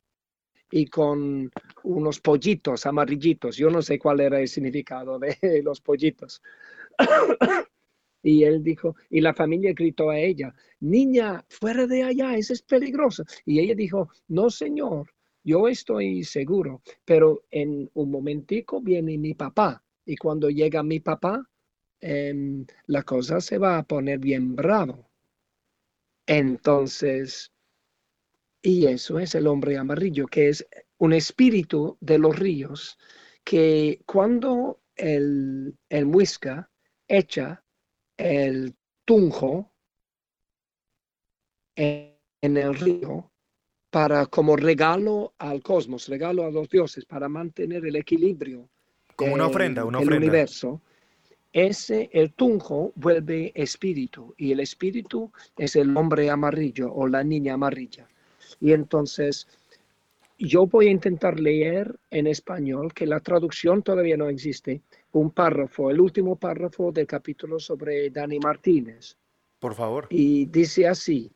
y 0.71 0.87
con 0.87 1.51
unos 1.83 2.21
pollitos 2.21 2.87
amarillitos. 2.87 3.57
Yo 3.57 3.71
no 3.71 3.83
sé 3.83 3.99
cuál 3.99 4.21
era 4.21 4.41
el 4.41 4.49
significado 4.49 5.19
de 5.19 5.37
los 5.65 5.81
pollitos. 5.81 6.43
Y 8.23 8.45
él 8.45 8.63
dijo, 8.63 8.97
y 9.09 9.21
la 9.21 9.33
familia 9.33 9.73
gritó 9.73 10.11
a 10.11 10.19
ella, 10.19 10.55
niña, 10.81 11.45
fuera 11.49 11.87
de 11.87 12.03
allá, 12.03 12.37
eso 12.37 12.53
es 12.53 12.63
peligroso. 12.63 13.25
Y 13.47 13.61
ella 13.61 13.75
dijo, 13.75 14.11
no, 14.29 14.51
señor, 14.51 15.11
yo 15.43 15.69
estoy 15.69 16.23
seguro, 16.25 16.83
pero 17.05 17.45
en 17.51 17.91
un 17.95 18.11
momentico 18.11 18.81
viene 18.83 19.17
mi 19.17 19.35
papá. 19.35 19.83
Y 20.05 20.17
cuando 20.17 20.51
llega 20.51 20.83
mi 20.83 21.01
papá, 21.01 21.49
em, 22.01 22.67
la 22.87 23.03
cosa 23.05 23.41
se 23.41 23.57
va 23.59 23.79
a 23.79 23.85
poner 23.85 24.19
bien 24.19 24.55
bravo. 24.55 25.10
Entonces, 26.27 27.53
y 28.63 28.87
eso 28.87 29.19
es 29.19 29.35
el 29.35 29.47
hombre 29.47 29.77
amarillo, 29.77 30.27
que 30.27 30.49
es 30.49 30.67
un 30.99 31.13
espíritu 31.13 31.97
de 32.01 32.19
los 32.19 32.39
ríos, 32.39 32.99
que 33.43 34.03
cuando 34.07 34.81
el, 34.97 35.77
el 35.89 36.07
muisca 36.07 36.71
echa 37.09 37.65
el 38.17 38.75
tunjo 39.05 39.73
en, 41.75 42.17
en 42.43 42.57
el 42.57 42.75
río 42.75 43.31
para 43.91 44.27
como 44.27 44.57
regalo 44.57 45.35
al 45.39 45.63
cosmos, 45.63 46.07
regalo 46.09 46.45
a 46.45 46.51
los 46.51 46.69
dioses, 46.69 47.05
para 47.05 47.29
mantener 47.29 47.85
el 47.87 47.97
equilibrio 47.97 48.69
como 49.17 49.35
una 49.35 49.47
ofrenda, 49.47 49.85
una 49.85 49.99
ofrenda. 49.99 50.17
universo. 50.17 50.81
Ese, 51.53 52.11
el 52.13 52.33
tunjo 52.33 52.93
vuelve 52.95 53.53
espíritu 53.55 54.35
y 54.37 54.53
el 54.53 54.61
espíritu 54.61 55.33
es 55.57 55.75
el 55.75 55.97
hombre 55.97 56.31
amarillo 56.31 56.93
o 56.93 57.09
la 57.09 57.25
niña 57.25 57.55
amarilla. 57.55 58.09
Y 58.61 58.73
entonces 58.73 59.49
yo 60.39 60.67
voy 60.67 60.89
a 60.89 60.91
intentar 60.91 61.39
leer 61.39 61.99
en 62.11 62.27
español, 62.27 62.95
que 62.95 63.07
la 63.07 63.21
traducción 63.21 63.83
todavía 63.83 64.17
no 64.17 64.29
existe, 64.29 64.81
un 65.13 65.31
párrafo, 65.31 65.91
el 65.91 66.01
último 66.01 66.37
párrafo 66.37 66.93
del 66.93 67.07
capítulo 67.07 67.59
sobre 67.59 68.09
Dani 68.11 68.39
Martínez. 68.39 69.17
Por 69.59 69.75
favor. 69.75 70.07
Y 70.09 70.47
dice 70.47 70.89
así, 70.89 71.31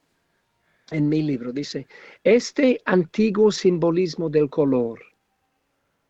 en 0.90 1.08
mi 1.08 1.22
libro, 1.22 1.52
dice, 1.52 1.86
este 2.22 2.80
antiguo 2.86 3.52
simbolismo 3.52 4.30
del 4.30 4.48
color, 4.48 5.00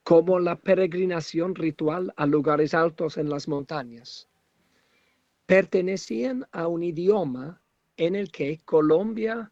como 0.05 0.39
la 0.39 0.57
peregrinación 0.57 1.55
ritual 1.55 2.13
a 2.17 2.27
lugares 2.27 2.75
altos 2.75 3.17
en 3.17 3.31
las 3.31 3.49
montañas, 3.49 4.29
pertenecían 5.47 6.47
a 6.53 6.69
un 6.69 6.83
idioma 6.83 7.63
en 7.97 8.15
el 8.15 8.31
que 8.31 8.61
Colombia 8.67 9.51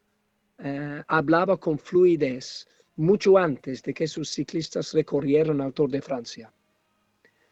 eh, 0.59 1.03
hablaba 1.07 1.57
con 1.57 1.79
fluidez 1.79 2.67
mucho 2.95 3.39
antes 3.39 3.81
de 3.81 3.95
que 3.95 4.07
sus 4.07 4.29
ciclistas 4.29 4.93
recorrieron 4.93 5.59
al 5.59 5.73
Tour 5.73 5.89
de 5.89 6.01
Francia. 6.03 6.53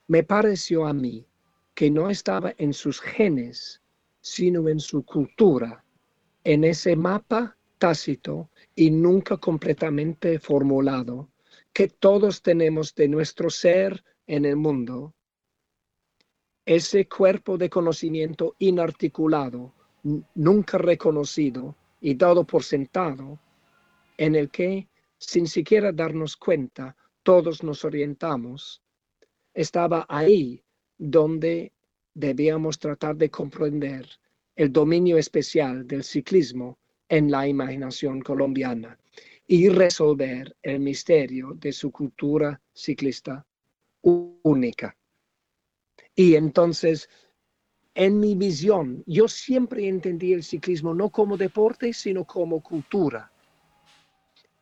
Me 0.07 0.23
pareció 0.23 0.85
a 0.85 0.93
mí 0.93 1.25
que 1.73 1.89
no 1.89 2.07
estaba 2.07 2.53
en 2.59 2.71
sus 2.71 3.01
genes, 3.01 3.81
sino 4.19 4.69
en 4.69 4.79
su 4.79 5.03
cultura, 5.03 5.83
en 6.43 6.63
ese 6.63 6.95
mapa 6.95 7.57
tácito 7.79 8.51
y 8.75 8.91
nunca 8.91 9.37
completamente 9.37 10.37
formulado 10.37 11.31
que 11.73 11.87
todos 11.87 12.41
tenemos 12.41 12.93
de 12.95 13.07
nuestro 13.07 13.49
ser 13.49 14.03
en 14.27 14.45
el 14.45 14.57
mundo, 14.57 15.13
ese 16.65 17.07
cuerpo 17.07 17.57
de 17.57 17.69
conocimiento 17.69 18.55
inarticulado, 18.59 19.73
nunca 20.35 20.77
reconocido 20.77 21.75
y 21.99 22.15
dado 22.15 22.45
por 22.45 22.63
sentado, 22.63 23.39
en 24.17 24.35
el 24.35 24.49
que, 24.49 24.87
sin 25.17 25.47
siquiera 25.47 25.91
darnos 25.91 26.35
cuenta, 26.35 26.95
todos 27.23 27.63
nos 27.63 27.85
orientamos, 27.85 28.81
estaba 29.53 30.05
ahí 30.09 30.63
donde 30.97 31.71
debíamos 32.13 32.79
tratar 32.79 33.15
de 33.15 33.29
comprender 33.29 34.07
el 34.55 34.71
dominio 34.71 35.17
especial 35.17 35.87
del 35.87 36.03
ciclismo 36.03 36.77
en 37.07 37.31
la 37.31 37.47
imaginación 37.47 38.21
colombiana 38.21 39.00
y 39.51 39.67
resolver 39.67 40.55
el 40.61 40.79
misterio 40.79 41.51
de 41.55 41.73
su 41.73 41.91
cultura 41.91 42.61
ciclista 42.73 43.45
única. 44.01 44.95
Y 46.15 46.35
entonces, 46.35 47.09
en 47.93 48.17
mi 48.17 48.33
visión, 48.35 49.03
yo 49.05 49.27
siempre 49.27 49.89
entendí 49.89 50.31
el 50.31 50.43
ciclismo 50.43 50.93
no 50.93 51.09
como 51.09 51.35
deporte, 51.35 51.91
sino 51.91 52.23
como 52.23 52.63
cultura. 52.63 53.29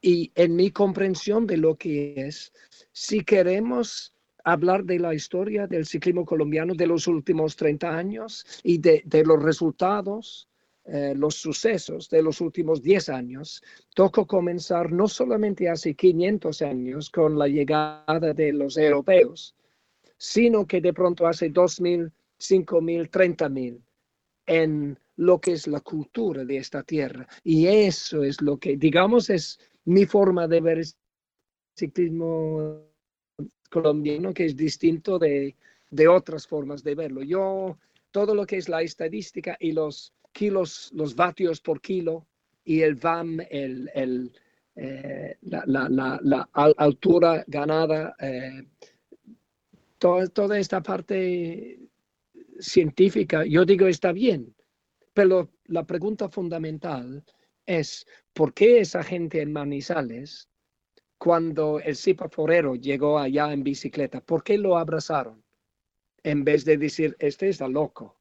Y 0.02 0.32
en 0.34 0.56
mi 0.56 0.72
comprensión 0.72 1.46
de 1.46 1.58
lo 1.58 1.76
que 1.76 2.16
es, 2.16 2.52
si 2.92 3.24
queremos 3.24 4.16
hablar 4.44 4.86
de 4.86 4.98
la 4.98 5.14
historia 5.14 5.68
del 5.68 5.86
ciclismo 5.86 6.26
colombiano 6.26 6.74
de 6.74 6.88
los 6.88 7.06
últimos 7.06 7.56
30 7.56 7.96
años 7.96 8.44
y 8.64 8.80
de, 8.80 9.04
los 9.24 9.44
resultados, 9.44 10.50
eh, 10.92 11.14
los 11.16 11.36
sucesos 11.36 12.10
de 12.10 12.24
los 12.24 12.42
últimos 12.42 12.82
10 12.82 13.10
años, 13.10 13.62
tocó 13.94 14.26
comenzar 14.26 14.92
no 14.92 15.08
solamente 15.08 15.70
hace 15.70 15.94
500 15.94 16.62
años 16.64 17.10
con 17.10 17.38
la 17.38 17.48
llegada 17.48 18.34
de 18.34 18.52
los 18.54 18.76
europeos, 18.78 19.56
sino 20.18 20.66
que 20.66 20.82
de 20.82 20.94
pronto 20.94 21.28
hace 21.28 21.52
2.000, 21.52 22.12
5.000, 22.40 23.10
30.000 23.10 23.82
en 24.48 24.98
lo 25.18 25.40
que 25.40 25.52
es 25.52 25.68
la 25.68 25.82
cultura 25.82 26.44
de 26.44 26.58
esta 26.58 26.82
tierra. 26.82 27.28
Y 27.44 27.68
eso 27.68 28.24
es 28.24 28.42
lo 28.42 28.58
que, 28.58 28.78
digamos, 28.78 29.30
es 29.30 29.60
mi 29.86 30.06
forma 30.06 30.48
de 30.48 30.62
ver 30.62 30.80
el 30.80 30.88
ciclismo 31.76 32.90
colombiano 33.70 34.34
que 34.34 34.46
es 34.46 34.56
distinto 34.56 35.20
de, 35.20 35.56
otras 36.10 36.48
formas 36.48 36.84
de 36.84 36.96
verlo. 36.96 37.22
Yo, 37.22 37.78
todo 38.12 38.34
lo 38.34 38.46
que 38.46 38.58
es 38.58 38.70
la 38.70 38.82
estadística 38.82 39.56
y 39.60 39.72
los 39.72 40.14
kilos, 40.32 40.92
los 40.94 41.16
vatios 41.16 41.62
por 41.62 41.82
kilo 41.82 42.28
y 42.64 42.82
el 42.82 42.96
VAM, 42.96 43.40
el, 43.50 43.90
el, 43.94 44.32
eh, 44.76 45.38
la, 45.42 46.50
altura 46.54 47.44
ganada, 47.48 48.16
eh, 48.20 48.68
toda, 49.98 50.28
toda 50.28 50.60
esta 50.60 50.82
parte 50.82 51.80
científica, 52.60 53.46
yo 53.46 53.66
digo 53.66 53.88
está 53.88 54.12
bien, 54.12 54.54
pero 55.14 55.50
la 55.66 55.86
pregunta 55.86 56.30
fundamental 56.30 57.24
es, 57.66 58.06
¿por 58.34 58.54
qué 58.54 58.80
esa 58.80 59.04
gente 59.04 59.42
en 59.42 59.52
Manizales 59.52 60.50
cuando 61.20 61.82
el 61.82 61.96
Zipa 61.98 62.30
Forero 62.30 62.76
llegó 62.76 63.20
allá 63.20 63.52
en 63.52 63.64
bicicleta, 63.64 64.22
¿por 64.22 64.44
qué 64.44 64.58
lo 64.58 64.78
abrazaron? 64.78 65.44
En 66.24 66.44
vez 66.46 66.64
de 66.64 66.78
decir, 66.78 67.16
este 67.20 67.50
está 67.50 67.68
loco. 67.68 68.19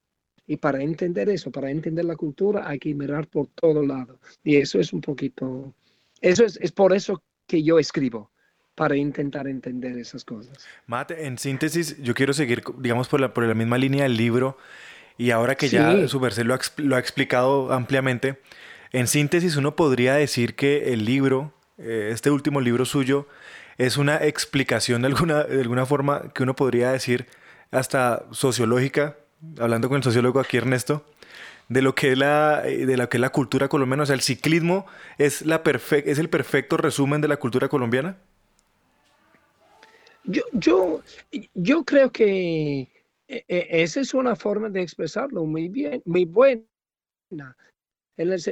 Y 0.49 0.57
para 0.57 0.83
entender 0.83 1.29
eso, 1.29 1.53
para 1.53 1.71
entender 1.71 2.05
la 2.05 2.17
cultura, 2.17 2.69
hay 2.69 2.81
que 2.81 2.93
mirar 2.95 3.29
por 3.29 3.47
todo 3.49 3.85
lado. 3.85 4.19
Y 4.43 4.57
eso 4.57 4.81
es 4.81 4.93
un 4.93 5.01
poquito, 5.01 5.73
eso 6.21 6.45
es, 6.45 6.59
es 6.61 6.73
por 6.73 6.93
eso 6.93 7.23
que 7.47 7.63
yo 7.63 7.79
escribo, 7.79 8.31
para 8.75 8.97
intentar 8.97 9.47
entender 9.47 9.97
esas 9.97 10.25
cosas. 10.25 10.67
Mate, 10.87 11.27
en 11.27 11.39
síntesis, 11.39 11.97
yo 12.03 12.15
quiero 12.15 12.33
seguir, 12.33 12.63
digamos, 12.79 13.09
por 13.09 13.21
la, 13.21 13.33
por 13.33 13.45
la 13.45 13.55
misma 13.55 13.79
línea 13.79 14.03
del 14.05 14.17
libro. 14.17 14.59
Y 15.17 15.31
ahora 15.31 15.55
que 15.55 15.69
ya 15.69 16.09
su 16.09 16.21
merced 16.21 16.45
lo 16.45 16.55
ha, 16.55 16.61
lo 16.77 16.97
ha 16.97 16.99
explicado 16.99 17.73
ampliamente, 17.73 18.41
en 18.93 19.07
síntesis 19.07 19.57
uno 19.57 19.77
podría 19.77 20.15
decir 20.15 20.55
que 20.55 20.93
el 20.93 21.05
libro 21.05 21.53
eh, 21.79 22.11
este 22.13 22.31
último 22.31 22.61
libro 22.61 22.85
suyo 22.85 23.27
es 23.79 23.97
una 23.97 24.17
explicación 24.17 25.03
de 25.03 25.09
alguna, 25.09 25.45
de 25.45 25.61
alguna 25.61 25.87
forma 25.87 26.33
que 26.35 26.43
uno 26.43 26.57
podría 26.57 26.91
decir 26.91 27.27
hasta 27.71 28.27
sociológica, 28.33 29.17
hablando 29.59 29.89
con 29.89 29.97
el 29.97 30.03
sociólogo 30.03 30.41
aquí 30.41 30.57
Ernesto, 30.57 31.05
de 31.69 31.83
lo 31.83 31.95
que 31.95 32.13
es 32.13 32.19
la, 32.19 32.63
de 32.63 32.97
lo 32.97 33.09
que 33.09 33.17
es 33.17 33.21
la 33.21 33.31
cultura 33.31 33.69
colombiana. 33.69 34.03
O 34.03 34.07
sea, 34.07 34.15
el 34.15 34.23
ciclismo 34.23 34.87
es, 35.19 35.45
la 35.45 35.63
es 35.65 36.19
el 36.19 36.29
perfecto 36.29 36.77
resumen 36.77 37.21
de 37.21 37.29
la 37.29 37.37
cultura 37.37 37.69
colombiana. 37.69 38.17
Yo, 40.25 40.43
yo, 40.53 41.03
yo 41.55 41.85
creo 41.85 42.13
que 42.13 42.89
e, 43.29 43.45
e, 43.47 43.83
esa 43.83 44.01
es 44.01 44.15
una 44.15 44.37
forma 44.37 44.69
de 44.69 44.83
expresarlo 44.83 45.45
muy 45.45 45.69
bien, 45.69 46.03
muy 46.05 46.25
buena, 46.25 46.65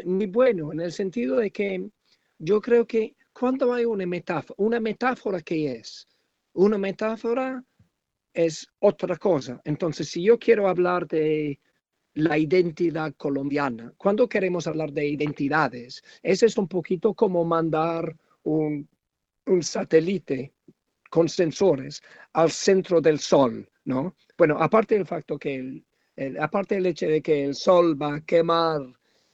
muy 0.05 0.27
bueno, 0.27 0.73
en 0.73 0.81
el 0.81 0.93
sentido 0.93 1.37
de 1.37 1.51
que 1.51 1.89
yo 2.39 2.61
creo 2.61 2.87
que 2.87 3.15
cuando 3.33 3.73
hay 3.73 3.85
una 3.85 4.07
metáfora, 4.07 4.55
una 4.59 4.81
metáfora 4.81 5.41
que 5.41 5.73
es, 5.73 6.07
una 6.53 6.79
metáfora 6.79 7.63
es 8.37 8.69
otra 8.81 9.17
cosa. 9.17 9.61
Entonces, 9.65 10.09
si 10.09 10.23
yo 10.23 10.39
quiero 10.39 10.69
hablar 10.69 11.09
de 11.09 11.59
la 12.15 12.39
identidad 12.39 13.15
colombiana, 13.17 13.93
cuando 13.97 14.29
queremos 14.29 14.67
hablar 14.67 14.93
de 14.93 15.07
identidades, 15.07 16.03
ese 16.23 16.47
es 16.47 16.57
un 16.59 16.69
poquito 16.69 17.15
como 17.15 17.45
mandar 17.45 18.17
un, 18.45 18.89
un 19.47 19.63
satélite 19.63 20.53
con 21.11 21.29
sensores 21.29 22.03
al 22.35 22.51
centro 22.51 23.01
del 23.01 23.19
sol, 23.19 23.69
¿no? 23.85 24.15
Bueno, 24.37 24.59
aparte 24.61 24.97
del 24.97 25.07
facto 25.07 25.39
que 25.39 25.83
el, 26.17 26.39
aparte 26.39 26.75
del 26.77 26.87
hecho 26.87 27.07
de 27.07 27.23
que 27.23 27.45
el 27.45 27.55
sol 27.55 28.01
va 28.01 28.17
a 28.17 28.21
quemar 28.21 28.83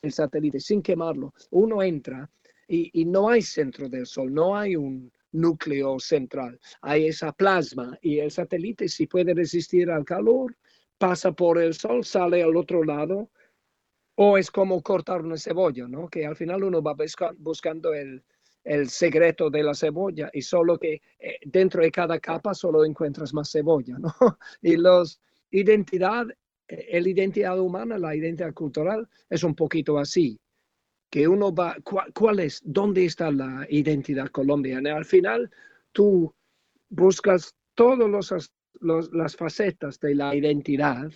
el 0.01 0.13
satélite 0.13 0.61
sin 0.61 0.81
quemarlo, 0.81 1.35
uno 1.51 1.83
entra 1.83 2.31
y, 2.69 3.05
no 3.05 3.29
hay 3.29 3.43
centro 3.43 3.89
del 3.89 4.07
Sol, 4.07 4.33
no 4.33 4.57
hay 4.57 4.77
un 4.77 5.13
núcleo 5.33 5.99
central, 5.99 6.59
hay 6.81 7.07
esa 7.07 7.33
plasma 7.33 7.99
y 8.03 8.19
el 8.19 8.31
satélite 8.31 8.89
si 8.89 9.07
puede 9.07 9.35
resistir 9.35 9.91
al 9.91 10.05
calor, 10.05 10.57
pasa 10.99 11.33
por 11.33 11.61
el 11.61 11.75
Sol, 11.75 12.05
sale 12.05 12.43
al 12.43 12.57
otro 12.57 12.85
lado, 12.85 13.31
o 14.15 14.39
es 14.39 14.51
como 14.51 14.83
cortar 14.83 15.23
una 15.23 15.37
cebolla, 15.37 15.89
¿no? 15.89 16.09
Que 16.09 16.27
al 16.27 16.37
final 16.37 16.63
uno 16.65 16.83
va 16.83 16.95
buscando 17.39 17.95
el, 17.95 18.23
el 18.65 18.89
secreto 18.89 19.51
de 19.51 19.63
la 19.63 19.75
cebolla 19.75 20.31
y 20.33 20.43
solo 20.43 20.79
que 20.79 21.01
eh, 21.19 21.39
dentro 21.45 21.83
de 21.83 21.91
cada 21.91 22.21
capa 22.21 22.55
solo 22.55 22.85
encuentras 22.85 23.33
más 23.35 23.51
cebolla, 23.51 23.99
¿no? 23.99 24.13
Y 24.63 24.77
los 24.77 25.21
identidad, 25.51 26.27
eh, 26.69 27.01
la 27.01 27.09
identidad 27.09 27.59
humana, 27.59 27.99
la 27.99 28.15
identidad 28.15 28.53
cultural 28.55 29.09
es 29.29 29.43
un 29.43 29.55
poquito 29.55 29.99
así 29.99 30.39
que 31.13 31.29
uno 31.29 31.55
va, 31.55 31.77
¿cuál, 32.15 32.41
es? 32.41 32.63
¿Dónde 32.65 33.05
está 33.05 33.31
la 33.31 33.67
identidad 33.69 34.29
colombiana? 34.29 34.97
Al 34.97 35.05
final, 35.05 35.51
tú 35.93 36.35
buscas 36.89 37.55
todas 37.75 38.51
las 38.81 39.37
facetas 39.37 40.01
de 40.01 40.15
la 40.15 40.35
identidad 40.35 41.13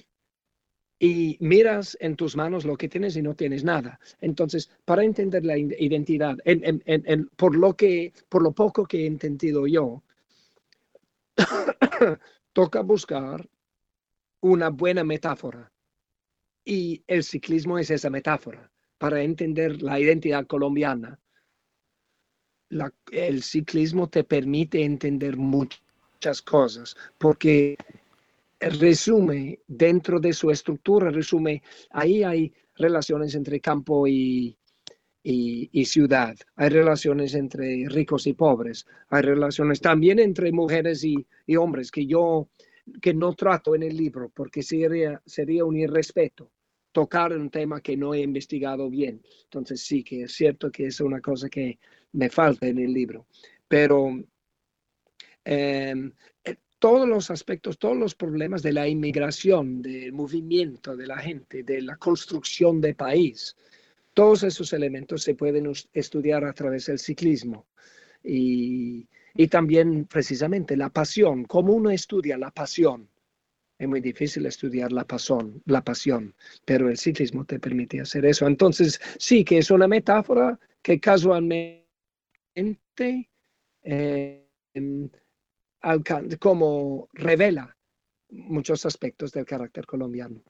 y 0.98 1.38
miras 1.40 1.96
en 1.98 2.14
tus 2.14 2.36
manos 2.36 2.66
lo 2.66 2.76
que 2.76 2.90
tienes 2.90 3.16
y 3.16 3.22
no 3.22 3.34
tienes 3.34 3.64
nada. 3.64 3.98
Entonces, 4.20 4.70
para 4.84 5.02
entender 5.02 5.46
la 5.46 5.56
identidad, 5.56 6.36
por, 7.36 7.56
lo 7.56 7.74
que, 7.74 8.12
por 8.28 8.42
lo 8.42 8.52
poco 8.52 8.84
que 8.84 9.04
he 9.04 9.06
entendido 9.06 9.66
yo, 9.66 10.02
toca 12.52 12.82
buscar 12.82 13.48
una 14.40 14.68
buena 14.68 15.04
metáfora. 15.04 15.72
Y 16.66 17.02
el 17.06 17.24
ciclismo 17.24 17.78
es 17.78 17.90
esa 17.90 18.10
metáfora 18.10 18.70
para 18.98 19.22
entender 19.22 19.82
la 19.82 20.00
identidad 20.00 20.46
colombiana. 20.46 21.18
el 23.12 23.42
ciclismo 23.42 24.08
te 24.08 24.24
permite 24.24 24.82
entender 24.82 25.36
muchas 25.36 26.42
cosas 26.42 26.96
porque 27.18 27.76
resume 28.58 29.60
dentro 29.68 30.18
de 30.18 30.32
su 30.32 30.50
estructura, 30.50 31.10
resume, 31.10 31.62
ahí 31.90 32.24
hay 32.24 32.52
relaciones 32.76 33.34
entre 33.34 33.60
campo 33.60 34.06
y, 34.08 34.56
ciudad, 35.84 36.36
hay 36.56 36.68
relaciones 36.68 37.34
entre 37.34 37.88
ricos 37.88 38.26
y 38.26 38.32
pobres, 38.32 38.86
hay 39.08 39.22
relaciones 39.22 39.80
también 39.80 40.18
entre 40.18 40.52
mujeres 40.52 41.04
y, 41.04 41.26
y 41.46 41.56
hombres 41.56 41.90
que 41.90 42.06
yo 42.06 42.48
que 43.02 43.12
no 43.14 43.32
trato 43.34 43.74
en 43.74 43.82
el 43.82 43.96
libro 43.96 44.30
porque 44.32 44.62
sería, 44.62 45.20
sería 45.26 45.64
un 45.64 45.76
irrespeto 45.76 46.50
tocar 46.96 47.30
un 47.36 47.50
tema 47.50 47.82
que 47.82 47.94
no 47.94 48.14
he 48.14 48.22
investigado 48.22 48.88
bien. 48.88 49.20
Entonces 49.44 49.82
sí 49.82 50.02
que 50.02 50.22
es 50.22 50.32
cierto 50.32 50.72
que 50.72 50.86
es 50.86 50.98
una 50.98 51.20
cosa 51.20 51.50
que 51.50 51.78
me 52.12 52.30
falta 52.30 52.66
en 52.68 52.78
el 52.78 52.90
libro. 52.90 53.26
Pero 53.68 54.08
em, 55.44 56.12
eh, 56.42 56.56
todos 56.78 57.06
los 57.06 57.30
aspectos, 57.30 57.78
todos 57.78 57.98
los 57.98 58.14
problemas 58.14 58.62
de 58.62 58.72
la 58.72 58.88
inmigración, 58.88 59.82
del 59.82 60.14
movimiento 60.14 60.96
de 60.96 61.06
la 61.06 61.18
gente, 61.18 61.64
de 61.64 61.82
la 61.82 61.98
construcción 61.98 62.80
de 62.80 62.94
país, 62.94 63.54
todos 64.14 64.42
esos 64.42 64.72
elementos 64.72 65.22
se 65.22 65.34
pueden 65.34 65.70
estudiar 65.92 66.46
a 66.46 66.54
través 66.54 66.86
del 66.86 66.98
ciclismo. 66.98 67.66
Y, 68.24 69.06
y 69.34 69.48
también 69.48 70.06
precisamente 70.06 70.78
la 70.78 70.88
pasión, 70.88 71.44
cómo 71.44 71.74
uno 71.74 71.90
estudia 71.90 72.38
la 72.38 72.50
pasión 72.50 73.10
es 73.78 73.88
muy 73.88 74.00
difícil 74.00 74.46
estudiar 74.46 74.92
la 74.92 75.04
pasión, 75.04 75.62
la 75.66 75.82
pasión, 75.82 76.34
pero 76.64 76.88
el 76.88 76.96
ciclismo 76.96 77.44
te 77.44 77.58
permite 77.58 78.00
hacer 78.00 78.24
eso. 78.24 78.46
Entonces, 78.46 79.00
sí 79.18 79.44
que 79.44 79.58
es 79.58 79.70
una 79.70 79.86
metáfora 79.86 80.58
que 80.82 80.98
casualmente 80.98 81.84
eh, 83.82 84.46
como 86.38 87.08
revela 87.12 87.76
muchos 88.30 88.86
aspectos 88.86 89.32
del 89.32 89.44
carácter 89.44 89.86
colombiano. 89.86 90.42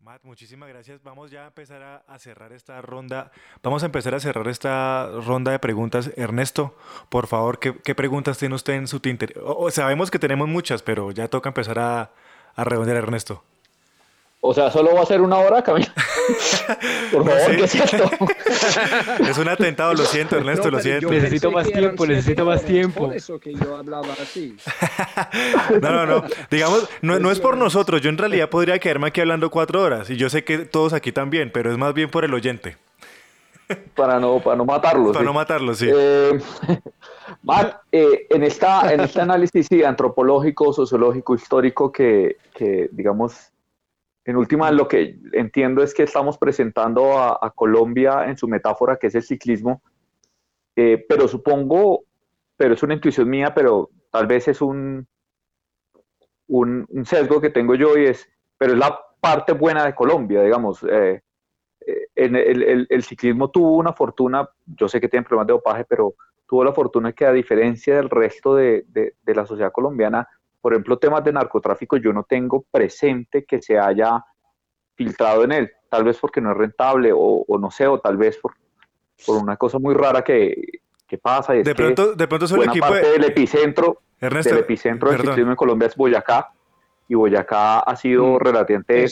Matt, 0.00 0.22
muchísimas 0.22 0.68
gracias. 0.68 1.02
Vamos 1.02 1.30
ya 1.30 1.44
a 1.44 1.46
empezar 1.46 2.04
a, 2.06 2.18
cerrar 2.18 2.52
esta 2.52 2.82
ronda. 2.82 3.32
Vamos 3.62 3.82
a 3.82 3.86
empezar 3.86 4.14
a 4.14 4.20
cerrar 4.20 4.48
esta 4.48 5.08
ronda 5.24 5.50
de 5.52 5.58
preguntas. 5.58 6.12
Ernesto, 6.16 6.76
por 7.08 7.26
favor, 7.26 7.58
¿qué, 7.58 7.94
preguntas 7.94 8.36
tiene 8.36 8.54
usted 8.54 8.74
en 8.74 8.86
su 8.86 9.00
tinte? 9.00 9.34
sabemos 9.70 10.10
que 10.10 10.18
tenemos 10.18 10.46
muchas, 10.46 10.82
pero 10.82 11.10
ya 11.10 11.28
toca 11.28 11.48
empezar 11.48 11.78
a, 11.78 12.12
a 12.56 12.64
redondear, 12.64 12.98
Ernesto. 12.98 13.42
O 14.46 14.52
sea, 14.52 14.70
solo 14.70 14.94
va 14.94 15.00
a 15.00 15.06
ser 15.06 15.22
una 15.22 15.38
hora, 15.38 15.62
Camilo. 15.62 15.86
Por 17.12 17.24
favor, 17.24 17.56
¿qué 17.56 17.64
es 19.30 19.38
un 19.38 19.48
atentado, 19.48 19.94
lo 19.94 20.04
siento, 20.04 20.36
Ernesto, 20.36 20.70
lo 20.70 20.80
siento. 20.80 21.10
Necesito 21.10 21.50
más 21.50 21.66
tiempo, 21.66 22.06
necesito 22.06 22.44
más 22.44 22.62
tiempo. 22.62 23.06
Por 23.06 23.16
eso 23.16 23.38
que 23.40 23.54
yo 23.54 23.74
hablaba 23.74 24.12
así. 24.20 24.54
no, 25.80 25.90
no, 25.92 26.04
no. 26.04 26.24
Digamos, 26.50 26.86
no, 27.00 27.18
no 27.18 27.30
es 27.30 27.40
por 27.40 27.56
nosotros. 27.56 28.02
Yo 28.02 28.10
en 28.10 28.18
realidad 28.18 28.50
podría 28.50 28.78
quedarme 28.78 29.08
aquí 29.08 29.22
hablando 29.22 29.48
cuatro 29.48 29.82
horas. 29.82 30.10
Y 30.10 30.16
yo 30.16 30.28
sé 30.28 30.44
que 30.44 30.58
todos 30.58 30.92
aquí 30.92 31.10
también, 31.10 31.50
pero 31.50 31.72
es 31.72 31.78
más 31.78 31.94
bien 31.94 32.10
por 32.10 32.26
el 32.26 32.34
oyente. 32.34 32.76
Para 33.94 34.18
no, 34.20 34.40
para 34.40 34.56
no 34.56 34.64
matarlos. 34.64 35.12
Para 35.12 35.24
no 35.24 35.32
matarlos, 35.32 35.78
sí. 35.78 35.88
Eh, 35.92 36.38
Matt, 37.42 37.82
eh, 37.92 38.26
en, 38.30 38.42
esta, 38.42 38.92
en 38.92 39.00
este 39.00 39.20
análisis 39.20 39.68
antropológico, 39.84 40.72
sociológico, 40.72 41.34
histórico 41.34 41.90
que, 41.92 42.36
que 42.54 42.88
digamos, 42.92 43.52
en 44.24 44.36
última, 44.36 44.70
lo 44.70 44.88
que 44.88 45.18
entiendo 45.32 45.82
es 45.82 45.92
que 45.92 46.04
estamos 46.04 46.38
presentando 46.38 47.18
a, 47.18 47.50
Colombia 47.54 48.24
en 48.26 48.38
su 48.38 48.48
metáfora, 48.48 48.96
que 48.96 49.08
es 49.08 49.14
el 49.14 49.22
ciclismo, 49.22 49.82
eh, 50.76 51.04
pero 51.06 51.28
supongo, 51.28 52.04
pero 52.56 52.74
es 52.74 52.82
una 52.82 52.94
intuición 52.94 53.28
mía, 53.28 53.52
pero 53.54 53.90
tal 54.10 54.26
vez 54.26 54.48
es 54.48 54.62
un, 54.62 55.06
un, 56.48 56.86
sesgo 57.04 57.40
que 57.40 57.50
tengo 57.50 57.74
yo 57.74 57.98
y 57.98 58.06
es, 58.06 58.26
pero 58.56 58.72
es 58.72 58.78
la 58.78 58.98
parte 59.20 59.52
buena 59.52 59.84
de 59.84 59.94
Colombia, 59.94 60.42
digamos. 60.42 60.82
Eh, 60.88 61.20
en 62.14 62.36
el, 62.36 62.86
el, 62.88 63.02
ciclismo 63.02 63.50
tuvo 63.50 63.76
una 63.76 63.92
fortuna, 63.92 64.48
yo 64.66 64.88
sé 64.88 65.00
que 65.00 65.08
tiene 65.08 65.24
problemas 65.24 65.46
de 65.48 65.52
dopaje, 65.52 65.84
pero 65.84 66.14
tuvo 66.46 66.64
la 66.64 66.72
fortuna 66.72 67.12
que 67.12 67.26
a 67.26 67.32
diferencia 67.32 67.96
del 67.96 68.10
resto 68.10 68.54
de, 68.54 68.84
de, 68.88 69.14
de 69.22 69.34
la 69.34 69.46
sociedad 69.46 69.72
colombiana, 69.72 70.28
por 70.60 70.72
ejemplo, 70.72 70.98
temas 70.98 71.22
de 71.22 71.32
narcotráfico, 71.32 71.98
yo 71.98 72.12
no 72.12 72.22
tengo 72.22 72.64
presente 72.70 73.44
que 73.44 73.60
se 73.60 73.78
haya 73.78 74.24
filtrado 74.94 75.44
en 75.44 75.52
él, 75.52 75.70
tal 75.90 76.04
vez 76.04 76.18
porque 76.18 76.40
no 76.40 76.52
es 76.52 76.56
rentable 76.56 77.10
o, 77.14 77.44
no 77.60 77.70
sé, 77.70 77.86
o 77.86 77.98
tal 77.98 78.16
vez 78.16 78.38
por, 78.38 78.54
por 79.26 79.42
una 79.42 79.56
cosa 79.56 79.78
muy 79.78 79.94
rara 79.94 80.22
que, 80.22 80.80
pasa. 81.22 81.54
Es 81.54 81.64
de, 81.64 81.74
pronto, 81.76 82.14
de 82.14 82.26
pronto 82.26 82.56
buena 82.56 82.72
parte 82.74 83.08
del 83.10 83.24
epicentro, 83.24 84.00
del 84.20 84.58
epicentro 84.58 85.10
del 85.10 85.20
ciclismo 85.20 85.50
en 85.50 85.56
Colombia 85.56 85.86
es 85.86 85.94
Boyacá, 85.94 86.50
y 87.08 87.14
Boyacá 87.14 87.80
ha 87.80 87.94
sido 87.94 88.26
mm, 88.26 88.38
relativamente 88.38 89.06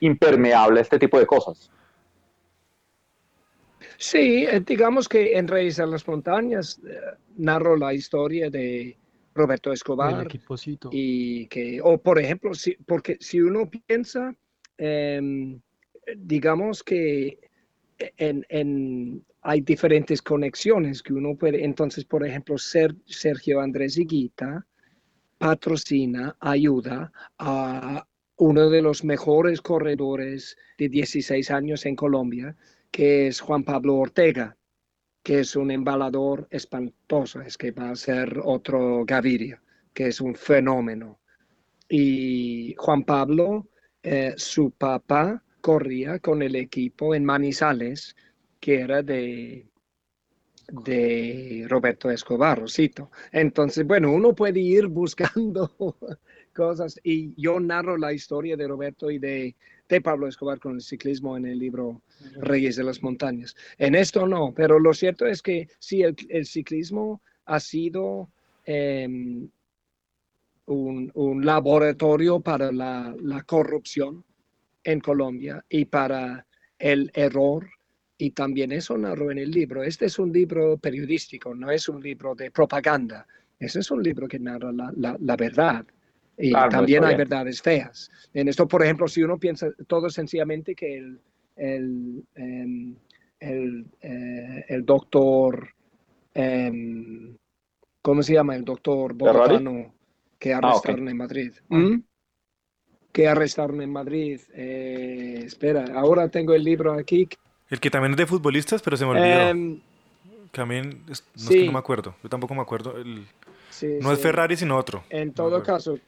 impermeable 0.00 0.80
a 0.80 0.82
este 0.82 0.98
tipo 0.98 1.18
de 1.18 1.26
cosas. 1.26 1.70
Sí, 3.98 4.44
eh, 4.44 4.60
digamos 4.60 5.08
que 5.08 5.36
en 5.36 5.48
Reyes 5.48 5.76
de 5.76 5.86
las 5.86 6.06
Montañas 6.06 6.80
eh, 6.86 6.96
narro 7.36 7.76
la 7.76 7.94
historia 7.94 8.50
de 8.50 8.96
Roberto 9.34 9.72
Escobar. 9.72 10.26
Y 10.92 11.46
que, 11.46 11.80
o 11.82 11.98
por 11.98 12.18
ejemplo, 12.18 12.54
si, 12.54 12.76
porque 12.86 13.16
si 13.20 13.40
uno 13.40 13.68
piensa, 13.70 14.34
em, 14.78 15.60
digamos 16.16 16.82
que 16.82 17.38
en, 18.16 19.24
hay 19.42 19.60
diferentes 19.60 20.22
conexiones 20.22 21.02
que 21.02 21.12
uno 21.12 21.36
puede, 21.36 21.64
entonces, 21.64 22.04
por 22.04 22.26
ejemplo, 22.26 22.58
Ser, 22.58 22.94
Sergio 23.06 23.60
Andrés 23.60 23.96
Higuita 23.98 24.66
patrocina, 25.38 26.36
ayuda 26.40 27.12
a 27.38 28.06
uno 28.36 28.70
de 28.70 28.82
los 28.82 29.04
mejores 29.04 29.60
corredores 29.60 30.56
de 30.78 30.88
16 30.88 31.50
años 31.50 31.86
en 31.86 31.96
Colombia, 31.96 32.56
que 32.94 33.26
es 33.26 33.40
Juan 33.40 33.64
Pablo 33.64 33.96
Ortega 33.96 34.56
que 35.24 35.40
es 35.40 35.56
un 35.56 35.70
embalador 35.70 36.46
espantoso, 36.50 37.40
es 37.40 37.56
que 37.56 37.70
va 37.72 37.90
a 37.90 37.96
ser 37.96 38.40
otro 38.44 39.04
Gaviria, 39.06 39.60
que 39.94 40.08
es 40.08 40.20
un 40.20 40.34
fenómeno. 40.34 41.18
Y 41.88 42.74
Juan 42.76 43.04
Pablo, 43.04 43.66
eh, 44.02 44.34
su 44.36 44.70
papá 44.72 45.42
corría 45.62 46.18
con 46.18 46.42
el 46.42 46.54
equipo 46.56 47.14
en 47.14 47.24
Manizales, 47.24 48.14
que 48.60 48.80
era 48.82 49.02
de, 49.02 49.66
de 50.68 51.64
Roberto 51.70 52.10
Escobar, 52.10 52.60
Rosito. 52.60 53.10
Entonces, 53.32 53.86
bueno, 53.86 54.12
uno 54.12 54.34
puede 54.34 54.60
ir 54.60 54.88
buscando 54.88 55.74
cosas 56.54 57.00
y 57.02 57.32
yo 57.40 57.58
narro 57.60 57.96
la 57.96 58.12
historia 58.12 58.58
de 58.58 58.68
Roberto 58.68 59.10
y 59.10 59.18
de 59.18 59.56
de 59.88 60.00
Pablo 60.00 60.26
Escobar 60.26 60.58
con 60.58 60.76
el 60.76 60.80
ciclismo 60.80 61.36
en 61.36 61.46
el 61.46 61.58
libro 61.58 62.02
Reyes 62.36 62.76
de 62.76 62.84
las 62.84 63.02
Montañas. 63.02 63.54
En 63.78 63.94
esto 63.94 64.26
no, 64.26 64.52
pero 64.54 64.78
lo 64.78 64.94
cierto 64.94 65.26
es 65.26 65.42
que 65.42 65.68
sí, 65.78 66.02
el, 66.02 66.46
ciclismo 66.46 67.20
ha 67.44 67.60
sido 67.60 68.30
em, 68.64 69.48
un, 70.66 71.44
laboratorio 71.44 72.40
para 72.40 72.72
la, 72.72 73.14
corrupción 73.46 74.24
en 74.82 75.00
Colombia 75.00 75.64
y 75.68 75.84
para 75.84 76.46
el 76.78 77.10
error. 77.14 77.68
Y 78.16 78.30
también 78.30 78.72
eso 78.72 78.96
narro 78.96 79.30
en 79.30 79.38
el 79.38 79.50
libro. 79.50 79.82
Este 79.82 80.06
es 80.06 80.18
un 80.18 80.32
libro 80.32 80.78
periodístico, 80.78 81.54
no 81.54 81.70
es 81.70 81.88
un 81.88 82.00
libro 82.00 82.34
de 82.34 82.50
propaganda. 82.50 83.26
Ese 83.58 83.80
es 83.80 83.90
un 83.90 84.02
libro 84.02 84.28
que 84.28 84.38
narra 84.38 84.72
la 84.72 85.36
verdad 85.36 85.84
y 86.38 86.52
también 86.52 87.04
hay 87.04 87.16
verdades 87.16 87.62
feas. 87.62 88.10
En 88.32 88.48
esto, 88.48 88.66
por 88.66 88.82
ejemplo, 88.82 89.06
si 89.08 89.22
uno 89.22 89.38
piensa 89.38 89.68
todo 89.86 90.10
sencillamente 90.10 90.74
que 90.74 90.98
el, 90.98 91.20
el, 91.56 92.24
em, 92.34 92.96
el, 93.38 93.86
eh, 94.00 94.64
el 94.68 94.84
doctor, 94.84 95.68
em, 96.34 97.36
¿cómo 98.02 98.22
se 98.22 98.34
llama? 98.34 98.56
El 98.56 98.64
doctor 98.64 99.14
bogotano 99.14 99.94
que 100.38 100.52
ah, 100.52 100.58
arrestaron 100.58 101.08
en 101.08 101.16
Madrid. 101.16 101.52
Ah. 101.70 101.76
¿Mm? 101.76 102.02
Que 103.12 103.28
arrestaron 103.28 103.80
en 103.80 103.92
Madrid. 103.92 104.40
Eh, 104.54 105.42
espera, 105.44 105.84
ahora 105.94 106.28
tengo 106.28 106.52
el 106.54 106.64
libro 106.64 106.94
aquí. 106.94 107.28
El 107.70 107.78
que 107.78 107.90
también 107.90 108.12
es 108.12 108.18
de 108.18 108.26
futbolistas, 108.26 108.82
pero 108.82 108.96
se 108.96 109.04
me 109.04 109.12
olvidó. 109.12 109.48
Em, 109.48 109.80
también, 110.50 111.04
no, 111.06 111.12
es 111.12 111.22
que 111.48 111.66
no 111.66 111.72
me 111.72 111.78
acuerdo. 111.78 112.16
Yo 112.22 112.28
tampoco 112.28 112.54
me 112.54 112.62
acuerdo. 112.62 112.96
El, 112.96 113.26
no 114.00 114.12
es 114.12 114.20
Ferrari, 114.20 114.56
sino 114.56 114.76
otro. 114.76 115.04
En 115.10 115.32
todo 115.32 115.62
caso, 115.62 115.98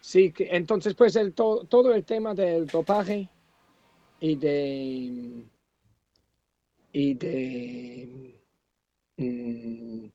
Sí, 0.00 0.32
entonces 0.38 0.94
pues 0.94 1.16
el, 1.16 1.32
todo 1.34 1.94
el 1.94 2.04
tema 2.04 2.34
del 2.34 2.66
dopaje 2.66 3.28
y 4.20 4.36
de 4.36 5.44
y 6.92 7.14
de 7.14 8.40
mm, 9.16 10.06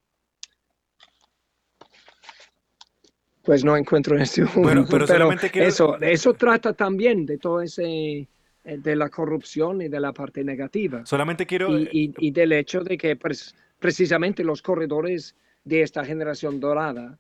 pues 3.44 3.64
no 3.64 3.76
encuentro 3.76 4.16
en 4.16 4.24
este 4.24 4.44
momento, 4.44 4.98
pero, 5.06 5.32
eso 5.56 6.00
eso 6.02 6.34
trata 6.34 6.74
también 6.74 7.26
de 7.26 7.38
todo 7.38 7.62
ese 7.62 8.28
eh, 8.66 8.78
de 8.78 8.96
la 8.96 9.10
corrupción 9.10 9.82
y 9.82 9.90
de 9.90 10.00
la 10.00 10.14
parte 10.14 10.44
negativa. 10.44 11.06
Solamente 11.06 11.46
quiero 11.46 11.78
y, 11.78 12.14
y, 12.18 12.32
del 12.32 12.54
hecho 12.54 12.82
de 12.82 12.98
que 12.98 13.18
pues, 13.18 13.54
precisamente 13.78 14.42
los 14.44 14.62
corredores 14.62 15.36
de 15.66 15.82
esta 15.82 16.06
generación 16.06 16.62
dorada, 16.62 17.20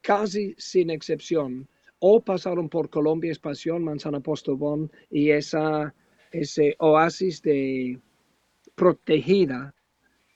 casi 0.00 0.54
sin 0.56 0.88
excepción, 0.88 1.68
o 2.00 2.20
pasaron 2.20 2.68
por 2.68 2.90
Colombia, 2.90 3.32
Espación, 3.32 3.84
Manzana 3.84 4.20
Postobón 4.20 4.90
y 5.10 5.30
esa, 5.30 5.94
ese 6.30 6.76
oasis 6.78 7.42
de 7.42 7.98
protegida 8.74 9.74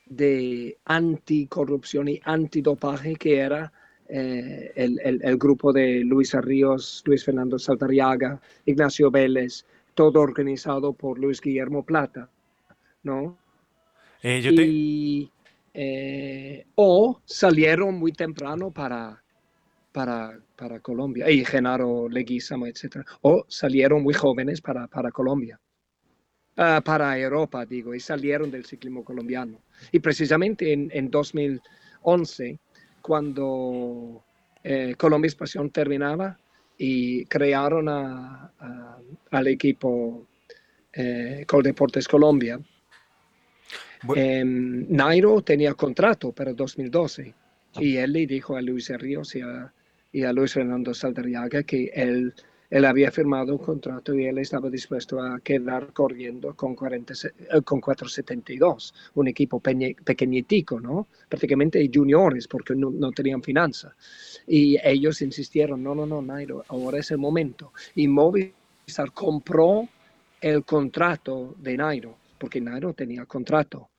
de 0.07 0.79
anticorrupción 0.85 2.09
y 2.09 2.21
antidopaje 2.25 3.15
que 3.15 3.39
era 3.39 3.73
eh, 4.09 4.73
el, 4.75 5.39
grupo 5.39 5.73
de 5.73 6.01
Luis 6.05 6.35
Arríos, 6.35 7.03
Luis 7.07 7.25
Fernando 7.25 7.59
Saltariaga, 7.59 8.41
Ignacio 8.67 9.11
Vélez, 9.11 9.65
todo 9.95 10.21
organizado 10.21 10.93
por 10.93 11.19
Luis 11.19 11.41
Guillermo 11.41 11.83
Plata, 11.83 12.29
¿no? 13.05 13.39
Eh, 14.23 15.29
eh, 15.75 16.67
o 16.75 17.21
salieron 17.25 17.95
muy 17.99 18.13
temprano 18.13 18.71
para, 18.71 19.22
para 19.93 20.41
para 20.63 20.79
Colombia, 20.79 21.29
y 21.29 21.45
Genaro 21.45 22.09
Leguizamo, 22.09 22.67
etc. 22.69 22.99
O 23.23 23.45
salieron 23.49 24.01
muy 24.05 24.15
jóvenes 24.15 24.61
para, 24.61 24.87
para 24.87 25.11
Colombia, 25.11 25.59
ah, 26.57 26.81
para 26.85 27.19
Europa, 27.19 27.67
digo, 27.67 27.97
y 27.97 27.99
salieron 27.99 28.49
del 28.49 28.65
ciclismo 28.65 29.05
colombiano. 29.05 29.61
Y 29.91 29.99
precisamente 29.99 30.73
en, 30.73 30.89
en 30.93 31.11
2011, 31.11 32.61
cuando 33.01 34.25
eh, 34.63 34.95
Colombia 34.97 35.27
Espación 35.27 35.71
terminaba 35.71 36.39
y 36.79 37.25
crearon 37.25 37.89
al 37.89 39.47
equipo 39.49 40.29
eh, 40.93 41.45
Coldeportes 41.45 42.07
Colombia, 42.07 42.61
em, 44.15 44.87
Nairo 44.89 45.43
tenía 45.43 45.75
contrato 45.75 46.31
para 46.31 46.53
2012 46.53 47.35
y 47.81 47.97
él 47.97 48.13
le 48.13 48.27
dijo 48.27 48.57
a 48.57 48.63
Luis 48.63 48.89
Ríos 48.91 49.35
y 49.35 49.41
a 49.41 49.73
y 50.13 50.25
a 50.25 50.33
Luis 50.33 50.53
Fernando 50.53 50.93
Saldarriaga 50.93 51.63
que 51.63 51.91
él, 51.95 52.35
él 52.69 52.85
había 52.85 53.11
firmado 53.11 53.53
un 53.53 53.65
contrato 53.65 54.15
y 54.15 54.27
él 54.27 54.39
estaba 54.39 54.69
dispuesto 54.69 55.21
a 55.21 55.41
quedar 55.41 55.93
corriendo 55.93 56.55
con, 56.55 56.75
40, 56.75 57.15
eh, 57.15 57.63
con 57.63 57.81
472, 57.81 58.95
un 59.15 59.29
equipo 59.29 59.61
pequeñitico, 59.61 60.79
¿no? 60.79 61.09
prácticamente 61.29 61.91
juniores 61.93 62.47
porque 62.47 62.75
no, 62.75 62.91
no 62.91 63.11
tenían 63.11 63.43
finanza. 63.43 63.95
Y 64.47 64.77
ellos 64.85 65.23
insistieron, 65.23 65.83
no, 65.83 65.95
no, 65.95 66.07
no, 66.07 66.21
Nairo, 66.21 66.65
ahora 66.69 66.99
es 66.99 67.11
el 67.11 67.19
momento. 67.19 67.73
Y 67.95 68.07
Movistar 68.07 69.13
compró 69.13 69.89
el 70.41 70.65
contrato 70.65 71.55
de 71.59 71.77
Nairo, 71.77 72.17
porque 72.39 72.61
Nairo 72.61 72.93
tenía 72.93 73.25
contrato 73.25 73.92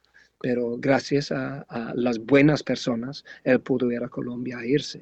pero 0.44 0.76
gracias 0.78 1.32
a, 1.32 1.66
las 1.96 2.20
buenas 2.20 2.64
personas, 2.64 3.24
él 3.46 3.62
pudo 3.62 3.90
ir 3.94 4.04
a 4.04 4.10
Colombia 4.10 4.58
a 4.58 4.66
irse. 4.66 5.02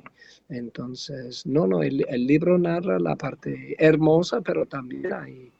Entonces, 0.49 1.47
no, 1.47 1.65
no, 1.65 1.81
el, 1.81 2.05
libro 2.27 2.59
narra 2.59 2.99
la 2.99 3.15
parte 3.15 3.75
hermosa, 3.79 4.41
pero 4.41 4.67
también 4.67 5.11
hay, 5.11 5.51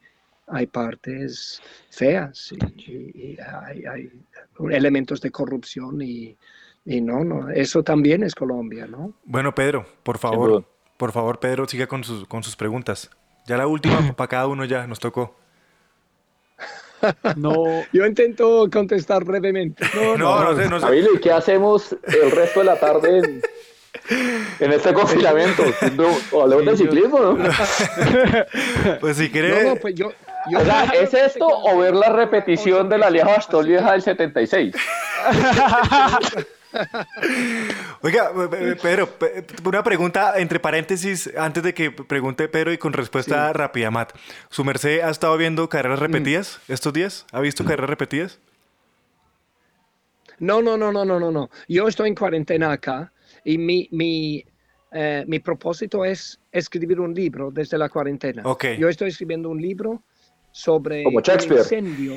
hay 0.46 0.68
partes 0.68 1.60
feas 1.90 2.52
y, 2.52 3.36
hay, 3.40 4.12
elementos 4.70 5.20
de 5.20 5.32
corrupción 5.32 6.00
y, 6.00 6.36
y, 6.84 7.00
no, 7.00 7.24
no, 7.24 7.50
eso 7.50 7.82
también 7.82 8.22
es 8.22 8.36
Colombia, 8.36 8.86
¿no? 8.86 9.14
Bueno, 9.24 9.52
Pedro, 9.52 9.84
por 10.04 10.18
favor, 10.18 10.64
por 10.96 11.10
favor, 11.10 11.40
Pedro, 11.40 11.66
siga 11.66 11.88
con 11.88 12.04
sus, 12.04 12.24
con 12.28 12.44
sus 12.44 12.54
preguntas. 12.54 13.10
Ya 13.48 13.56
la 13.56 13.66
última 13.66 13.96
para 14.16 14.28
cada 14.28 14.46
uno 14.46 14.64
ya 14.64 14.86
nos 14.86 15.00
tocó. 15.00 15.41
No. 17.36 17.84
Yo 17.92 18.06
intento 18.06 18.68
contestar 18.72 19.24
brevemente. 19.24 19.84
No, 19.94 20.16
no, 20.16 20.52
no, 20.52 20.80
sé, 20.80 20.98
¿y 20.98 21.20
qué 21.20 21.32
hacemos 21.32 21.96
el 22.04 22.30
resto 22.30 22.60
de 22.60 22.66
la 22.66 22.76
tarde 22.76 23.42
en, 24.60 24.72
este 24.72 24.92
confinamiento? 24.92 25.62
hablemos 26.40 26.66
de 26.66 26.76
ciclismo, 26.76 27.18
¿no? 27.18 27.38
pues 29.00 29.16
si 29.16 29.30
querés. 29.30 29.66
No, 29.66 29.76
pues 29.76 29.94
yo, 29.94 30.08
o 30.08 30.64
sea, 30.64 30.84
¿es 30.84 31.14
esto 31.14 31.46
o 31.46 31.78
ver 31.78 31.94
la 31.94 32.08
repetición 32.08 32.88
de 32.88 32.98
la 32.98 33.10
Lieja 33.10 33.28
Bastol 33.28 33.66
Vieja 33.66 33.92
del 33.92 34.02
76? 34.02 34.74
Oiga, 38.02 38.30
Pedro, 38.82 39.08
una 39.64 39.82
pregunta 39.82 40.38
entre 40.38 40.60
paréntesis 40.60 41.30
antes 41.36 41.62
de 41.62 41.74
que 41.74 41.90
pregunte 41.90 42.48
Pedro 42.48 42.72
y 42.72 42.78
con 42.78 42.92
respuesta 42.92 43.52
rápida, 43.52 43.90
Matt. 43.90 44.12
¿Su 44.50 44.64
merced 44.64 45.00
ha 45.00 45.10
estado 45.10 45.36
viendo 45.36 45.68
carreras 45.68 46.00
mm. 46.00 46.02
repetidas 46.02 46.60
estos 46.68 46.92
días? 46.92 47.26
¿Ha 47.32 47.40
visto 47.40 47.64
carreras 47.64 47.90
repetidas? 47.90 48.40
No, 50.38 50.60
no, 50.60 50.76
no, 50.76 50.90
no, 50.90 51.04
no, 51.04 51.20
no, 51.20 51.30
no. 51.30 51.50
Yo 51.68 51.86
estoy 51.86 52.08
en 52.08 52.14
cuarentena 52.14 52.72
acá 52.72 53.12
y 53.44 53.58
mi, 53.58 53.88
mi, 53.92 54.44
eh, 54.90 55.24
mi 55.26 55.38
propósito 55.38 56.04
es 56.04 56.40
escribir 56.50 57.00
un 57.00 57.14
libro 57.14 57.50
desde 57.50 57.78
la 57.78 57.88
cuarentena. 57.88 58.42
Okay. 58.44 58.76
Yo 58.78 58.88
estoy 58.88 59.10
escribiendo 59.10 59.48
un 59.48 59.60
libro 59.60 60.02
sobre 60.52 61.04
un 61.06 61.14
incendio 61.14 62.14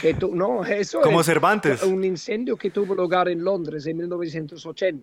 que 0.00 0.14
no 0.32 0.64
eso 0.64 1.00
como 1.00 1.22
Cervantes. 1.22 1.82
un 1.82 2.04
incendio 2.04 2.56
que 2.56 2.70
tuvo 2.70 2.94
lugar 2.94 3.28
en 3.28 3.42
Londres 3.42 3.86
en 3.86 3.96
1980 3.96 5.02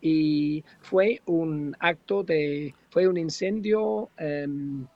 y 0.00 0.64
fue 0.80 1.22
un 1.26 1.76
acto 1.78 2.24
de 2.24 2.74
fue 2.90 3.06
un 3.06 3.16
incendio 3.16 4.10
um, 4.20 4.86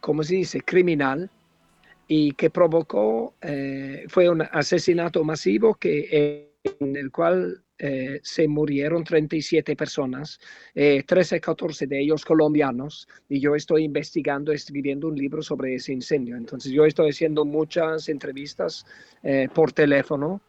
como 0.00 0.22
se 0.22 0.36
dice 0.36 0.62
criminal 0.62 1.30
y 2.08 2.32
que 2.32 2.48
provocó 2.48 3.34
eh, 3.42 4.06
fue 4.08 4.30
un 4.30 4.40
asesinato 4.40 5.22
masivo 5.24 5.74
que 5.74 6.48
en 6.80 6.96
el 6.96 7.10
cual 7.10 7.62
eh, 7.78 8.18
se 8.22 8.48
murieron 8.48 9.04
37 9.04 9.76
personas, 9.76 10.40
eh, 10.74 11.04
13, 11.06 11.40
14 11.40 11.86
de 11.86 12.00
ellos 12.00 12.24
colombianos, 12.24 13.06
y 13.28 13.38
yo 13.38 13.54
estoy 13.54 13.84
investigando, 13.84 14.52
escribiendo 14.52 15.06
un 15.08 15.16
libro 15.16 15.42
sobre 15.42 15.74
ese 15.74 15.92
incendio. 15.92 16.36
Entonces 16.36 16.72
yo 16.72 16.84
estoy 16.84 17.10
haciendo 17.10 17.44
muchas 17.44 18.08
entrevistas 18.08 18.84
eh, 19.22 19.48
por 19.54 19.72
teléfono 19.72 20.40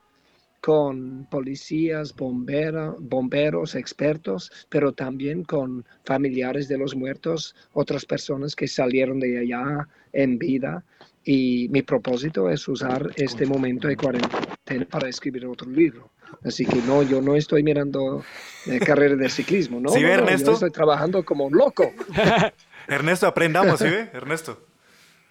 con 0.61 1.25
policías, 1.29 2.13
bomberos, 2.15 3.75
expertos, 3.75 4.51
pero 4.67 4.91
también 4.91 5.43
con 5.43 5.85
familiares 6.03 6.67
de 6.67 6.77
los 6.77 6.95
muertos, 6.95 7.55
otras 7.73 8.05
personas 8.05 8.55
que 8.55 8.67
salieron 8.67 9.19
de 9.19 9.39
allá 9.39 9.87
en 10.11 10.37
vida. 10.37 10.83
Y 11.23 11.67
mi 11.69 11.81
propósito 11.81 12.49
es 12.49 12.67
usar 12.67 13.09
este 13.15 13.45
momento 13.45 13.87
de 13.87 13.95
cuarentena 13.95 14.85
para 14.89 15.09
escribir 15.09 15.45
otro 15.45 15.69
libro. 15.69 16.11
Así 16.43 16.65
que 16.65 16.77
no, 16.77 17.03
yo 17.03 17.21
no 17.21 17.35
estoy 17.35 17.63
mirando 17.63 18.23
eh, 18.65 18.79
carreras 18.79 19.17
de 19.17 19.29
ciclismo, 19.29 19.79
¿no? 19.79 19.89
¿Sí 19.89 20.03
ve, 20.03 20.13
Ernesto? 20.13 20.51
yo 20.51 20.53
estoy 20.53 20.71
trabajando 20.71 21.23
como 21.23 21.45
un 21.45 21.57
loco. 21.57 21.91
Ernesto, 22.87 23.27
aprendamos, 23.27 23.79
¿sí 23.79 23.85
ve? 23.85 24.09
Ernesto. 24.13 24.59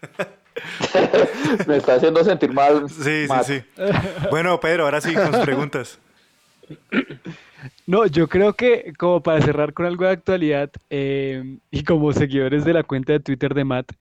Me 1.66 1.76
está 1.76 1.94
haciendo 1.94 2.24
sentir 2.24 2.52
mal. 2.52 2.88
Sí, 2.88 3.26
sí, 3.28 3.34
sí. 3.44 3.62
Bueno, 4.30 4.58
Pedro, 4.60 4.84
ahora 4.84 5.00
sí 5.00 5.14
con 5.14 5.32
sus 5.32 5.44
preguntas. 5.44 5.98
No, 7.86 8.06
yo 8.06 8.28
creo 8.28 8.54
que 8.54 8.92
como 8.98 9.22
para 9.22 9.40
cerrar 9.40 9.72
con 9.72 9.86
algo 9.86 10.04
de 10.04 10.10
actualidad 10.10 10.70
eh, 10.90 11.58
y 11.70 11.84
como 11.84 12.12
seguidores 12.12 12.64
de 12.64 12.74
la 12.74 12.82
cuenta 12.82 13.12
de 13.12 13.20
Twitter 13.20 13.54
de 13.54 13.64
Matt, 13.64 13.92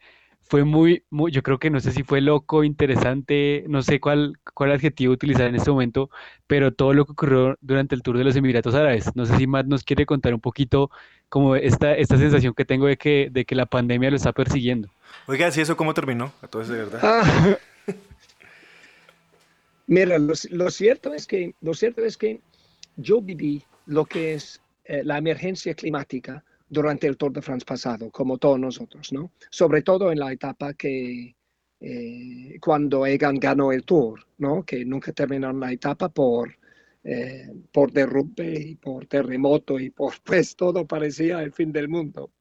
fue 0.50 0.64
muy, 0.64 1.04
muy, 1.10 1.32
yo 1.32 1.44
creo 1.44 1.60
que 1.60 1.70
no 1.70 1.80
sé 1.80 1.92
si 1.92 2.04
fue 2.04 2.22
loco, 2.22 2.64
interesante, 2.64 3.66
no 3.68 3.82
sé 3.82 4.00
cuál, 4.00 4.38
cuál 4.54 4.72
adjetivo 4.72 5.14
utilizar 5.14 5.48
en 5.48 5.56
este 5.56 5.72
momento, 5.72 6.10
pero 6.48 6.74
todo 6.74 6.94
lo 6.94 7.06
que 7.06 7.12
ocurrió 7.12 7.58
durante 7.62 7.96
el 7.96 8.02
Tour 8.02 8.18
de 8.18 8.24
los 8.24 8.36
Emiratos 8.36 8.76
Árabes. 8.76 9.16
No 9.16 9.26
sé 9.26 9.36
si 9.38 9.48
Matt 9.48 9.68
nos 9.68 9.84
quiere 9.84 10.06
contar 10.06 10.34
un 10.34 10.40
poquito 10.40 10.90
como 11.30 11.56
esta, 11.56 11.94
esta 11.96 12.18
sensación 12.18 12.54
que 12.54 12.66
tengo 12.66 12.88
de 12.88 12.98
que, 12.98 13.30
de 13.32 13.46
que 13.46 13.56
la 13.56 13.66
pandemia 13.66 14.10
lo 14.10 14.16
está 14.16 14.32
persiguiendo. 14.32 14.90
Oiga, 15.28 15.52
¿sí 15.52 15.62
eso 15.62 15.76
cómo 15.76 15.94
terminó? 15.94 16.32
A 16.42 16.48
todos 16.48 16.70
de 16.70 16.78
verdad. 16.78 17.00
Ah. 17.04 17.58
Mira, 19.88 20.18
lo, 20.18 20.36
cierto 20.70 21.14
es 21.14 21.28
que, 21.28 21.54
lo 21.62 21.74
cierto 21.74 22.04
es 22.04 22.18
que 22.18 22.42
yo 22.98 23.22
viví 23.22 23.64
lo 23.86 24.06
que 24.06 24.34
es 24.34 24.62
eh, 24.86 25.02
la 25.04 25.18
emergencia 25.18 25.74
climática 25.74 26.44
durante 26.70 27.08
el 27.08 27.18
Tour 27.18 27.34
de 27.34 27.42
France 27.42 27.66
pasado, 27.66 28.12
como 28.12 28.38
todos 28.38 28.60
nosotros, 28.60 29.12
¿no? 29.14 29.32
Sobre 29.50 29.82
todo 29.82 30.12
en 30.12 30.20
la 30.20 30.32
etapa 30.32 30.74
que 30.74 31.36
eh, 31.80 32.58
cuando 32.60 33.06
Egan 33.06 33.36
ganó 33.36 33.72
el 33.72 33.84
Tour, 33.84 34.26
¿no? 34.38 34.64
Que 34.64 34.84
nunca 34.84 35.12
terminaron 35.12 35.60
la 35.60 35.72
etapa 35.72 36.10
por, 36.10 36.58
eh, 37.04 37.52
por 37.72 37.92
derrumbe 37.92 38.60
y 38.60 38.76
por 38.76 39.06
terremoto 39.06 39.80
y 39.80 39.90
por, 39.92 40.14
pues 40.24 40.56
todo 40.56 40.86
parecía 40.86 41.42
el 41.42 41.54
fin 41.54 41.72
del 41.72 41.88
mundo. 41.88 42.32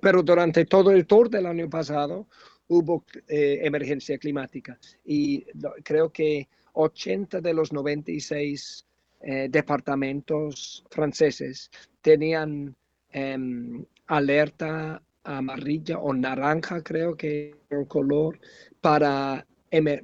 Pero 0.00 0.22
durante 0.22 0.64
todo 0.66 0.90
el 0.92 1.06
Tour 1.06 1.30
del 1.30 1.46
año 1.46 1.68
pasado 1.68 2.28
hubo 2.68 3.04
eh, 3.28 3.60
emergencia 3.62 4.18
climática 4.18 4.78
y 5.04 5.44
creo 5.82 6.12
que 6.12 6.48
80 6.72 7.40
de 7.40 7.54
los 7.54 7.72
96 7.72 8.86
departamentos 9.50 10.82
franceses 10.88 11.70
tenían 12.00 12.74
Em, 13.12 13.84
alerta 14.06 15.02
amarilla 15.24 15.98
o 15.98 16.12
naranja, 16.12 16.82
creo 16.82 17.16
que 17.16 17.56
el 17.70 17.86
color, 17.86 18.38
para, 18.80 19.46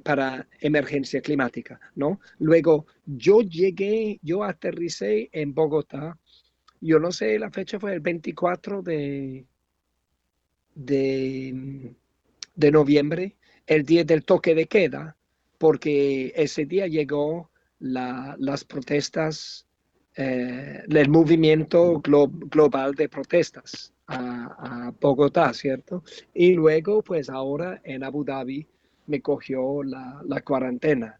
para 0.03 0.47
emergencia 0.59 1.21
climática, 1.21 1.79
¿no? 1.95 2.19
Luego, 2.39 2.85
yo 3.05 3.41
llegué, 3.41 4.19
yo 4.21 4.43
aterricé 4.43 5.29
en 5.31 5.53
Bogotá, 5.53 6.17
yo 6.81 6.99
no 6.99 7.11
sé, 7.11 7.39
la 7.39 7.49
fecha 7.49 7.79
fue 7.79 7.93
el 7.93 7.99
24 8.01 8.81
de, 8.81 9.45
de, 10.75 11.95
de 12.55 12.71
noviembre, 12.71 13.37
el 13.65 13.83
día 13.83 14.03
del 14.03 14.23
toque 14.23 14.53
de 14.55 14.67
queda, 14.67 15.17
porque 15.57 16.33
ese 16.35 16.65
día 16.65 16.87
llegó 16.87 17.51
la, 17.79 18.35
las 18.39 18.63
protestas 18.63 19.66
eh, 20.19 20.83
el 20.89 21.09
movimiento 21.09 22.01
global 22.01 22.95
de 22.95 23.07
protestas 23.07 23.93
a, 24.07 24.91
Bogotá, 24.99 25.53
¿cierto? 25.53 26.03
Y 26.33 26.53
luego, 26.53 27.03
pues 27.03 27.29
ahora 27.29 27.79
en 27.83 28.03
Abu 28.03 28.23
Dhabi 28.23 28.65
me 29.05 29.21
cogió 29.21 29.83
la, 29.83 30.21
la 30.27 30.41
cuarentena. 30.41 31.19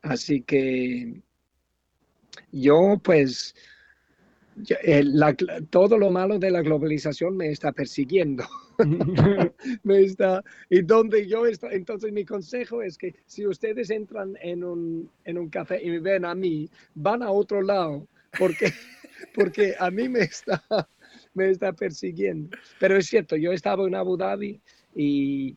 Así 0.00 0.40
que 0.40 1.20
yo, 2.50 2.98
pues, 3.02 3.54
eh, 4.84 5.04
todo 5.68 5.98
lo 5.98 6.10
malo 6.10 6.38
de 6.38 6.50
la 6.50 6.62
globalización 6.62 7.36
me 7.36 7.50
está 7.50 7.72
persiguiendo. 7.72 8.44
me 9.82 10.00
está, 10.00 10.42
y 10.70 10.80
donde 10.80 11.26
yo 11.28 11.44
estoy, 11.44 11.74
entonces 11.74 12.10
mi 12.10 12.24
consejo 12.24 12.80
es 12.80 12.96
que 12.96 13.14
si 13.26 13.46
ustedes 13.46 13.90
entran 13.90 14.34
en 14.40 14.64
un, 14.64 15.10
en 15.26 15.36
un 15.36 15.50
café 15.50 15.82
y 15.82 15.90
me 15.90 15.98
ven 15.98 16.24
a 16.24 16.34
mí, 16.34 16.70
van 16.94 17.22
a 17.22 17.30
otro 17.30 17.60
lado 17.60 18.06
porque, 18.38 18.72
porque 19.34 19.74
a 19.78 19.90
mí 19.90 20.08
me 20.08 20.20
está, 20.20 20.62
me 21.34 21.50
está 21.50 21.72
persiguiendo. 21.72 22.56
Pero 22.78 22.96
es 22.96 23.06
cierto, 23.06 23.36
yo 23.36 23.52
estaba 23.52 23.86
en 23.86 23.94
Abu 23.94 24.16
Dhabi 24.16 24.60
y 24.94 25.56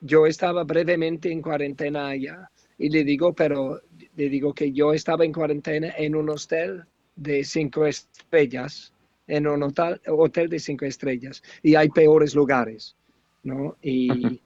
yo 0.00 0.26
estaba 0.26 0.64
brevemente 0.64 1.30
en 1.30 1.42
cuarentena 1.42 2.08
allá 2.08 2.50
y 2.78 2.90
le 2.90 3.04
digo, 3.04 3.32
pero 3.32 3.80
le 4.16 4.28
digo 4.28 4.52
que 4.52 4.72
yo 4.72 4.92
estaba 4.92 5.24
en 5.24 5.32
cuarentena 5.32 5.94
en 5.96 6.14
un 6.14 6.28
hostel 6.28 6.84
de 7.16 7.44
cinco 7.44 7.86
estrellas 7.86 8.92
en 9.26 9.46
un 9.46 9.62
hotel, 9.62 10.00
hotel 10.06 10.48
de 10.48 10.58
cinco 10.58 10.84
estrellas 10.84 11.42
y 11.62 11.74
hay 11.74 11.88
peores 11.88 12.34
lugares, 12.34 12.96
¿no? 13.42 13.76
Y, 13.82 14.40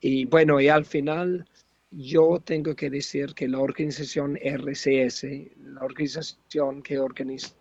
y 0.00 0.24
bueno, 0.26 0.60
y 0.60 0.68
al 0.68 0.84
final 0.84 1.46
yo 1.90 2.40
tengo 2.44 2.74
que 2.74 2.90
decir 2.90 3.34
que 3.34 3.48
la 3.48 3.60
organización 3.60 4.36
RCS, 4.36 5.24
la 5.58 5.82
organización 5.82 6.82
que 6.82 6.98
organiza 6.98 7.54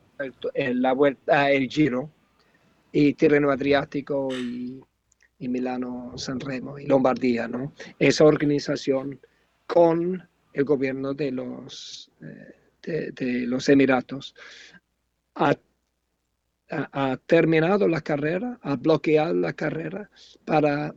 el, 0.54 1.70
Giro, 1.70 2.12
y 2.92 3.14
Tirreno 3.14 3.52
Adriático 3.52 4.30
y, 4.32 4.82
y 5.40 5.48
Milano 5.48 6.14
San 6.18 6.40
Remo 6.40 6.80
y 6.80 6.88
Lombardía, 6.88 7.48
¿no? 7.48 7.74
Esa 8.00 8.26
organización 8.26 9.20
con 9.66 10.28
el 10.54 10.64
gobierno 10.64 11.14
de 11.14 11.32
los, 11.32 12.12
eh, 12.22 13.12
de, 13.14 13.46
los 13.46 13.70
Emiratos 13.70 14.34
ha, 15.36 15.56
ha, 16.70 17.18
terminado 17.26 17.88
la 17.88 18.02
carrera, 18.02 18.58
ha 18.62 18.76
bloqueado 18.76 19.34
la 19.36 19.54
carrera 19.54 20.10
para 20.46 20.96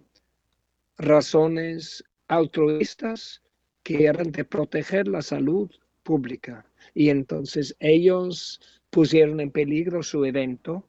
razones 0.97 2.05
altruistas 2.31 3.43
que 3.83 4.05
eran 4.05 4.31
de 4.31 4.45
proteger 4.45 5.09
la 5.09 5.21
salud 5.21 5.69
pública. 6.05 6.65
Y 6.95 7.09
entonces 7.09 7.77
ellos 7.81 8.61
pusieron 8.91 9.41
en 9.41 9.51
peligro 9.51 10.03
su 10.03 10.25
evento, 10.25 10.87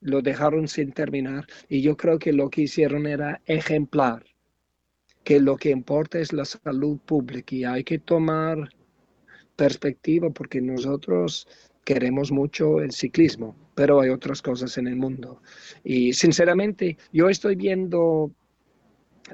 lo 0.00 0.22
dejaron 0.22 0.66
sin 0.66 0.92
terminar 0.92 1.46
y 1.68 1.82
yo 1.82 1.96
creo 1.96 2.18
que 2.18 2.32
lo 2.32 2.48
que 2.50 2.62
hicieron 2.62 3.06
era 3.06 3.42
ejemplar, 3.46 4.24
que 5.22 5.38
lo 5.38 5.56
que 5.56 5.70
importa 5.70 6.18
es 6.18 6.32
la 6.32 6.44
salud 6.44 6.98
pública 7.04 7.54
y 7.54 7.64
hay 7.64 7.84
que 7.84 7.98
tomar 7.98 8.70
perspectiva 9.54 10.30
porque 10.30 10.62
nosotros 10.62 11.46
queremos 11.84 12.32
mucho 12.32 12.80
el 12.80 12.92
ciclismo, 12.92 13.54
pero 13.74 14.00
hay 14.00 14.10
otras 14.10 14.40
cosas 14.40 14.78
en 14.78 14.86
el 14.86 14.96
mundo. 14.96 15.42
Y 15.84 16.12
sinceramente, 16.12 16.96
yo 17.12 17.28
estoy 17.28 17.56
viendo 17.56 18.30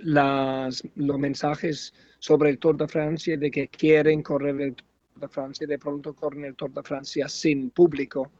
las, 0.03 0.82
los 0.95 1.18
mensajes 1.18 1.95
sobre 2.18 2.51
el 2.51 2.59
Tour 2.59 2.76
de 2.76 2.88
Francia 2.88 3.36
de 3.36 3.51
que 3.51 3.68
quieren 3.68 4.22
correr 4.22 4.61
el 4.61 4.74
Tour 4.74 4.88
de 5.20 5.28
Francia, 5.28 5.66
de 5.66 5.78
pronto 5.78 6.14
corren 6.14 6.45
el 6.45 6.55
Tour 6.55 6.72
de 6.72 6.82
Francia 6.82 7.28
sin 7.28 7.70
público. 7.70 8.30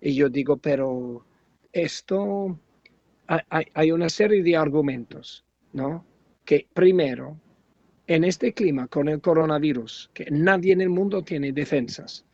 Y 0.00 0.14
yo 0.14 0.28
digo, 0.28 0.56
pero 0.56 1.24
esto, 1.72 2.58
hay, 3.26 3.66
hay 3.74 3.92
una 3.92 4.08
serie 4.08 4.42
de 4.42 4.56
argumentos, 4.56 5.44
¿no? 5.72 6.04
Que 6.44 6.66
primero, 6.72 7.38
en 8.06 8.24
este 8.24 8.52
clima 8.52 8.86
con 8.88 9.08
el 9.08 9.20
coronavirus, 9.20 10.10
que 10.14 10.30
nadie 10.30 10.72
en 10.72 10.80
el 10.80 10.90
mundo 10.90 11.22
tiene 11.22 11.52
defensas, 11.52 12.24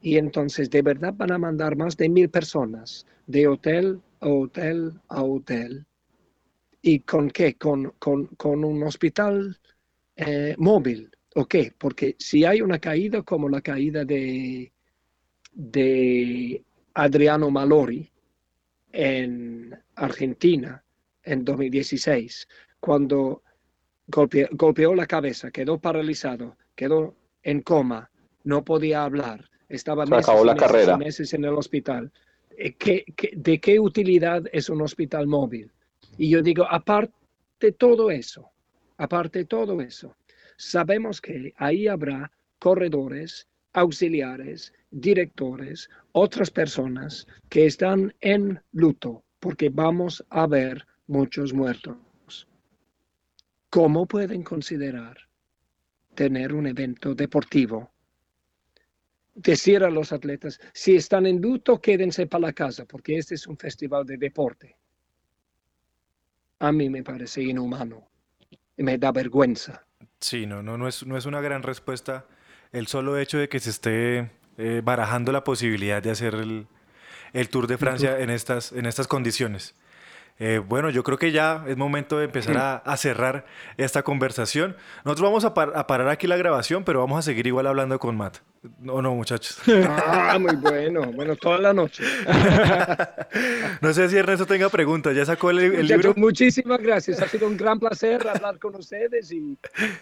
y 0.00 0.16
entonces 0.16 0.70
de 0.70 0.82
verdad 0.82 1.14
van 1.16 1.32
a 1.32 1.38
mandar 1.38 1.76
más 1.76 1.96
de 1.96 2.08
mil 2.08 2.28
personas 2.30 3.06
de 3.26 3.48
hotel 3.48 4.00
a 4.20 4.28
hotel 4.28 4.92
a 5.08 5.22
hotel 5.22 5.86
¿Y 6.88 7.00
con 7.00 7.28
qué? 7.28 7.58
Con, 7.58 7.90
con, 7.98 8.64
un 8.64 8.82
hospital 8.82 9.58
eh, 10.16 10.54
móvil. 10.56 11.10
¿O 11.34 11.44
qué? 11.44 11.74
Porque 11.76 12.16
si 12.18 12.46
hay 12.46 12.62
una 12.62 12.78
caída 12.78 13.20
como 13.22 13.46
la 13.50 13.60
caída 13.60 14.06
de, 14.06 14.72
de 15.52 16.64
Adriano 16.94 17.50
Malori 17.50 18.10
en 18.90 19.78
Argentina 19.96 20.82
en 21.22 21.44
2016, 21.44 22.48
cuando 22.80 23.42
golpeó 24.06 24.94
la 24.94 25.06
cabeza, 25.06 25.50
quedó 25.50 25.78
paralizado, 25.78 26.56
quedó 26.74 27.14
en 27.42 27.60
coma, 27.60 28.10
no 28.44 28.64
podía 28.64 29.04
hablar, 29.04 29.50
estaba 29.68 30.06
meses, 30.06 30.34
la 30.42 30.56
carrera. 30.56 30.96
meses 30.96 31.34
en 31.34 31.44
el 31.44 31.52
hospital. 31.52 32.10
Eh, 32.56 32.76
¿Qué, 32.76 33.04
de 33.36 33.60
qué 33.60 33.78
utilidad 33.78 34.44
es 34.52 34.70
un 34.70 34.80
hospital 34.80 35.26
móvil? 35.26 35.70
Y 36.18 36.30
yo 36.30 36.42
digo, 36.42 36.66
aparte 36.68 37.72
todo 37.78 38.10
eso, 38.10 38.50
aparte 38.96 39.44
todo 39.44 39.80
eso, 39.80 40.16
sabemos 40.56 41.20
que 41.20 41.54
ahí 41.56 41.86
habrá 41.86 42.30
corredores, 42.58 43.46
auxiliares, 43.72 44.72
directores, 44.90 45.88
otras 46.10 46.50
personas 46.50 47.26
que 47.48 47.66
están 47.66 48.12
en 48.20 48.60
luto 48.72 49.22
porque 49.38 49.68
vamos 49.68 50.24
a 50.30 50.48
ver 50.48 50.84
muchos 51.06 51.54
muertos. 51.54 52.48
¿Cómo 53.70 54.06
pueden 54.06 54.42
considerar 54.42 55.16
tener 56.16 56.52
un 56.52 56.66
evento 56.66 57.14
deportivo? 57.14 57.92
Decir 59.36 59.84
a 59.84 59.90
los 59.90 60.12
atletas, 60.12 60.58
si 60.72 60.96
están 60.96 61.26
en 61.26 61.40
luto, 61.40 61.80
quédense 61.80 62.26
para 62.26 62.48
la 62.48 62.52
casa, 62.52 62.84
porque 62.86 63.18
este 63.18 63.36
es 63.36 63.46
un 63.46 63.56
festival 63.56 64.04
de 64.04 64.16
deporte 64.16 64.76
a 66.58 66.72
mí 66.72 66.90
me 66.90 67.02
parece 67.02 67.42
inhumano. 67.42 68.08
Me 68.76 68.98
da 68.98 69.12
vergüenza. 69.12 69.84
Sí, 70.20 70.46
no, 70.46 70.62
no, 70.62 70.78
no, 70.78 70.88
es, 70.88 71.06
no 71.06 71.16
es 71.16 71.26
una 71.26 71.40
gran 71.40 71.62
respuesta 71.62 72.26
el 72.72 72.86
solo 72.86 73.18
hecho 73.18 73.38
de 73.38 73.48
que 73.48 73.60
se 73.60 73.70
esté 73.70 74.30
eh, 74.56 74.82
barajando 74.84 75.32
la 75.32 75.44
posibilidad 75.44 76.02
de 76.02 76.10
hacer 76.10 76.34
el, 76.34 76.66
el 77.32 77.48
Tour 77.48 77.66
de 77.66 77.78
Francia 77.78 78.18
en 78.18 78.30
estas, 78.30 78.72
en 78.72 78.86
estas 78.86 79.06
condiciones. 79.06 79.74
Eh, 80.40 80.58
bueno, 80.58 80.90
yo 80.90 81.02
creo 81.02 81.18
que 81.18 81.32
ya 81.32 81.64
es 81.66 81.76
momento 81.76 82.18
de 82.18 82.26
empezar 82.26 82.82
a, 82.84 82.96
cerrar 82.96 83.44
esta 83.76 84.02
conversación. 84.02 84.76
Nosotros 85.04 85.28
vamos 85.28 85.44
a, 85.44 85.54
parar 85.54 86.08
aquí 86.08 86.26
la 86.26 86.36
grabación, 86.36 86.84
pero 86.84 87.00
vamos 87.00 87.18
a 87.18 87.22
seguir 87.22 87.46
igual 87.46 87.66
hablando 87.66 87.98
con 87.98 88.16
Matt. 88.16 88.38
¿O 88.86 89.02
no, 89.02 89.14
muchachos? 89.14 89.58
Ah, 89.88 90.38
muy 90.38 90.56
bueno. 90.56 91.12
Bueno, 91.12 91.36
toda 91.36 91.58
la 91.58 91.72
noche. 91.72 92.02
no 93.80 93.92
sé 93.92 94.08
si 94.08 94.16
Ernesto 94.16 94.46
tenga 94.46 94.68
preguntas. 94.68 95.14
¿Ya 95.14 95.24
sacó 95.24 95.50
el, 95.50 95.86
libro? 95.86 96.14
Muchísimas 96.16 96.80
gracias. 96.80 97.22
Ha 97.22 97.28
sido 97.28 97.46
un 97.46 97.56
gran 97.56 97.78
placer 97.78 98.26
hablar 98.26 98.58
con 98.58 98.74
ustedes 98.76 99.32
y, 99.32 99.56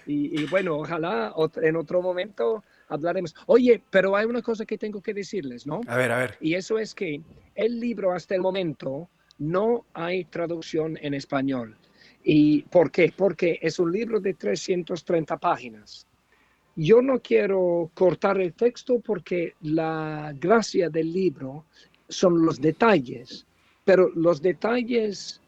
y, 0.07 0.41
y 0.41 0.47
bueno, 0.47 0.79
ojalá 0.79 1.33
en 1.63 1.77
otro 1.77 2.03
momento 2.03 2.65
hablaremos. 2.89 3.35
Oye, 3.47 3.83
pero 3.91 4.17
hay 4.17 4.27
una 4.27 4.43
cosa 4.43 4.65
que 4.65 4.79
tengo 4.79 5.01
que 5.01 5.15
decirles, 5.15 5.67
¿no? 5.67 5.81
A 5.87 5.97
ver, 5.97 6.13
a 6.13 6.19
ver. 6.19 6.37
Y 6.41 6.55
eso 6.55 6.79
es 6.79 6.95
que 6.95 7.21
el 7.55 7.81
libro 7.81 8.13
hasta 8.13 8.35
el 8.35 8.41
momento 8.41 9.09
no 9.39 9.85
hay 9.93 10.25
traducción 10.25 10.99
en 11.01 11.15
español. 11.15 11.77
¿Y 12.23 12.63
por 12.63 12.91
qué? 12.91 13.13
Porque 13.17 13.59
es 13.63 13.79
un 13.79 13.93
libro 13.93 14.19
de 14.21 14.35
330 14.35 15.37
páginas. 15.37 16.07
Yo 16.77 17.01
no 17.01 17.21
quiero 17.21 17.91
cortar 17.95 18.39
el 18.41 18.53
texto 18.53 19.01
porque 19.01 19.55
la 19.63 20.35
gracia 20.39 20.91
del 20.91 21.13
libro 21.13 21.65
son 22.09 22.45
los 22.45 22.61
detalles, 22.61 23.47
pero 23.85 24.11
los 24.15 24.43
detalles 24.43 25.41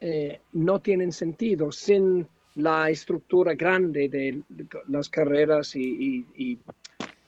eh, 0.00 0.40
no 0.52 0.80
tienen 0.80 1.10
sentido 1.10 1.72
sin 1.72 2.26
la 2.56 2.90
estructura 2.90 3.54
grande 3.54 4.08
de 4.08 4.42
las 4.88 5.08
carreras 5.08 5.74
y 5.74 6.24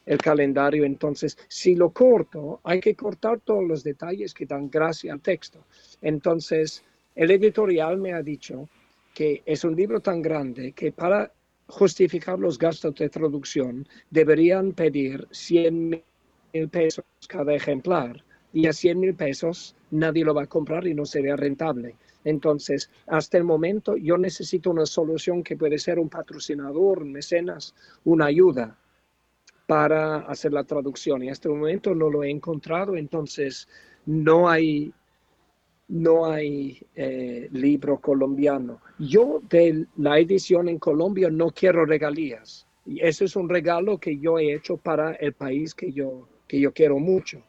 el 0.06 0.18
calendario. 0.18 0.84
Entonces, 0.84 1.36
si 1.48 1.74
lo 1.74 1.90
corto, 1.90 2.60
hay 2.62 2.80
que 2.80 2.94
cortar 2.94 3.40
todos 3.40 3.64
los 3.64 3.82
detalles 3.82 4.32
que 4.32 4.46
dan 4.46 4.70
gracia 4.70 5.12
al 5.12 5.20
texto. 5.20 5.64
Entonces, 6.00 6.82
el 7.14 7.30
editorial 7.30 7.98
me 7.98 8.12
ha 8.12 8.22
dicho 8.22 8.68
que 9.12 9.42
es 9.44 9.64
un 9.64 9.74
libro 9.74 10.00
tan 10.00 10.22
grande 10.22 10.72
que 10.72 10.92
para 10.92 11.32
justificar 11.68 12.38
los 12.38 12.58
gastos 12.58 12.94
de 12.94 13.08
traducción 13.08 13.86
deberían 14.10 14.72
pedir 14.72 15.26
100 15.30 15.88
mil 15.88 16.68
pesos 16.70 17.04
cada 17.28 17.54
ejemplar 17.54 18.24
y 18.52 18.66
a 18.66 18.72
100 18.72 19.00
mil 19.00 19.14
pesos 19.14 19.74
nadie 19.90 20.24
lo 20.24 20.34
va 20.34 20.44
a 20.44 20.46
comprar 20.46 20.86
y 20.86 20.94
no 20.94 21.04
sería 21.04 21.36
rentable. 21.36 21.96
Entonces, 22.24 22.90
hasta 23.06 23.38
el 23.38 23.44
momento 23.44 23.96
yo 23.96 24.18
necesito 24.18 24.70
una 24.70 24.86
solución 24.86 25.42
que 25.42 25.56
puede 25.56 25.78
ser 25.78 25.98
un 25.98 26.08
patrocinador, 26.08 27.04
mecenas, 27.04 27.74
una 28.04 28.26
ayuda 28.26 28.76
para 29.66 30.18
hacer 30.18 30.52
la 30.52 30.64
traducción 30.64 31.22
y 31.22 31.30
hasta 31.30 31.48
el 31.48 31.56
momento 31.56 31.94
no 31.94 32.08
lo 32.08 32.24
he 32.24 32.30
encontrado, 32.30 32.96
entonces 32.96 33.68
no 34.06 34.48
hay, 34.48 34.92
no 35.88 36.26
hay 36.26 36.80
eh, 36.94 37.48
libro 37.52 38.00
colombiano. 38.00 38.80
Yo 38.98 39.40
de 39.48 39.86
la 39.96 40.18
edición 40.18 40.68
en 40.68 40.78
Colombia 40.78 41.30
no 41.30 41.50
quiero 41.50 41.84
regalías 41.84 42.66
y 42.84 43.00
eso 43.04 43.24
es 43.24 43.36
un 43.36 43.48
regalo 43.48 43.98
que 43.98 44.18
yo 44.18 44.38
he 44.38 44.54
hecho 44.54 44.76
para 44.76 45.12
el 45.14 45.32
país 45.32 45.74
que 45.74 45.92
yo, 45.92 46.28
que 46.46 46.60
yo 46.60 46.72
quiero 46.72 46.98
mucho, 46.98 47.42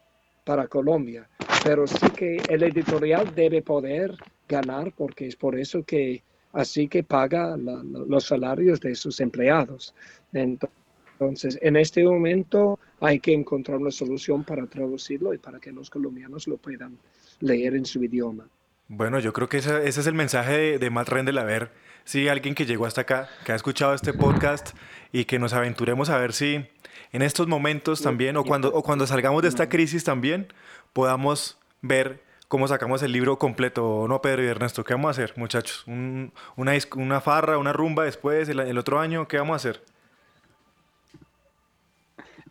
para 0.44 0.68
Colombia. 0.68 1.30
Pero 1.64 1.86
sí 1.88 2.10
que 2.16 2.38
el 2.50 2.64
editorial 2.64 3.34
debe 3.36 3.62
poder 3.62 4.16
ganar 4.48 4.94
porque 4.96 5.28
es 5.28 5.36
por 5.36 5.58
eso 5.58 5.84
que 5.84 6.24
así 6.54 6.88
que 6.88 7.04
paga 7.04 7.56
los 7.58 8.26
salarios 8.26 8.80
de 8.80 8.96
sus 8.96 9.20
empleados. 9.20 9.94
Entonces, 10.34 10.78
entonces, 11.20 11.58
en 11.64 11.76
este 11.78 12.04
momento 12.04 12.80
hay 13.00 13.20
que 13.20 13.34
encontrar 13.34 13.78
una 13.78 13.92
solución 13.92 14.44
para 14.44 14.68
traducirlo 14.68 15.34
y 15.34 15.40
para 15.40 15.60
que 15.60 15.72
los 15.72 15.90
colombianos 15.90 16.48
lo 16.48 16.58
puedan 16.58 16.98
leer 17.40 17.76
en 17.76 17.86
su 17.86 18.04
idioma. 18.04 18.48
Bueno, 18.88 19.20
yo 19.20 19.34
creo 19.34 19.50
que 19.50 19.58
ese, 19.58 19.88
es 19.88 20.06
el 20.06 20.14
mensaje 20.14 20.58
de, 20.58 20.80
de 20.80 20.90
Matt 20.92 21.10
Rendel. 21.10 21.40
A 21.40 21.44
ver 21.44 21.72
si 22.06 22.28
alguien 22.28 22.54
que 22.54 22.66
llegó 22.66 22.86
hasta 22.86 23.02
acá, 23.02 23.30
que 23.46 23.52
ha 23.52 23.56
escuchado 23.56 23.94
este 23.96 24.14
podcast 24.14 24.76
y 25.12 25.26
que 25.26 25.40
nos 25.40 25.54
aventuremos 25.54 26.10
a 26.10 26.18
ver 26.18 26.34
si 26.34 26.68
en 27.12 27.22
estos 27.24 27.48
momentos 27.48 28.02
también 28.02 28.38
o 28.38 28.44
cuando, 28.44 28.72
o 28.74 28.84
cuando 28.84 29.08
salgamos 29.08 29.42
de 29.42 29.50
esta 29.50 29.70
crisis 29.70 30.04
también 30.04 30.54
podamos 30.94 31.58
ver 31.82 32.22
cómo 32.48 32.68
sacamos 32.68 33.02
el 33.04 33.12
libro 33.12 33.38
completo, 33.40 34.06
¿no, 34.08 34.22
Pedro 34.22 34.44
y 34.44 34.48
Ernesto? 34.48 34.84
¿Qué 34.84 34.94
vamos 34.94 35.10
a 35.10 35.12
hacer, 35.12 35.34
muchachos? 35.36 35.84
una, 35.88 36.74
una 36.96 37.22
farra, 37.22 37.58
una 37.58 37.74
rumba 37.74 38.06
después, 38.06 38.50
el, 38.50 38.78
otro 38.78 39.00
año? 39.00 39.28
¿Qué 39.28 39.38
vamos 39.38 39.54
a 39.54 39.58
hacer? 39.58 39.82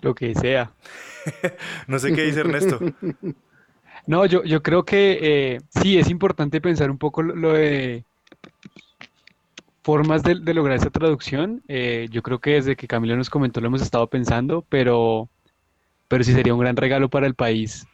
Lo 0.02 0.14
que 0.14 0.34
sea. 0.34 0.72
no 1.86 1.98
sé 1.98 2.12
qué 2.12 2.24
dice 2.24 2.40
Ernesto. 2.40 2.78
No, 4.06 4.24
yo, 4.24 4.44
yo 4.44 4.62
creo 4.62 4.84
que 4.84 5.18
eh, 5.20 5.60
sí, 5.68 5.98
es 5.98 6.08
importante 6.10 6.60
pensar 6.60 6.92
un 6.92 6.98
poco 6.98 7.22
lo, 7.22 7.54
de 7.54 8.04
formas 9.82 10.22
de, 10.22 10.34
lograr 10.54 10.76
esa 10.76 10.90
traducción. 10.90 11.62
Eh, 11.66 12.06
yo 12.10 12.22
creo 12.22 12.38
que 12.38 12.52
desde 12.52 12.76
que 12.76 12.86
Camilo 12.86 13.16
nos 13.16 13.30
comentó 13.30 13.60
lo 13.60 13.66
hemos 13.66 13.82
estado 13.82 14.06
pensando, 14.06 14.64
pero, 14.68 15.28
pero 16.06 16.22
sí 16.22 16.32
sería 16.32 16.54
un 16.54 16.60
gran 16.60 16.76
regalo 16.76 17.08
para 17.08 17.26
el 17.26 17.34
país 17.34 17.86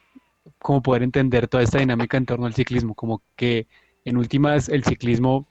como 0.58 0.82
poder 0.82 1.02
entender 1.02 1.48
toda 1.48 1.62
esta 1.62 1.78
dinámica 1.78 2.16
en 2.16 2.26
torno 2.26 2.46
al 2.46 2.54
ciclismo, 2.54 2.94
como 2.94 3.22
que 3.36 3.66
en 4.04 4.16
últimas 4.16 4.68
el 4.68 4.84
ciclismo, 4.84 5.46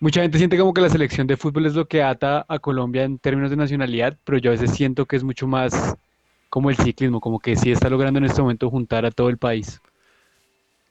mucha 0.00 0.22
gente 0.22 0.38
siente 0.38 0.58
como 0.58 0.74
que 0.74 0.80
la 0.80 0.88
selección 0.88 1.26
de 1.26 1.36
fútbol 1.36 1.66
es 1.66 1.74
lo 1.74 1.86
que 1.86 2.02
ata 2.02 2.44
a 2.48 2.58
Colombia 2.58 3.04
en 3.04 3.18
términos 3.18 3.50
de 3.50 3.56
nacionalidad, 3.56 4.16
pero 4.24 4.38
yo 4.38 4.50
a 4.50 4.54
veces 4.54 4.72
siento 4.72 5.06
que 5.06 5.16
es 5.16 5.24
mucho 5.24 5.46
más 5.46 5.96
como 6.48 6.70
el 6.70 6.76
ciclismo, 6.76 7.20
como 7.20 7.38
que 7.38 7.56
sí 7.56 7.70
está 7.70 7.90
logrando 7.90 8.18
en 8.18 8.24
este 8.24 8.40
momento 8.40 8.70
juntar 8.70 9.04
a 9.04 9.10
todo 9.10 9.28
el 9.28 9.38
país. 9.38 9.80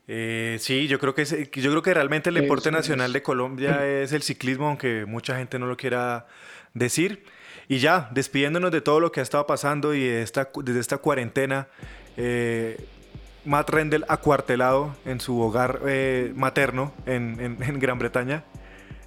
Eh, 0.07 0.57
sí, 0.59 0.87
yo 0.87 0.99
creo 0.99 1.15
que 1.15 1.25
yo 1.25 1.71
creo 1.71 1.81
que 1.81 1.93
realmente 1.93 2.29
el 2.29 2.35
deporte 2.35 2.71
nacional 2.71 3.11
de 3.13 3.23
Colombia 3.23 3.85
es 4.01 4.11
el 4.11 4.21
ciclismo, 4.21 4.67
aunque 4.67 5.05
mucha 5.05 5.37
gente 5.37 5.57
no 5.57 5.65
lo 5.65 5.77
quiera 5.77 6.27
decir. 6.73 7.23
Y 7.67 7.79
ya, 7.79 8.09
despidiéndonos 8.13 8.71
de 8.71 8.81
todo 8.81 8.99
lo 8.99 9.11
que 9.11 9.21
ha 9.21 9.23
estado 9.23 9.47
pasando 9.47 9.95
y 9.95 10.03
esta, 10.03 10.49
desde 10.63 10.79
esta 10.79 10.99
cuarentena, 10.99 11.67
eh, 12.15 12.77
Matt 13.43 13.69
Rendell 13.69 14.05
acuartelado 14.07 14.95
en 15.05 15.19
su 15.19 15.39
hogar 15.39 15.81
eh, 15.87 16.31
materno 16.35 16.93
en, 17.05 17.79
Gran 17.79 17.97
Bretaña, 17.97 18.43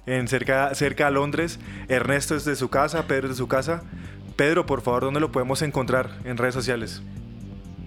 en 0.09 0.27
cerca, 0.27 0.73
cerca 0.75 1.07
a 1.07 1.11
Londres. 1.11 1.59
Ernesto 1.87 2.35
es 2.35 2.45
de 2.45 2.55
su 2.55 2.69
casa, 2.69 3.07
Pedro 3.07 3.27
es 3.27 3.33
de 3.33 3.37
su 3.37 3.47
casa. 3.47 3.83
Pedro, 4.35 4.65
por 4.65 4.81
favor, 4.81 5.03
¿dónde 5.03 5.19
lo 5.19 5.31
podemos 5.31 5.61
encontrar 5.61 6.09
en 6.23 6.37
redes 6.37 6.53
sociales? 6.53 7.03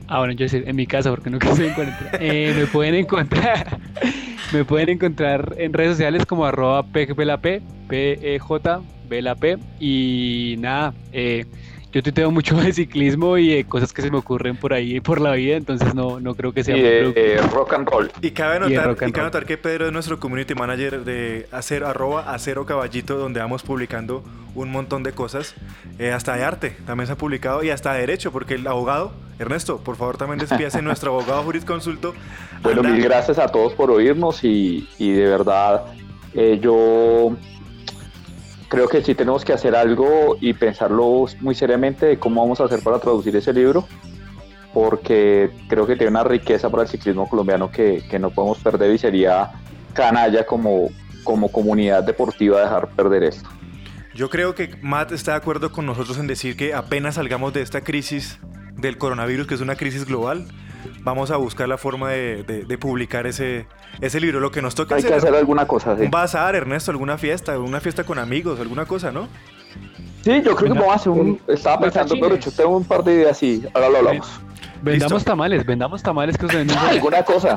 Ah, 0.09 0.19
bueno, 0.19 0.35
yo 0.35 0.49
sé, 0.49 0.65
en 0.67 0.77
mi 0.77 0.87
casa, 0.87 1.11
porque 1.11 1.31
nunca 1.31 1.53
se 1.57 1.71
encuentra. 1.71 2.11
Eh, 2.21 2.55
me 2.57 2.67
pueden 2.67 2.95
encontrar, 2.95 3.79
me 4.53 4.65
pueden 4.65 4.91
encontrar 4.91 5.55
en 5.59 5.73
redes 5.73 5.93
sociales 5.93 6.27
como 6.27 6.45
arroba 6.45 6.87
p 6.87 7.07
p 7.07 7.63
e 7.89 8.39
j 8.39 8.83
p 9.09 9.59
y 9.81 10.57
nada, 10.59 10.95
eh, 11.13 11.47
yo 11.93 12.03
tuiteo 12.03 12.31
mucho 12.31 12.57
de 12.61 12.73
ciclismo 12.73 13.39
y 13.39 13.55
de 13.55 13.65
cosas 13.65 13.93
que 13.93 14.03
se 14.03 14.11
me 14.11 14.19
ocurren 14.19 14.57
por 14.57 14.73
ahí 14.73 15.01
por 15.01 15.21
la 15.21 15.33
vida, 15.33 15.57
entonces 15.57 15.95
no, 15.95 16.21
no 16.21 16.35
creo 16.35 16.53
que 16.53 16.65
sea 16.65 16.77
y 16.77 16.83
de, 16.83 17.37
rock 17.53 17.75
and 17.75 17.89
roll. 17.89 18.11
Y 18.21 18.31
cabe 18.31 18.59
notar, 18.61 18.93
y, 18.93 19.13
cabe 19.13 19.27
notar 19.27 19.47
que 19.47 19.59
Pedro 19.59 19.87
es 19.87 19.93
nuestro 19.93 20.19
community 20.19 20.55
manager 20.55 21.05
de 21.05 21.47
acero, 21.53 21.87
arroba 21.87 22.33
acero 22.33 22.65
caballito, 22.67 23.17
donde 23.17 23.41
vamos 23.41 23.63
publicando 23.63 24.25
un 24.55 24.71
montón 24.71 25.03
de 25.03 25.13
cosas, 25.13 25.55
eh, 25.99 26.13
hasta 26.13 26.37
de 26.37 26.45
arte 26.45 26.77
también 26.87 27.07
se 27.07 27.15
ha 27.15 27.17
publicado 27.17 27.63
y 27.63 27.71
hasta 27.71 27.93
de 27.95 28.01
derecho, 28.01 28.33
porque 28.33 28.55
el 28.55 28.67
abogado, 28.67 29.13
Ernesto, 29.39 29.79
por 29.79 29.97
favor 29.97 30.17
también 30.17 30.39
despídase 30.39 30.83
nuestro 30.83 31.13
abogado 31.13 31.43
jurisconsulto. 31.43 32.15
Bueno, 32.63 32.83
mil 32.83 33.03
gracias 33.03 33.39
a 33.39 33.49
todos 33.49 33.73
por 33.75 33.91
oírnos 33.91 34.45
y, 34.45 34.89
y 34.99 35.13
de 35.13 35.27
verdad 35.27 35.85
eh, 36.35 36.59
yo 36.63 37.37
creo 38.73 38.89
que 38.89 39.05
sí 39.05 39.15
tenemos 39.15 39.45
que 39.45 39.53
hacer 39.53 39.77
algo 39.77 40.39
y 40.41 40.55
pensarlo 40.55 41.27
muy 41.43 41.55
seriamente 41.55 42.07
de 42.07 42.19
cómo 42.19 42.41
vamos 42.41 42.59
a 42.59 42.65
hacer 42.65 42.81
para 42.81 42.99
traducir 42.99 43.37
ese 43.37 43.53
libro, 43.53 43.87
porque 44.73 45.51
creo 45.69 45.87
que 45.87 45.95
tiene 45.95 46.09
una 46.09 46.25
riqueza 46.25 46.71
para 46.71 46.85
el 46.85 46.89
ciclismo 46.89 47.29
colombiano 47.29 47.71
que, 47.71 48.03
no 48.19 48.31
podemos 48.31 48.59
perder 48.61 48.91
y 48.95 48.97
sería 48.97 49.51
canalla 49.93 50.47
como, 50.47 50.89
como 51.23 51.53
comunidad 51.53 52.03
deportiva 52.03 52.63
dejar 52.63 52.89
perder 52.93 53.25
esto. 53.25 53.47
Yo 54.15 54.31
creo 54.31 54.55
que 54.55 54.75
Matt 54.81 55.13
está 55.13 55.33
de 55.33 55.37
acuerdo 55.37 55.71
con 55.71 55.85
nosotros 55.85 56.17
en 56.17 56.27
decir 56.27 56.57
que 56.57 56.73
apenas 56.73 57.17
salgamos 57.17 57.53
de 57.53 57.61
esta 57.61 57.83
crisis 57.83 58.39
del 58.79 58.97
coronavirus, 58.97 59.49
que 59.49 59.55
es 59.55 59.61
una 59.61 59.77
crisis 59.77 60.07
global, 60.07 60.47
vamos 61.03 61.31
a 61.31 61.37
buscar 61.37 61.69
la 61.69 61.79
forma 61.79 62.11
de, 62.11 62.79
publicar 62.81 63.27
ese, 63.27 63.67
ese 64.01 64.21
libro. 64.21 64.41
Lo 64.41 64.51
que 64.51 64.63
nos 64.63 64.75
toca 64.75 64.95
Hay 64.95 65.01
hacer, 65.01 65.11
que 65.11 65.17
hacer 65.17 65.35
alguna 65.35 65.67
cosa, 65.67 65.97
sí. 65.97 66.05
Un 66.05 66.11
bazar, 66.11 66.55
Ernesto, 66.55 66.91
alguna 66.91 67.19
fiesta, 67.19 67.59
una 67.59 67.81
fiesta 67.81 68.05
con 68.05 68.19
amigos, 68.19 68.61
alguna 68.61 68.87
cosa, 68.87 69.13
¿no? 69.13 69.29
Sí, 70.23 70.41
yo 70.43 70.55
creo 70.55 70.73
que 70.73 70.79
vamos 70.79 70.93
a 70.93 70.97
hacer 70.97 71.13
un... 71.13 71.41
Estaba 71.49 71.81
pensando, 71.81 72.15
pero 72.21 72.37
yo 72.37 72.51
tengo 72.53 72.77
un 72.77 72.85
par 72.85 73.03
de 73.03 73.15
ideas 73.15 73.43
y 73.43 73.63
ahora 73.75 73.89
lo 73.89 73.99
hablamos. 73.99 74.41
Vendamos 74.83 75.25
tamales, 75.25 75.65
vendamos 75.65 76.03
tamales 76.03 76.37
que 76.37 76.47
os 76.47 76.53
vendemos. 76.53 76.83
Alguna 76.91 77.23
cosa. 77.23 77.55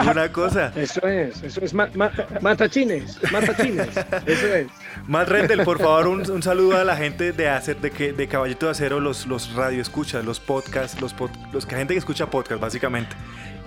Alguna 0.00 0.30
cosa. 0.30 0.72
Eso 0.76 1.06
es, 1.06 1.42
eso 1.42 1.60
es. 1.62 1.72
matachines, 1.72 3.18
matachines. 3.32 3.88
Eso 4.26 4.54
es. 4.54 4.66
Matt 5.06 5.28
Rendel, 5.28 5.64
por 5.64 5.78
favor, 5.78 6.08
un, 6.08 6.42
saludo 6.42 6.76
a 6.76 6.84
la 6.84 6.96
gente 6.96 7.32
de 7.32 7.48
hacer 7.48 7.80
de 7.80 7.90
que 7.90 8.12
de 8.12 8.28
Caballito 8.28 8.66
de 8.66 8.72
Acero, 8.72 9.00
los, 9.00 9.26
los 9.26 9.54
radioescuchas, 9.54 10.24
los 10.24 10.38
podcasts, 10.38 11.00
los, 11.00 11.14
pod, 11.14 11.30
los 11.52 11.66
gente 11.66 11.94
que 11.94 11.98
escucha 11.98 12.26
podcast, 12.30 12.60
básicamente. 12.60 13.16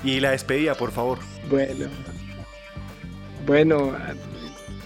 Y 0.04 0.20
la 0.20 0.32
despedida, 0.32 0.76
por 0.76 0.92
favor. 0.92 1.18
Bueno. 1.50 1.88
Bueno, 3.46 3.92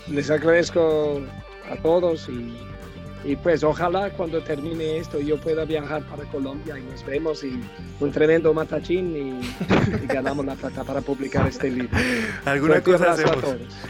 les 0.08 0.32
agradezco 0.32 1.22
a 1.70 1.76
todos 1.76 2.28
y 2.30 2.67
y 3.28 3.36
pues 3.36 3.62
ojalá 3.62 4.10
cuando 4.12 4.42
termine 4.42 4.98
esto 4.98 5.20
yo 5.20 5.38
pueda 5.38 5.66
viajar 5.66 6.02
para 6.04 6.24
Colombia 6.32 6.80
y 6.80 6.84
nos 6.84 7.06
vemos 7.06 7.44
y 7.44 7.60
un 8.00 8.12
tremendo 8.12 8.54
matachín 8.54 9.16
y, 9.16 10.08
ganamos 10.08 10.46
la 10.46 10.56
plata 10.56 10.84
para 10.86 11.02
publicar 11.02 11.46
este 11.48 11.70
libro. 11.70 11.98
Alguna 12.46 12.82
cosa 12.82 13.12
hacemos. 13.12 13.44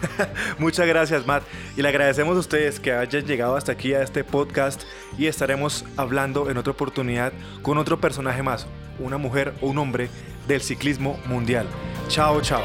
Muchas 0.57 0.87
gracias 0.87 1.27
Matt 1.27 1.43
y 1.75 1.83
le 1.83 1.87
agradecemos 1.87 2.35
a 2.35 2.39
ustedes 2.39 2.79
que 2.79 2.91
hayan 2.91 3.25
llegado 3.25 3.55
hasta 3.55 3.73
aquí 3.73 3.93
a 3.93 4.01
este 4.01 4.23
podcast 4.23 4.83
y 5.19 5.27
estaremos 5.27 5.85
hablando 5.97 6.49
en 6.49 6.57
otra 6.57 6.71
oportunidad 6.71 7.31
con 7.61 7.77
otro 7.77 8.01
personaje 8.01 8.41
más, 8.41 8.65
una 8.97 9.17
mujer 9.17 9.53
o 9.61 9.67
un 9.67 9.77
hombre 9.77 10.09
del 10.47 10.61
ciclismo 10.61 11.19
mundial. 11.27 11.67
Chao, 12.07 12.41
chao. 12.41 12.63